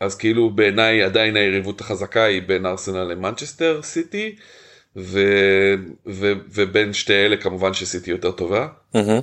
[0.00, 4.36] אז כאילו בעיניי עדיין היריבות החזקה היא בין ארסנל למנצ'סטר סיטי,
[4.96, 5.20] ו...
[6.06, 6.32] ו...
[6.48, 8.68] ובין שתי אלה כמובן שסיטי יותר טובה.
[8.94, 9.20] מהמם.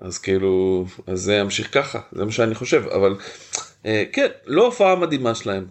[0.00, 3.16] אז כאילו, אז זה ימשיך ככה, זה מה שאני חושב, אבל
[3.86, 5.66] אה, כן, לא הופעה מדהימה שלהם.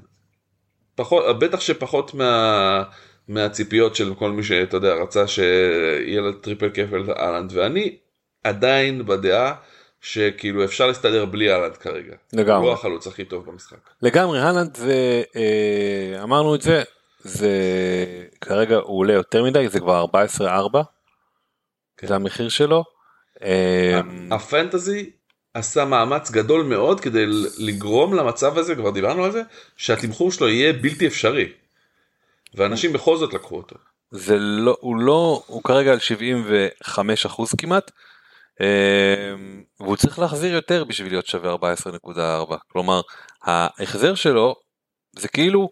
[0.95, 2.83] פחות, בטח שפחות מה,
[3.27, 7.95] מהציפיות של כל מי שאתה יודע, רצה שיהיה לו triple cap על הלנד, ואני
[8.43, 9.55] עדיין בדעה
[10.03, 12.15] שכאילו אפשר להסתדר בלי הלנד כרגע.
[12.33, 12.67] לגמרי.
[12.67, 13.77] הוא החלוץ הכי טוב במשחק.
[14.01, 16.83] לגמרי, הלנד זה, אה, אמרנו את זה,
[17.19, 17.51] זה
[18.41, 20.05] כרגע הוא עולה יותר מדי, זה כבר
[20.39, 20.83] 14-4,
[21.97, 22.07] כן.
[22.07, 22.83] זה המחיר שלו.
[23.43, 24.01] אה,
[24.31, 25.09] הפנטזי
[25.53, 27.25] עשה מאמץ גדול מאוד כדי
[27.57, 29.41] לגרום למצב הזה, כבר דיברנו על זה,
[29.77, 31.51] שהתמחור שלו יהיה בלתי אפשרי.
[32.55, 33.75] ואנשים בכל זאת לקחו אותו.
[34.11, 37.91] זה לא, הוא לא, הוא כרגע על 75 אחוז כמעט,
[39.79, 43.01] והוא צריך להחזיר יותר בשביל להיות שווה 14.4, כלומר
[43.43, 44.55] ההחזר שלו
[45.15, 45.69] זה כאילו,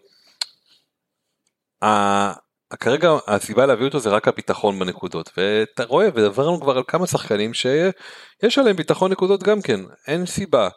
[2.80, 7.54] כרגע הסיבה להביא אותו זה רק הביטחון בנקודות, ואתה רואה ועברנו כבר על כמה שחקנים
[7.54, 10.68] שיש עליהם ביטחון נקודות גם כן, אין סיבה,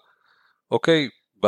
[0.72, 1.10] אוקיי,
[1.44, 1.48] ב...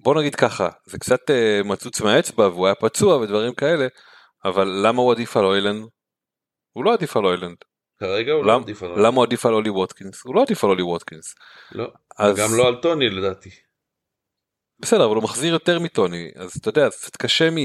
[0.00, 3.86] בוא נגיד ככה, זה קצת אה, מצוץ מהאצבע והוא היה פצוע ודברים כאלה,
[4.44, 5.84] אבל למה הוא עדיף על אוילנד?
[6.72, 7.56] הוא לא עדיף על אוילנד.
[7.98, 8.98] כרגע הוא לא עדיף עליו.
[8.98, 10.24] למה הוא עדיף על אולי ווטקינס?
[10.24, 11.34] הוא לא עדיף על אולי ווטקינס.
[11.72, 11.92] לא.
[12.18, 13.50] אז גם לא על טוני לדעתי.
[14.80, 17.56] בסדר, אבל הוא מחזיר יותר מטוני, אז אתה יודע, זה קצת קשה מ...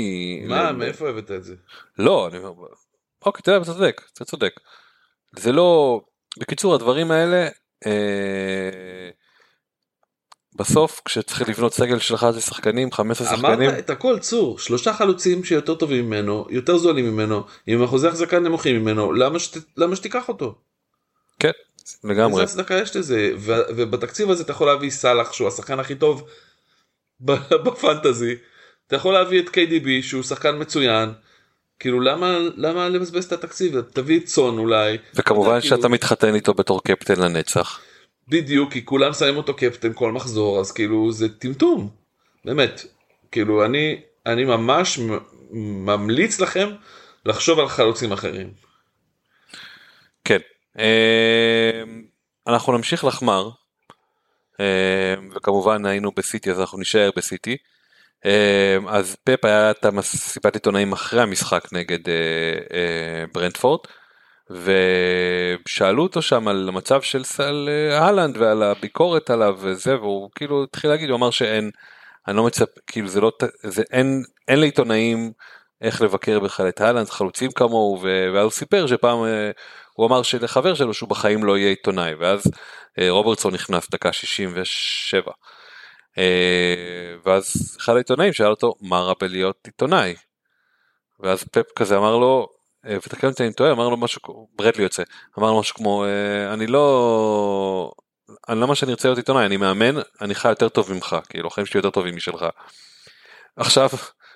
[0.48, 1.56] מה, מאיפה הבאת את זה?
[2.00, 2.68] לא, אני אומר,
[3.26, 4.60] אוקיי, אתה יודע, אתה צודק, אתה צודק.
[5.36, 6.02] זה לא,
[6.40, 7.48] בקיצור, הדברים האלה,
[7.86, 9.10] אה...
[10.60, 15.44] בסוף, כשצריך לבנות סגל שלך זה שחקנים, 15 שחקנים, אמרת את הכל צור, שלושה חלוצים
[15.44, 20.30] שיותר טובים ממנו, יותר זולים ממנו, עם אחוזי החזקה נמוכים ממנו, למה, שת, למה שתיקח
[20.30, 20.56] אותו?
[21.40, 21.52] כן,
[22.04, 22.42] לגמרי.
[22.42, 23.32] איזה הצדקה יש לזה?
[23.38, 26.28] ו, ובתקציב הזה אתה יכול להביא סאלח שהוא השחקן הכי טוב
[27.66, 28.36] בפנטזי,
[28.88, 31.10] אתה יכול להביא את KDB שהוא שחקן מצוין,
[31.80, 33.82] כאילו למה, למה לבזבז את התקציב?
[33.82, 34.98] תביא את צאן אולי.
[35.16, 37.80] וכמובן אתה שאתה כאילו- מתחתן איתו בתור קפטן לנצח.
[38.30, 41.90] בדיוק, כי כולם שמים אותו קפטן כל מחזור, אז כאילו זה טמטום,
[42.46, 42.82] באמת.
[43.32, 45.00] כאילו אני, אני ממש
[45.52, 46.70] ממליץ לכם
[47.26, 48.54] לחשוב על חלוצים אחרים.
[50.26, 50.40] כן.
[50.80, 51.84] אה,
[52.48, 53.50] אנחנו נמשיך לחמר.
[54.60, 57.58] אה, וכמובן היינו בסיטי אז אנחנו נישאר בסיטי.
[58.26, 62.14] אה, אז פפ היה את המסיבת עיתונאים אחרי המשחק נגד אה,
[62.74, 63.80] אה, ברנדפורד.
[64.50, 70.64] ושאלו אותו שם על המצב של סל אה, אהלנד ועל הביקורת עליו וזה והוא כאילו
[70.64, 71.72] התחיל להגיד הוא אמר שאין
[72.28, 73.32] אני לא מצפ כאילו זה לא
[73.64, 75.32] זה אין אין לעיתונאים
[75.82, 79.52] איך לבקר בכלל את אהלנד חלוצים כמוהו ו- ואז הוא סיפר שפעם אה,
[79.94, 82.44] הוא אמר שלחבר שלו שהוא בחיים לא יהיה עיתונאי ואז
[83.00, 85.32] אה, רוברטסון נכנס דקה 67
[86.18, 90.16] אה, ואז אחד העיתונאים שאל אותו מה רע בלהיות עיתונאי?
[91.20, 94.84] ואז פפ כזה אמר לו אה, ותקן אותי אם אני טועה אמר לו משהו ברדלי
[94.84, 95.04] יוצא
[95.40, 97.92] אמר לו משהו כמו אה, אני לא
[98.50, 101.78] למה שאני ארצה להיות עיתונאי אני מאמן אני חי יותר טוב ממך כאילו החיים שלי
[101.78, 102.46] יותר טובים משלך.
[103.58, 103.90] עכשיו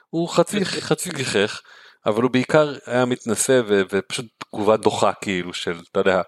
[0.09, 1.61] הוא חצי חצי גיחך
[2.05, 6.21] אבל הוא בעיקר היה מתנשא ו- ופשוט תגובה דוחה כאילו של אתה יודע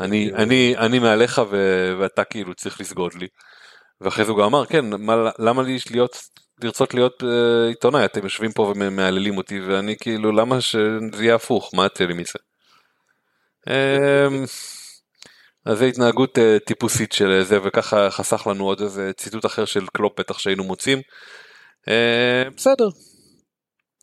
[0.00, 3.26] אני אני אני מעליך ו- ואתה כאילו צריך לסגוד לי.
[4.00, 6.16] ואחרי זה הוא גם אמר כן מה, למה לי להיות
[6.64, 7.26] לרצות להיות uh,
[7.68, 12.14] עיתונאי אתם יושבים פה ומהללים אותי ואני כאילו למה שזה יהיה הפוך מה יצא לי
[12.14, 12.38] מזה.
[13.68, 13.72] Um,
[15.64, 19.86] אז זה התנהגות uh, טיפוסית של זה וככה חסך לנו עוד איזה ציטוט אחר של
[19.86, 20.98] קלופ בטח שהיינו מוצאים.
[21.88, 22.88] Uh, בסדר.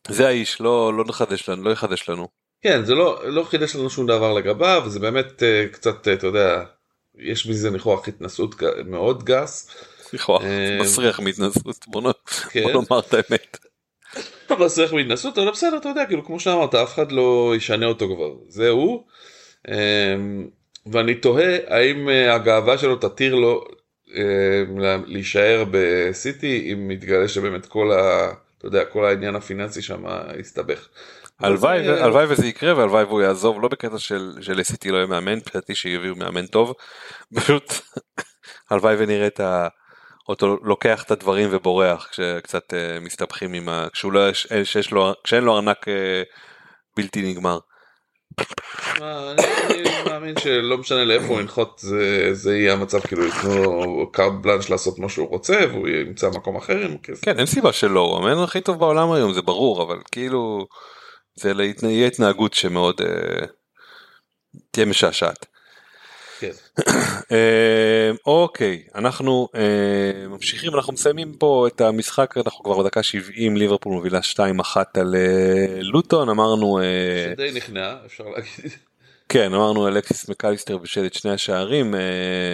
[0.08, 2.28] זה האיש לא לא נחדש לנו לא יחדש לנו.
[2.62, 6.64] כן זה לא לא חידש לנו שום דבר לגביו זה באמת קצת אתה יודע
[7.18, 8.54] יש בזה ניחוח התנסות
[8.86, 9.70] מאוד גס.
[10.12, 10.42] ניחוח
[10.80, 12.12] מסריח מהתנסות בוא
[12.50, 12.64] כן.
[12.66, 13.58] נאמר את האמת.
[14.60, 18.30] מסריח מהתנסות אבל בסדר אתה יודע כאילו כמו שאמרת אף אחד לא ישנה אותו כבר
[18.48, 19.04] זה הוא.
[19.68, 20.48] אמ,
[20.92, 23.64] ואני תוהה האם אה, הגאווה שלו תתיר לו
[24.14, 24.20] אמ,
[25.06, 28.30] להישאר בסיטי אם מתגלה שבאמת כל ה...
[28.58, 30.88] אתה יודע כל העניין הפיננסי שם הסתבך.
[31.40, 35.34] הלוואי זה- הלוואי וזה יקרה והלוואי והוא יעזוב לא בקטע של שלסיטי לא יהיה מאמן
[35.34, 36.72] מבחינתי שיביאו מאמן טוב
[37.36, 37.72] פשוט
[38.70, 39.68] הלוואי ונראה את ה...
[40.28, 43.86] אותו לוקח את הדברים ובורח כשקצת אה, מסתבכים עם ה...
[43.92, 46.22] כשהוא לא יש, שיש לו כשאין לו ארנק אה,
[46.96, 47.58] בלתי נגמר.
[49.00, 54.70] אני מאמין שלא משנה לאיפה הוא ינחות זה זה יהיה המצב כאילו ייתנו קארט בלאנש
[54.70, 57.24] לעשות מה שהוא רוצה והוא ימצא מקום אחר עם כסף.
[57.24, 60.66] כן אין סיבה שלא הוא המאמן הכי טוב בעולם היום זה ברור אבל כאילו
[61.34, 61.52] זה
[61.82, 63.46] יהיה התנהגות שמאוד אה,
[64.70, 65.46] תהיה משעשעת.
[66.38, 66.50] כן.
[67.32, 73.92] אה, אוקיי אנחנו אה, ממשיכים אנחנו מסיימים פה את המשחק אנחנו כבר בדקה 70 ליברפול
[73.92, 76.80] מובילה 2-1 על אה, לוטון אמרנו
[77.32, 78.72] שדי נכנעה אפשר להגיד.
[79.28, 81.94] כן אמרנו אלכסיס מקליסטר בשל את שני השערים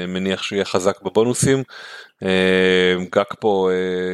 [0.09, 1.63] מניח שהוא יהיה חזק בבונוסים
[3.11, 3.71] גקפו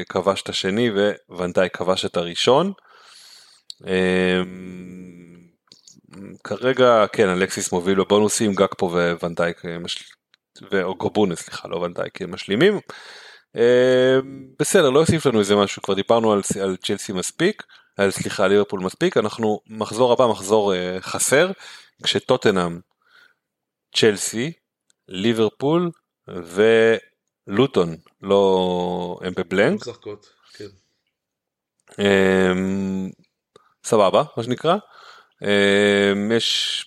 [0.09, 0.91] כבש את השני
[1.29, 2.73] ואן דייק כבש את הראשון.
[6.15, 8.87] אה, כרגע כן אלכסיס מוביל בבונוסים גקפו ואן
[9.21, 10.05] דייק אה, משל...
[10.71, 12.81] ואוגבונה סליחה לא ואן דייק הם משלימים.
[13.57, 14.19] אה,
[14.59, 17.63] בסדר לא יוסיף לנו איזה משהו כבר דיברנו על, על צ'לסי מספיק
[17.97, 21.51] על סליחה ליברפול מספיק אנחנו מחזור הבא מחזור אה, חסר
[22.03, 22.81] כשטוטנאם
[23.97, 24.53] צ'לסי
[25.09, 25.91] ליברפול
[27.47, 30.27] ולוטון לא הם בבלנק משחקות.
[30.53, 30.69] כן.
[31.99, 33.11] אמ,
[33.85, 34.77] סבבה מה שנקרא
[36.37, 36.87] יש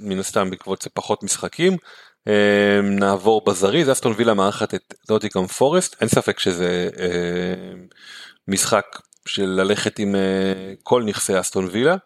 [0.00, 1.76] מן הסתם בעקבות זה פחות משחקים
[2.28, 7.86] אמ, נעבור בזריז אסטון וילה מארחת את דוטיקום פורסט אין ספק שזה אמ,
[8.48, 8.86] משחק
[9.28, 11.96] של ללכת עם אה, כל נכסי אסטון וילה.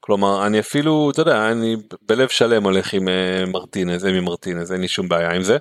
[0.00, 4.80] כלומר אני אפילו אתה יודע אני בלב שלם הולך עם אה, מרטינז אמי מרטינז אין
[4.80, 5.56] לי שום בעיה עם זה.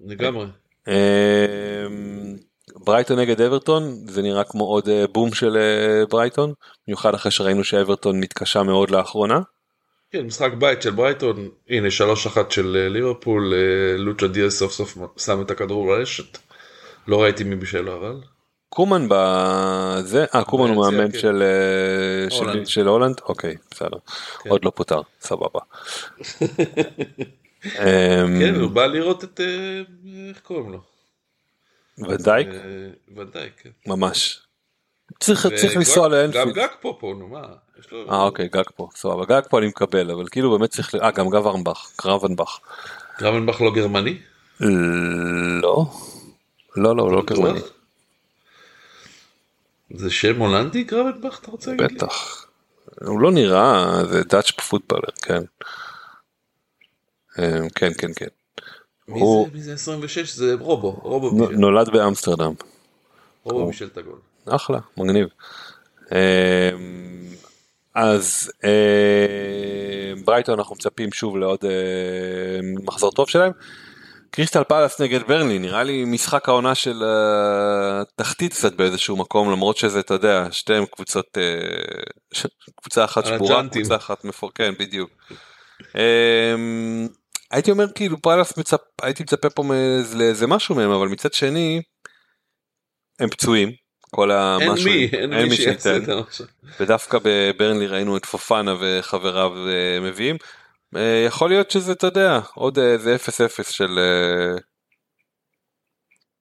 [0.00, 0.46] לגמרי.
[2.86, 6.52] ברייטון נגד אברטון זה נראה כמו עוד אה, בום של אה, ברייטון
[6.86, 9.40] במיוחד אחרי שראינו שאברטון מתקשה מאוד לאחרונה.
[10.12, 11.90] כן משחק בית של ברייטון הנה 3-1
[12.50, 13.54] של אה, ליברפול
[13.98, 16.38] לוצ'ה דיאס סוף סוף שם את הכדור ברשת.
[17.08, 18.20] לא ראיתי מי בשלו אבל.
[18.68, 21.18] קומן בזה אה קומן הוא מאמן כן.
[21.18, 21.42] של
[22.30, 22.66] של- הולנד.
[22.66, 23.96] של הולנד אוקיי בסדר
[24.42, 24.50] כן.
[24.50, 25.60] עוד לא פוטר סבבה.
[27.64, 29.40] אמ, כן הוא בא לראות את
[30.28, 30.95] איך קוראים לו.
[31.98, 32.60] ודייק אה,
[33.16, 33.70] ודאי כן.
[33.86, 34.42] ממש.
[35.20, 36.54] צריך צריך לנסוע גם לאנפילד.
[36.54, 37.42] גג פה פה נו מה.
[38.10, 41.10] אה אוקיי גג פה סבבה גג פה אני מקבל אבל כאילו באמת צריך ל- אה
[41.10, 42.58] גם גוורנבך קרבנבך.
[43.18, 44.18] גרבנבך לא גרמני?
[44.60, 45.84] לא.
[46.76, 47.22] לא לא לא?
[47.26, 47.60] גרמני.
[49.94, 51.96] זה שם הולנדי גרבנבך אתה רוצה להגיד?
[51.96, 52.46] בטח.
[53.06, 55.42] הוא לא נראה, זה דאץ' פוטבלר, כן.
[57.38, 58.26] אה, כן, כן, כן.
[59.08, 62.52] מי הוא- זה- מי זה 26 זה רובו רובו נו- בישל- נולד באמסטרדם.
[63.44, 64.18] רובו בישל את הגול.
[64.46, 65.28] אחלה, מגניב.
[66.12, 66.70] אה,
[67.94, 68.70] אז אה,
[70.24, 71.70] ברייטון אנחנו מצפים שוב לעוד אה,
[72.84, 73.52] מחזור טוב שלהם.
[74.30, 80.00] קריסטל פלאס נגד ברנלי נראה לי משחק העונה של התחתית קצת באיזשהו מקום למרות שזה
[80.00, 82.42] אתה יודע שתיהם קבוצות אה,
[82.80, 83.62] קבוצה אחת שבורה.
[83.68, 85.10] קבוצה אחת מפור כן בדיוק.
[87.52, 91.32] אה, הייתי אומר כאילו פלאס מצפ הייתי מצפה פה מאיזה לאיזה משהו מהם אבל מצד
[91.32, 91.82] שני
[93.18, 93.72] הם פצועים
[94.10, 96.46] כל אין המשהו מי אין מי שיעשה את זה עכשיו.
[96.80, 100.36] ודווקא בברנלי ראינו את פופנה וחבריו אה, מביאים.
[100.96, 104.58] אה, יכול להיות שזה אתה יודע עוד איזה 0-0 של אה,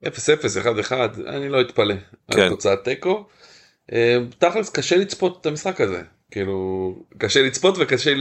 [0.06, 0.10] 0-0
[0.90, 0.94] 1-1
[1.28, 1.96] אני לא אתפלא.
[2.32, 2.42] כן.
[2.42, 3.28] על תוצאת תיקו.
[3.94, 6.02] אה, תכלס קשה לצפות את המשחק הזה.
[6.32, 8.12] כאילו, קשה לצפות וקשה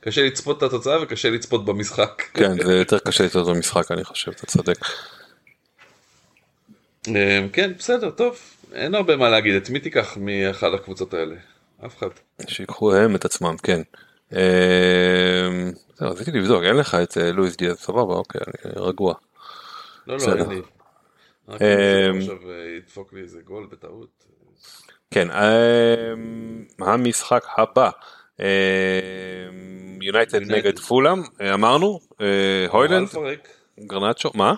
[0.00, 2.22] קשה לצפות את התוצאה וקשה לצפות במשחק.
[2.34, 4.78] כן, זה יותר קשה לצפות במשחק, אני חושב, אתה צודק.
[7.08, 8.38] אה, כן, בסדר, טוב,
[8.72, 11.36] אין הרבה מה להגיד, את מי תיקח מאחד הקבוצות האלה?
[11.86, 12.08] אף אחד.
[12.48, 13.82] שיקחו הם את עצמם, כן.
[16.00, 19.14] זהו, רציתי לבדוק, אין לך את אה, לואיס דיאז, סבבה, אוקיי, אני רגוע.
[20.06, 20.34] לא, לא.
[20.34, 20.60] אין לי.
[21.48, 24.24] רק אה, עכשיו אה, ידפוק לי איזה גול בטעות.
[25.10, 27.90] כן, אמ, המשחק הבא,
[30.02, 30.52] יונייטד United.
[30.52, 33.08] נגד פולאם, אה, אמרנו, אה, הוילנד,
[33.80, 34.54] גרנצ'ו, מה?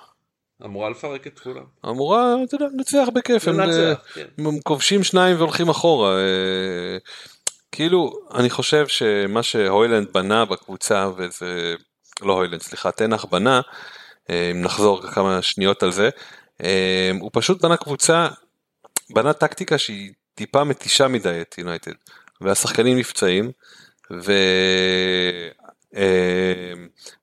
[0.64, 1.64] אמורה לפרק את כולם.
[1.84, 4.26] אמורה, אתה יודע, לנצח בכיף, הם אה, לנצח, כן.
[4.38, 6.18] הם כובשים שניים והולכים אחורה.
[6.18, 6.98] אה,
[7.72, 11.74] כאילו, אני חושב שמה שהוילנד בנה בקבוצה, וזה,
[12.22, 13.60] לא הוילנד, סליחה, תנח בנה,
[14.30, 16.10] אה, אם נחזור כמה שניות על זה,
[16.62, 18.28] אה, הוא פשוט בנה קבוצה,
[19.10, 21.92] בנה טקטיקה שהיא טיפה מתישה מדי את יונייטד,
[22.40, 23.50] והשחקנים נפצעים,
[24.10, 24.32] ו...
[25.96, 26.72] אה,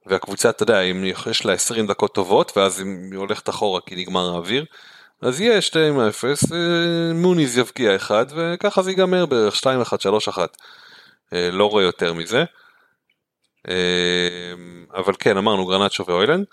[0.06, 4.34] והקבוצה, אתה יודע, אם יש לה 20 דקות טובות, ואז היא הולכת אחורה כי נגמר
[4.34, 4.65] האוויר,
[5.22, 5.76] אז יהיה 2-0,
[6.53, 9.57] אה, מוניז יבקיע אחד, וככה זה ייגמר בערך 2-1,
[10.27, 10.38] 3-1.
[11.34, 12.44] אה, לא רואה יותר מזה.
[14.94, 16.45] אבל כן, אמרנו גרנצ'ו ואוילנד.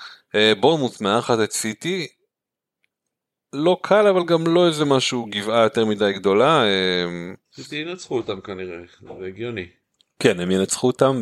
[0.60, 2.06] בורמוט מארחת את סיטי.
[3.52, 6.64] לא קל, אבל גם לא איזה משהו גבעה יותר מדי גדולה.
[7.58, 8.76] אה, סיטי ינצחו אותם כנראה,
[9.20, 9.66] זה הגיוני.
[10.18, 11.20] כן, הם ינצחו אותם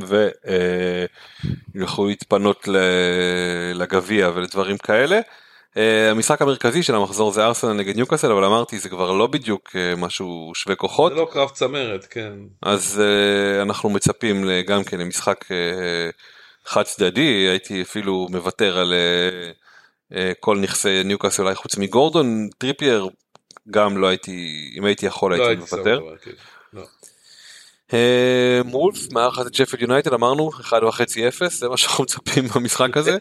[1.75, 5.21] ויוכלו להתפנות ל- לגביע ולדברים כאלה.
[5.77, 9.71] אה, המשחק המרכזי של המחזור זה ארסנל נגד ניוקאסל, אבל אמרתי זה כבר לא בדיוק
[9.77, 11.13] אה, משהו שווה כוחות.
[11.13, 12.33] זה לא קרב צמרת, כן.
[12.63, 15.51] אז uh, אנחנו מצפים גם כן למשחק uh,
[16.65, 23.09] חד צדדי, הייתי אפילו מוותר על uh, uh, כל נכסי ניוקאסל אולי חוץ מגורדון, טריפייר
[23.71, 26.01] גם לא הייתי, אם הייתי יכול לא הייתי מוותר.
[26.23, 26.31] כן.
[26.73, 26.83] לא.
[27.93, 33.17] אה, וולף מארחת את שפל יונייטד אמרנו 1.5-0 זה מה שאנחנו מצפים במשחק הזה.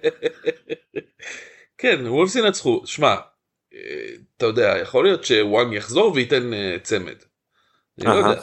[1.77, 2.81] כן, וולפס ינצחו.
[2.85, 3.15] שמע,
[3.73, 3.79] אה,
[4.37, 7.15] אתה יודע, יכול להיות שוואן יחזור וייתן אה, צמד.
[7.99, 8.13] אני לא.
[8.13, 8.41] יודע.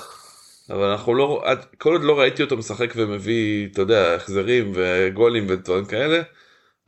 [0.70, 1.44] אבל אנחנו לא,
[1.78, 6.22] כל עוד לא ראיתי אותו משחק ומביא, אתה יודע, החזרים וגולים ודברים כאלה,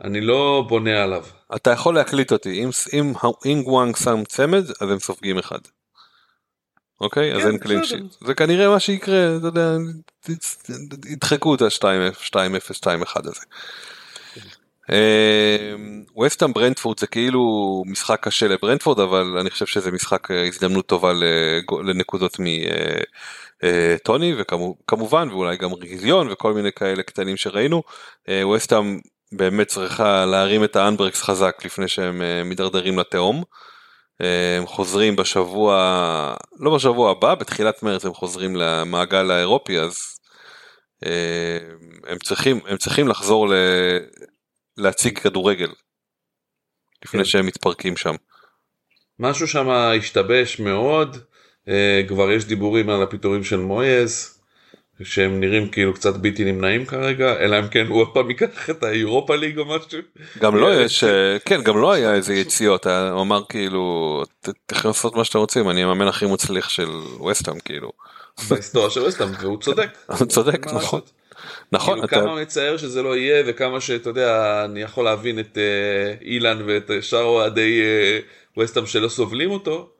[0.04, 1.24] אני לא בונה עליו.
[1.56, 3.12] אתה יכול להקליט אותי אם אם
[3.46, 5.58] אם גוואנג שם צמד אז הם סופגים אחד.
[7.00, 7.84] אוקיי אז כן, אין קלין.
[7.84, 9.76] שיט זה כנראה מה שיקרה אתה יודע
[11.06, 11.84] ידחקו את ה-2-0
[12.84, 13.40] 2-1 הזה.
[16.16, 17.42] ווסטהאם ברנדפורד זה כאילו
[17.86, 21.12] משחק קשה לברנדפורד אבל אני חושב שזה משחק אה, הזדמנות טובה
[21.84, 22.36] לנקודות
[23.62, 27.82] מטוני וכמובן ואולי גם ריגיון וכל מיני כאלה קטנים שראינו
[28.28, 29.00] ווסטהאם
[29.32, 33.44] באמת צריכה להרים את האנברקס חזק לפני שהם אה, מידרדרים לתהום.
[34.22, 39.98] אה, הם חוזרים בשבוע לא בשבוע הבא בתחילת מרץ הם חוזרים למעגל האירופי אז
[41.04, 41.58] אה,
[42.06, 43.52] הם צריכים הם צריכים לחזור ל...
[44.76, 45.72] להציג כדורגל
[47.04, 47.24] לפני כן.
[47.24, 48.14] שהם מתפרקים שם.
[49.18, 51.16] משהו שם השתבש מאוד,
[52.08, 54.41] כבר יש דיבורים על הפיטורים של מויז,
[55.02, 58.82] שהם נראים כאילו קצת בלתי נמנעים כרגע, אלא אם כן הוא עוד פעם ייקח את
[58.82, 59.98] האירופה ליג או משהו.
[60.38, 64.22] גם לא אה, יש אה, כן גם לא היה איזה יציאות אה, הוא אמר כאילו
[64.40, 66.88] "ת- אתם יכולים לעשות מה שאתם רוצים אני המאמן הכי מצליח של
[67.18, 67.92] ווסטהאם כאילו
[68.48, 69.88] בהיסטוריה של וסטהאם, והוא צודק.
[70.18, 71.00] הוא צודק נכון?
[71.72, 75.58] נכון כאילו אתה כמה מצער שזה לא יהיה וכמה שאתה יודע אני יכול להבין את
[75.58, 78.18] אה, אילן ואת אה, שאר אוהדי אה,
[78.62, 79.90] וסטהאם שלא סובלים אותו.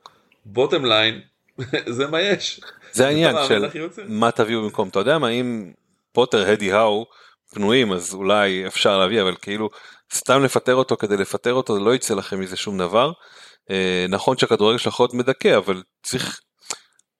[0.46, 1.20] bottom line
[1.96, 2.60] זה מה יש.
[2.92, 3.66] זה העניין של.
[4.08, 5.72] מה תביאו במקום אתה יודע מה אם
[6.12, 7.06] פוטר אדי האו
[7.54, 9.70] פנויים אז אולי אפשר להביא אבל כאילו
[10.14, 13.12] סתם לפטר אותו כדי לפטר אותו לא יצא לכם מזה שום דבר.
[13.70, 16.40] אה, נכון שהכדורגל שלך עוד מדכא אבל צריך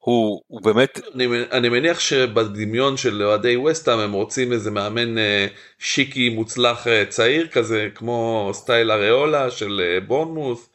[0.04, 5.46] הוא, הוא באמת אני, אני מניח שבדמיון של אוהדי וסטהאם הם רוצים איזה מאמן אה,
[5.78, 10.68] שיקי מוצלח אה, צעיר כזה כמו סטייל איראולה של אה, בורנמות'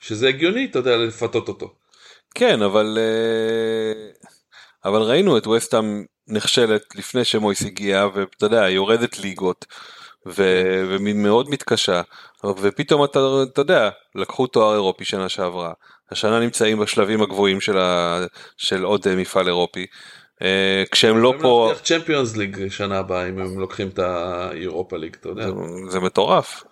[0.00, 1.74] שזה הגיוני אתה יודע לפתות אותו.
[2.38, 4.10] כן אבל אה,
[4.84, 9.64] אבל ראינו את וסטאם נכשלת לפני שמויס הגיע ואתה יודע יורדת ליגות
[10.26, 12.02] ו- ומאוד מתקשה
[12.44, 13.18] ופתאום אתה,
[13.52, 15.72] אתה יודע לקחו תואר אירופי שנה שעברה
[16.10, 18.26] השנה נמצאים בשלבים הגבוהים של, ה-
[18.56, 19.86] של עוד אה, מפעל אירופי
[20.42, 25.28] אה, כשהם לא פה צ'מפיונס ליג שנה הבאה אם הם לוקחים את האירופה ליג אתה
[25.28, 25.46] יודע.
[25.46, 25.52] זה,
[25.88, 26.64] זה מטורף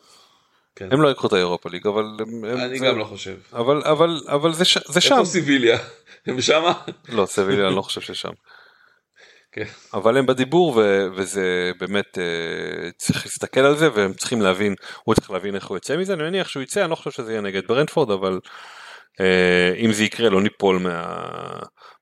[0.77, 0.89] כן.
[0.93, 3.37] הם לא יקחו את האירופה ליג אבל הם, הם, אני זה, גם לא חושב.
[3.53, 5.79] אבל אבל אבל זה, ש- זה שם איפה סיביליה?
[6.27, 6.73] הם שמה?
[7.09, 8.31] לא סביליה אני לא חושב ששם
[9.53, 9.65] כן.
[9.95, 14.75] אבל הם בדיבור ו- וזה באמת אה, צריך להסתכל על זה והם צריכים להבין
[15.05, 17.33] הוא צריך להבין איך הוא יוצא מזה אני מניח שהוא יצא אני לא חושב שזה
[17.33, 18.39] יהיה נגד ברנדפורד אבל
[19.21, 21.17] אה, אם זה יקרה לא ניפול מה,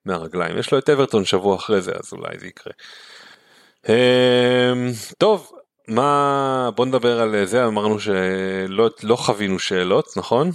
[0.06, 0.58] מהרגליים.
[0.58, 2.72] יש לו את אברטון שבוע אחרי זה אז אולי זה יקרה.
[3.88, 4.72] אה,
[5.18, 5.52] טוב,
[5.88, 10.50] מה בוא נדבר על זה אמרנו שלא לא חווינו שאלות נכון?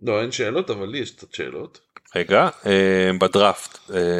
[0.00, 1.80] לא אין שאלות אבל לי יש קצת שאלות.
[2.16, 3.78] רגע אה, בדראפט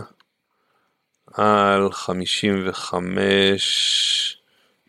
[1.34, 4.38] על 55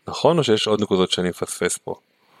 [0.07, 1.95] נכון או שיש עוד נקודות שאני מפספס פה?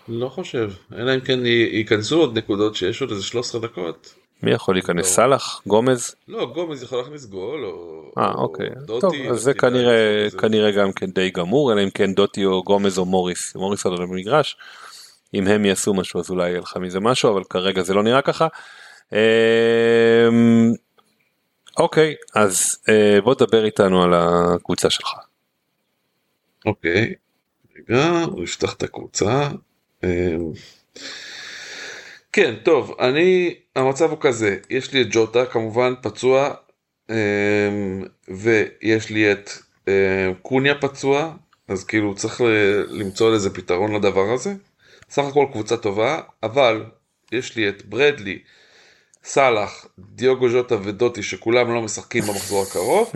[0.09, 4.15] לא חושב אלא אם כן ייכנסו עוד נקודות שיש עוד איזה 13 דקות.
[4.43, 5.05] מי יכול להיכנס?
[5.05, 5.11] לא.
[5.11, 5.61] סאלח?
[5.67, 6.15] גומז?
[6.27, 8.69] לא, גומז יכול להכניס גול או, 아, או אוקיי.
[8.85, 9.01] דוטי.
[9.01, 12.97] טוב, אז זה כנראה, כנראה גם כן די גמור, אלא אם כן דוטי או גומז
[12.97, 14.57] או מוריס, מוריס על המגרש.
[15.33, 18.21] אם הם יעשו משהו אז אולי יהיה לך מזה משהו, אבל כרגע זה לא נראה
[18.21, 18.47] ככה.
[19.13, 20.73] אמ,
[21.77, 25.09] אוקיי, אז אה, בוא תדבר איתנו על הקבוצה שלך.
[26.65, 27.13] אוקיי,
[27.77, 29.49] רגע, הוא יפתח את הקבוצה.
[30.03, 30.51] אמ,
[32.33, 36.53] כן, טוב, אני, המצב הוא כזה, יש לי את ג'וטה כמובן פצוע,
[37.09, 37.15] אמ,
[38.27, 39.49] ויש לי את
[40.41, 41.33] קוניה פצוע,
[41.67, 42.41] אז כאילו צריך
[42.87, 44.53] למצוא איזה פתרון לדבר הזה.
[45.09, 46.83] סך הכל קבוצה טובה, אבל
[47.31, 48.39] יש לי את ברדלי,
[49.23, 53.11] סאלח, דיוגו ז'וטה ודוטי שכולם לא משחקים במחזור הקרוב.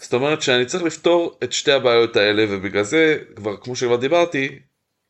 [0.00, 4.58] זאת אומרת שאני צריך לפתור את שתי הבעיות האלה ובגלל זה כבר כמו שכבר דיברתי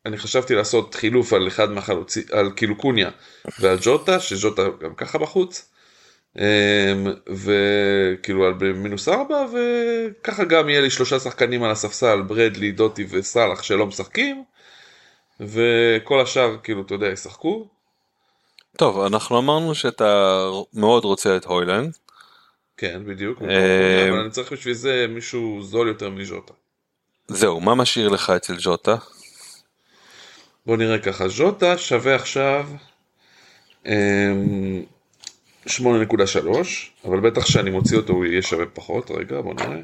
[0.05, 3.09] אני חשבתי לעשות חילוף על אחד מהחלוצים על כאילו קוניה
[3.59, 5.69] ועל ג'וטה שג'וטה גם ככה בחוץ.
[6.37, 6.43] אמ,
[7.27, 13.63] וכאילו על מינוס ארבע וככה גם יהיה לי שלושה שחקנים על הספסל ברדלי דוטי וסאלח
[13.63, 14.43] שלא משחקים
[15.39, 17.67] וכל השאר כאילו אתה יודע ישחקו
[18.77, 20.43] טוב, אנחנו אמרנו שאתה
[20.73, 21.97] מאוד רוצה את הוילנד.
[22.77, 26.53] כן, בדיוק, אה, אבל אני צריך בשביל זה מישהו זול יותר מז'וטה.
[27.27, 28.95] זהו, מה משאיר לך אצל ז'וטה?
[30.65, 32.67] בוא נראה ככה, ז'וטה שווה עכשיו
[33.85, 34.83] 8.3, אמ,
[37.05, 39.81] אבל בטח שאני מוציא אותו הוא יהיה שווה פחות, רגע בוא נראה.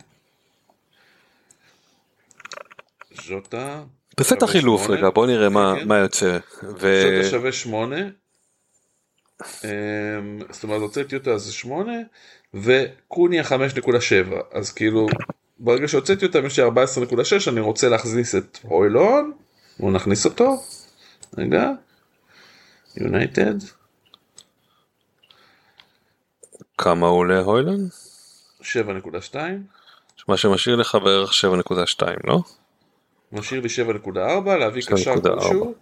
[3.24, 3.84] ז'וטה.
[4.16, 5.88] תעשה את החילוף רגע, בוא נראה מה, כן.
[5.88, 6.38] מה יוצא.
[6.64, 7.02] ו...
[7.02, 7.98] ז'וטה שווה 8,
[9.64, 11.92] אמ, זאת אומרת הוצאתי אותה זה 8
[12.54, 13.54] וקוניה 5.7
[14.52, 15.08] אז כאילו
[15.60, 19.32] ברגע שהוצאתי אותם יש לי 14.6 אני רוצה להכניס את הוילון
[19.80, 20.64] בואו נכניס אותו
[21.38, 21.70] רגע
[22.98, 23.56] יונייטד
[26.78, 27.88] כמה עולה הוילון?
[28.62, 29.36] 7.2
[30.28, 32.40] מה שמשאיר לך בערך 7.2 לא?
[33.32, 33.68] משאיר לי
[34.10, 35.74] 7.4 להביא קשר כלשהו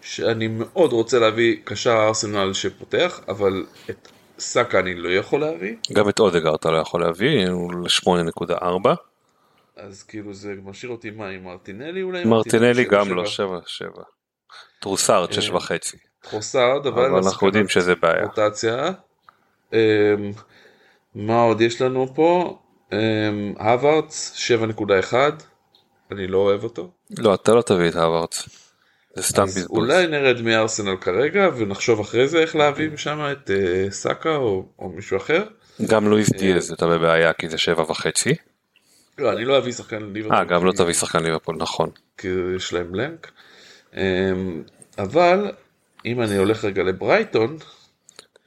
[0.00, 4.08] שאני מאוד רוצה להביא קשר ארסנל שפותח, אבל את
[4.38, 5.76] סאקה אני לא יכול להביא.
[5.92, 9.09] גם את אודגור אתה לא יכול להביא, הוא ל-8.4.
[9.80, 12.24] אז כאילו זה משאיר אותי מה עם מרטינלי אולי?
[12.24, 14.00] מרטינלי גם לא, 7-7.
[14.80, 15.36] טרוסארד 6.5.
[16.30, 18.24] טרוסארד, אבל, אנחנו יודעים שזה בעיה.
[18.24, 18.90] רוטציה.
[19.72, 19.78] אמ,
[21.14, 22.58] מה עוד יש לנו פה?
[23.58, 25.14] הווארדס אמ, 7.1.
[26.12, 26.90] אני לא אוהב אותו.
[27.18, 28.48] לא, אתה לא תביא את הווארדס.
[29.16, 29.78] זה סתם בזבוז.
[29.78, 34.88] אולי נרד מארסנל כרגע ונחשוב אחרי זה איך להביא משם את uh, סאקה או, או
[34.88, 35.44] מישהו אחר.
[35.86, 38.34] גם לואיס דיאז אתה בבעיה כי זה שבע וחצי.
[39.20, 40.36] לא אני לא אביא שחקן ליברפול.
[40.36, 41.90] אה גם לא תביא שחקן ליברפול נכון.
[42.18, 43.30] כי יש להם בלנק.
[43.92, 43.96] Um,
[44.98, 45.52] אבל
[46.06, 47.56] אם אני הולך רגע לברייטון.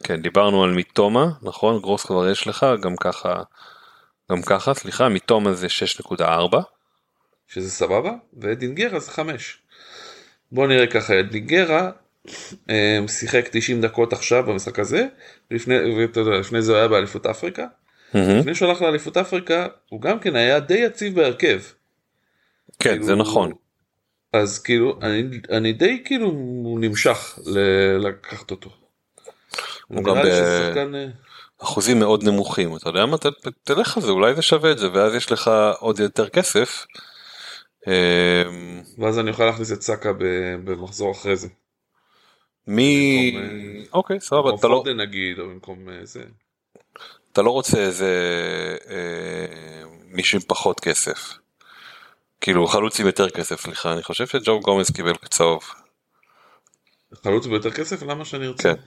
[0.03, 3.43] כן דיברנו על מיטומה נכון גרוס כבר יש לך גם ככה
[4.31, 5.67] גם ככה סליחה מיטומה זה
[6.19, 6.57] 6.4.
[7.47, 9.57] שזה סבבה ודינגרה זה 5.
[10.51, 11.91] בוא נראה ככה את ניגרה
[12.69, 15.07] אמ, שיחק 90 דקות עכשיו במשחק הזה
[15.51, 17.65] לפני, ואתה יודע, לפני זה הוא היה באליפות אפריקה.
[18.13, 21.61] לפני שהוא הלך לאליפות אפריקה הוא גם כן היה די יציב בהרכב.
[22.79, 23.51] כן כאילו, זה נכון.
[24.33, 26.31] אז כאילו אני, אני די כאילו
[26.79, 28.69] נמשך ל- לקחת אותו.
[29.87, 30.15] הוא גם
[31.59, 31.99] באחוזים ב...
[31.99, 33.17] מאוד נמוכים אתה יודע מה
[33.63, 36.85] תלך על זה אולי זה שווה את זה ואז יש לך עוד יותר כסף
[37.87, 40.13] אמ, ואז אני אוכל להכניס את סאקה
[40.63, 41.47] במחזור אחרי זה.
[42.67, 46.23] מי אה, אוקיי סבבה אתה לא נגיד או במקום אה, זה.
[47.33, 48.07] אתה לא רוצה איזה
[48.89, 51.33] אה, מישהו עם פחות כסף.
[52.41, 55.63] כאילו חלוץ עם יותר כסף סליחה אני חושב שג'ו גומז קיבל צהוב.
[57.23, 58.73] חלוץ ביותר כסף למה שאני ארצה.
[58.73, 58.81] כן.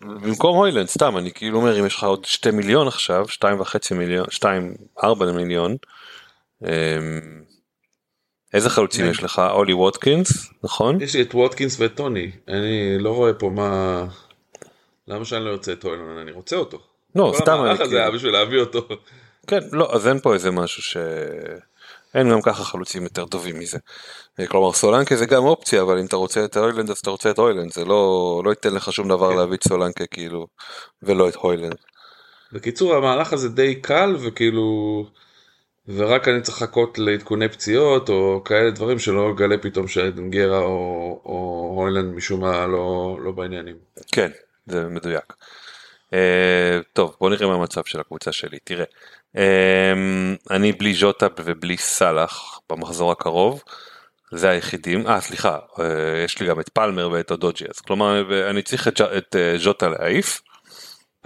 [0.00, 4.26] במקום הוילנד סתם אני כאילו אומר אם יש לך עוד 2 מיליון עכשיו 2.5 מיליון
[4.30, 4.74] 2
[5.04, 5.76] 4 מיליון.
[6.62, 6.68] אמ,
[8.54, 9.42] איזה חלוצים יש לך?
[9.50, 11.00] אולי ווטקינס, נכון?
[11.00, 14.04] יש לי את ווטקינס ואת טוני, אני לא רואה פה מה...
[15.08, 16.93] למה שאני לא ארצה את הוילון, אני רוצה אותו.
[17.14, 18.88] לא, כל סתם, המהלך אני הזה היה כאילו- בשביל להביא אותו.
[19.46, 20.96] כן, לא, אז אין פה איזה משהו ש...
[22.14, 23.78] אין גם ככה חלוצים יותר טובים מזה.
[24.40, 27.30] אה, כלומר סולנקה זה גם אופציה, אבל אם אתה רוצה את הוילנד אז אתה רוצה
[27.30, 29.36] את הוילנד, זה לא, לא ייתן לך שום דבר כן.
[29.36, 30.46] להביא את סולנקה כאילו,
[31.02, 31.76] ולא את הוילנד.
[32.52, 35.06] בקיצור המהלך הזה די קל וכאילו
[35.88, 41.72] ורק אני צריך לחכות לעדכוני פציעות או כאלה דברים שלא אגלה פתאום שאדנגרה או, או
[41.76, 43.76] הוילנד משום מה לא, לא בעניינים.
[44.12, 44.30] כן,
[44.66, 45.32] זה מדויק.
[46.14, 48.58] Uh, טוב, בוא נראה מה המצב של הקבוצה שלי.
[48.64, 48.84] תראה,
[49.36, 49.40] uh,
[50.50, 53.62] אני בלי ז'וטה ובלי סאלח במחזור הקרוב.
[54.32, 55.82] זה היחידים, אה סליחה, uh,
[56.24, 59.88] יש לי גם את פלמר ואת הדוג'י, אז כלומר אני צריך את, את uh, ז'וטה
[59.88, 60.40] להעיף.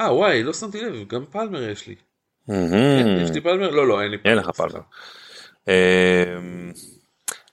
[0.00, 1.94] אה וואי לא שמתי לב גם פלמר יש לי.
[2.48, 3.24] מהמם.
[3.24, 3.70] יש לי פלמר?
[3.70, 4.36] לא לא אין לי פלמר.
[4.36, 4.80] אין לך פלמר.
[5.68, 6.72] אמ,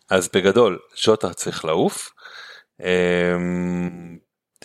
[0.10, 2.12] אז בגדול שוטה צריך לעוף.
[2.80, 4.18] אמ,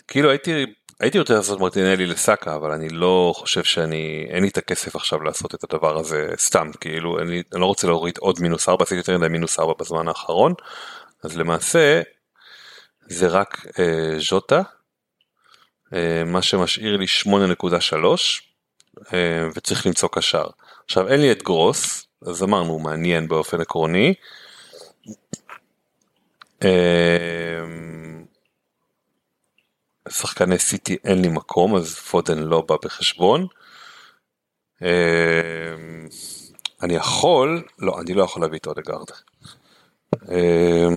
[0.07, 0.65] כאילו הייתי
[1.01, 5.21] הייתי רוצה לעשות מרטינלי לסאקה אבל אני לא חושב שאני אין לי את הכסף עכשיו
[5.23, 8.99] לעשות את הדבר הזה סתם כאילו אני, אני לא רוצה להוריד עוד מינוס 4 עשיתי
[8.99, 10.53] יותר מדי מינוס 4 בזמן האחרון
[11.23, 12.01] אז למעשה
[13.07, 14.61] זה רק אה, ז'וטה
[15.93, 17.27] אה, מה שמשאיר לי 8.3
[19.13, 20.45] אה, וצריך למצוא קשר.
[20.85, 24.13] עכשיו אין לי את גרוס, אז אמרנו מעניין באופן עקרוני.
[26.63, 27.61] אה,
[30.11, 33.47] שחקני סיטי אין לי מקום אז פודן לא בא בחשבון.
[34.83, 35.75] אה,
[36.81, 39.05] אני יכול, לא אני לא יכול להביא את אודגרד.
[40.31, 40.87] אה,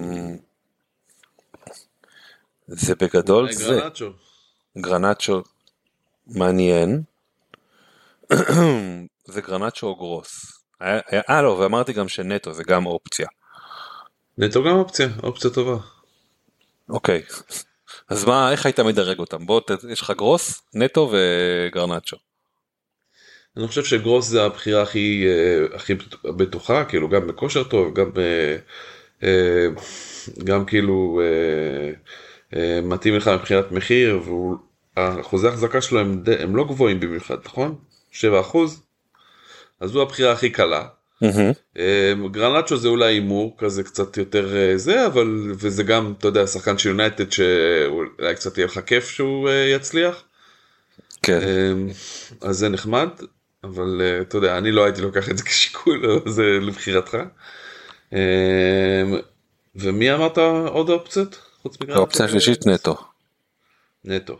[2.66, 3.64] זה בגדול אה, זה.
[3.80, 4.10] גרנצ'ו.
[4.78, 5.42] גרנצ'ו
[6.26, 7.02] מעניין.
[9.24, 10.60] זה גרנצ'ו או גרוס.
[10.80, 13.26] היה- היה- אה לא ואמרתי גם שנטו זה גם אופציה.
[14.38, 15.76] נטו גם אופציה אופציה טובה.
[16.88, 17.22] אוקיי.
[18.08, 19.60] אז מה איך היית מדרג אותם בוא
[19.90, 22.16] יש לך גרוס נטו וגרנצ'ו.
[23.56, 25.94] אני חושב שגרוס זה הבחירה הכי אה, הכי
[26.24, 28.10] בטוחה כאילו גם בכושר טוב גם
[29.22, 29.68] אה,
[30.44, 31.20] גם כאילו
[32.56, 34.20] אה, מתאים לך מבחינת מחיר
[34.96, 37.74] ואחוזי ההחזקה שלו הם, הם לא גבוהים במיוחד נכון?
[38.10, 38.82] 7 אחוז?
[39.80, 40.86] אז זו הבחירה הכי קלה.
[41.78, 46.46] אה, גרנצ'ו זה אולי הימור כזה קצת יותר אה, זה אבל וזה גם אתה יודע
[46.46, 50.24] שחקן של יונייטד שאולי קצת יהיה לך כיף שהוא אה, יצליח.
[51.22, 51.40] כן.
[51.42, 51.88] אמ,
[52.40, 53.08] אז זה נחמד,
[53.64, 56.02] אבל אה, אתה יודע, אני לא הייתי לוקח את זה כשיקול,
[56.36, 57.16] זה לבחירתך.
[58.12, 58.18] אמ,
[59.74, 60.38] ומי אמרת
[60.68, 61.40] עוד אופציות?
[61.62, 61.96] חוץ מגרנט?
[61.96, 62.96] האופציה השלישית נטו.
[64.04, 64.38] נטו.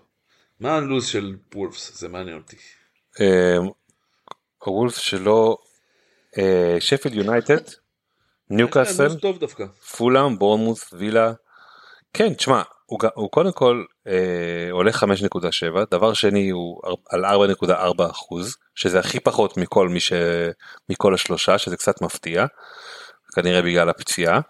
[0.61, 1.98] מה הלו"ז של וולפס?
[1.98, 2.56] זה מעניין אותי.
[4.65, 5.63] הוולף שלו אה,
[6.81, 7.61] שפילד יונייטד
[8.51, 9.65] ניוקאסל לו"ז טוב דווקא.
[9.97, 11.32] פולאם, בורנמוס, וילה.
[12.12, 15.05] כן, תשמע, הוא, הוא קודם כל אה, עולה 5.7,
[15.90, 16.81] דבר שני הוא
[17.11, 17.70] על 4.4
[18.11, 20.12] אחוז, שזה הכי פחות מכל מי ש...
[20.89, 22.47] מכל השלושה, שזה קצת מפתיע,
[23.35, 24.40] כנראה בגלל הפציעה.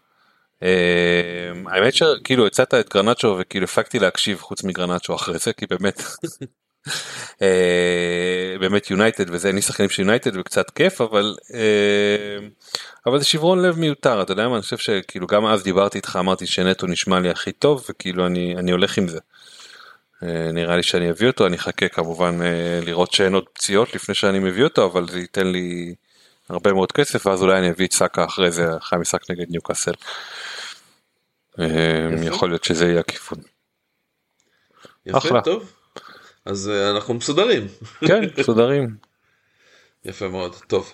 [0.62, 6.02] אה, האמת שכאילו הצעת את גרנצ'ו וכאילו הפסקתי להקשיב חוץ מגרנצ'ו אחרי זה, כי באמת,
[8.60, 12.46] באמת יונייטד וזה, לי שחקנים של יונייטד וקצת כיף, אבל אה,
[13.06, 16.16] אבל זה שברון לב מיותר אתה יודע מה אני חושב שכאילו גם אז דיברתי איתך
[16.20, 19.18] אמרתי שנטו נשמע לי הכי טוב וכאילו אני אני הולך עם זה.
[20.22, 24.14] אה, נראה לי שאני אביא אותו אני אחכה כמובן אה, לראות שאין עוד פציעות לפני
[24.14, 25.94] שאני מביא אותו אבל זה ייתן לי
[26.48, 29.92] הרבה מאוד כסף ואז אולי אני אביא את סאקה אחרי זה אחרי המשחק נגד ניוקאסל.
[31.60, 31.66] אה.
[32.22, 33.38] יכול להיות שזה יהיה הכיוון.
[35.06, 35.40] יפה, אחלה.
[35.40, 35.73] טוב.
[36.46, 37.66] אז אה, אנחנו מסודרים.
[38.08, 38.88] כן מסודרים.
[40.04, 40.92] יפה מאוד, טוב.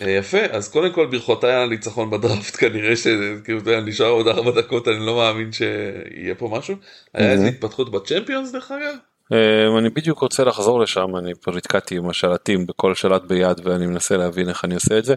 [0.00, 4.88] אה, יפה, אז קודם כל ברכותיי על הניצחון בדראפט, כנראה שכאילו נשאר עוד ארבע דקות,
[4.88, 6.76] אני לא מאמין שיהיה פה משהו.
[7.14, 8.94] היה איזה התפתחות בצ'מפיונס דרך אגב?
[9.32, 13.86] אה, אני בדיוק רוצה לחזור לשם אני פה נתקעתי עם השלטים בכל שלט ביד ואני
[13.86, 15.14] מנסה להבין איך אני עושה את זה.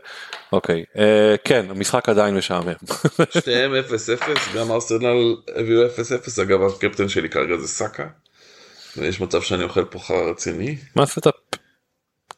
[0.52, 0.84] אוקיי
[1.44, 2.74] כן המשחק עדיין משעמם.
[3.44, 3.72] שניהם
[4.20, 8.08] 0-0, גם ארסנל הביאו 0-0, אגב הקפטן שלי כרגע זה סאקה.
[8.98, 10.78] ויש מצב שאני אוכל פה חרא רציני.
[10.96, 11.24] מה עשית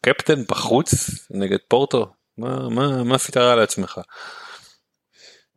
[0.01, 3.99] קפטן בחוץ נגד פורטו מה מה מה עשית רע לעצמך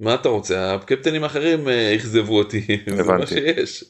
[0.01, 2.67] מה אתה רוצה, הקפטנים האחרים אה, אכזבו אותי,
[2.97, 3.27] זה מה.
[3.27, 3.85] שיש.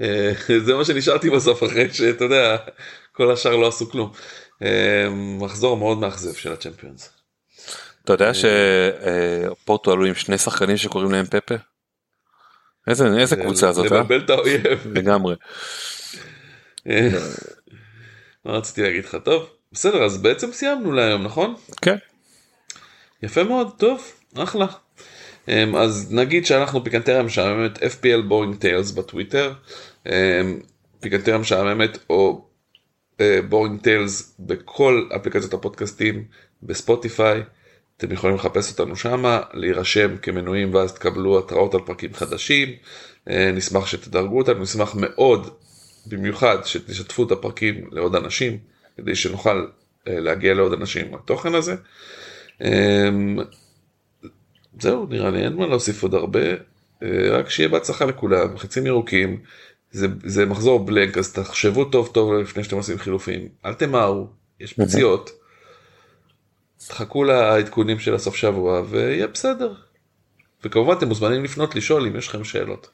[0.00, 0.32] אה,
[0.64, 2.56] זה מה שנשארתי בסוף אחרי שאתה יודע,
[3.12, 4.12] כל השאר לא עשו כלום.
[4.62, 5.08] אה,
[5.40, 7.10] מחזור מאוד מאכזב של הצ'מפיונס.
[8.04, 11.54] אתה יודע שפורטו עלו עם שני שחקנים שקוראים להם פפה?
[12.88, 13.98] איזה איזה קבוצה זאת אה?
[13.98, 14.86] לבלבל את האויב.
[14.94, 15.48] לגמרי אה,
[16.86, 21.96] מה רציתי להגיד לך טוב בסדר אז בעצם סיימנו להיום נכון כן
[23.22, 24.02] יפה מאוד טוב
[24.34, 24.66] אחלה.
[25.48, 29.52] אמ, אז נגיד שאנחנו פיקנטריה משעממת FPL בורינג טיילס בטוויטר
[30.06, 30.12] אמ,
[31.00, 32.44] פיקנטריה משעממת או
[33.48, 36.24] בורינג טיילס בכל אפליקציות הפודקאסטים,
[36.62, 37.42] בספוטיפיי.
[37.96, 42.68] אתם יכולים לחפש אותנו שמה, להירשם כמנויים ואז תקבלו התראות על פרקים חדשים.
[43.30, 45.50] אה, נשמח שתדרגו אותנו, נשמח מאוד,
[46.06, 48.58] במיוחד שתשתפו את הפרקים לעוד אנשים,
[48.96, 49.66] כדי שנוכל
[50.08, 51.76] אה, להגיע לעוד אנשים עם התוכן הזה.
[52.60, 53.38] אמ,
[54.80, 56.40] זהו, נראה לי אין מה להוסיף עוד הרבה,
[57.02, 59.40] אה, רק שיהיה בהצלחה לכולם, חצים ירוקים,
[59.90, 64.26] זה, זה מחזור בלנק, אז תחשבו טוב טוב לפני שאתם עושים חילופים, אל תמהרו,
[64.60, 65.30] יש פציעות,
[66.88, 69.74] תחכו לעדכונים של הסוף שבוע ויהיה בסדר.
[70.64, 72.90] וכמובן אתם מוזמנים לפנות לשאול אם יש לכם שאלות.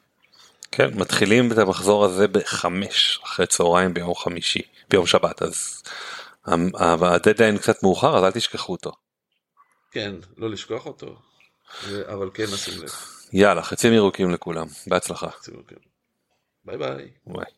[0.71, 5.83] כן, מתחילים את המחזור הזה בחמש אחרי צהריים ביום חמישי, ביום שבת, אז
[7.05, 8.93] הדדליין קצת מאוחר, אז אל תשכחו אותו.
[9.91, 11.17] כן, לא לשכוח אותו,
[11.85, 12.91] אבל כן נשים לב.
[13.33, 15.29] יאללה, חצים ירוקים לכולם, בהצלחה.
[16.65, 17.11] ביי ביי.
[17.27, 17.58] ביי.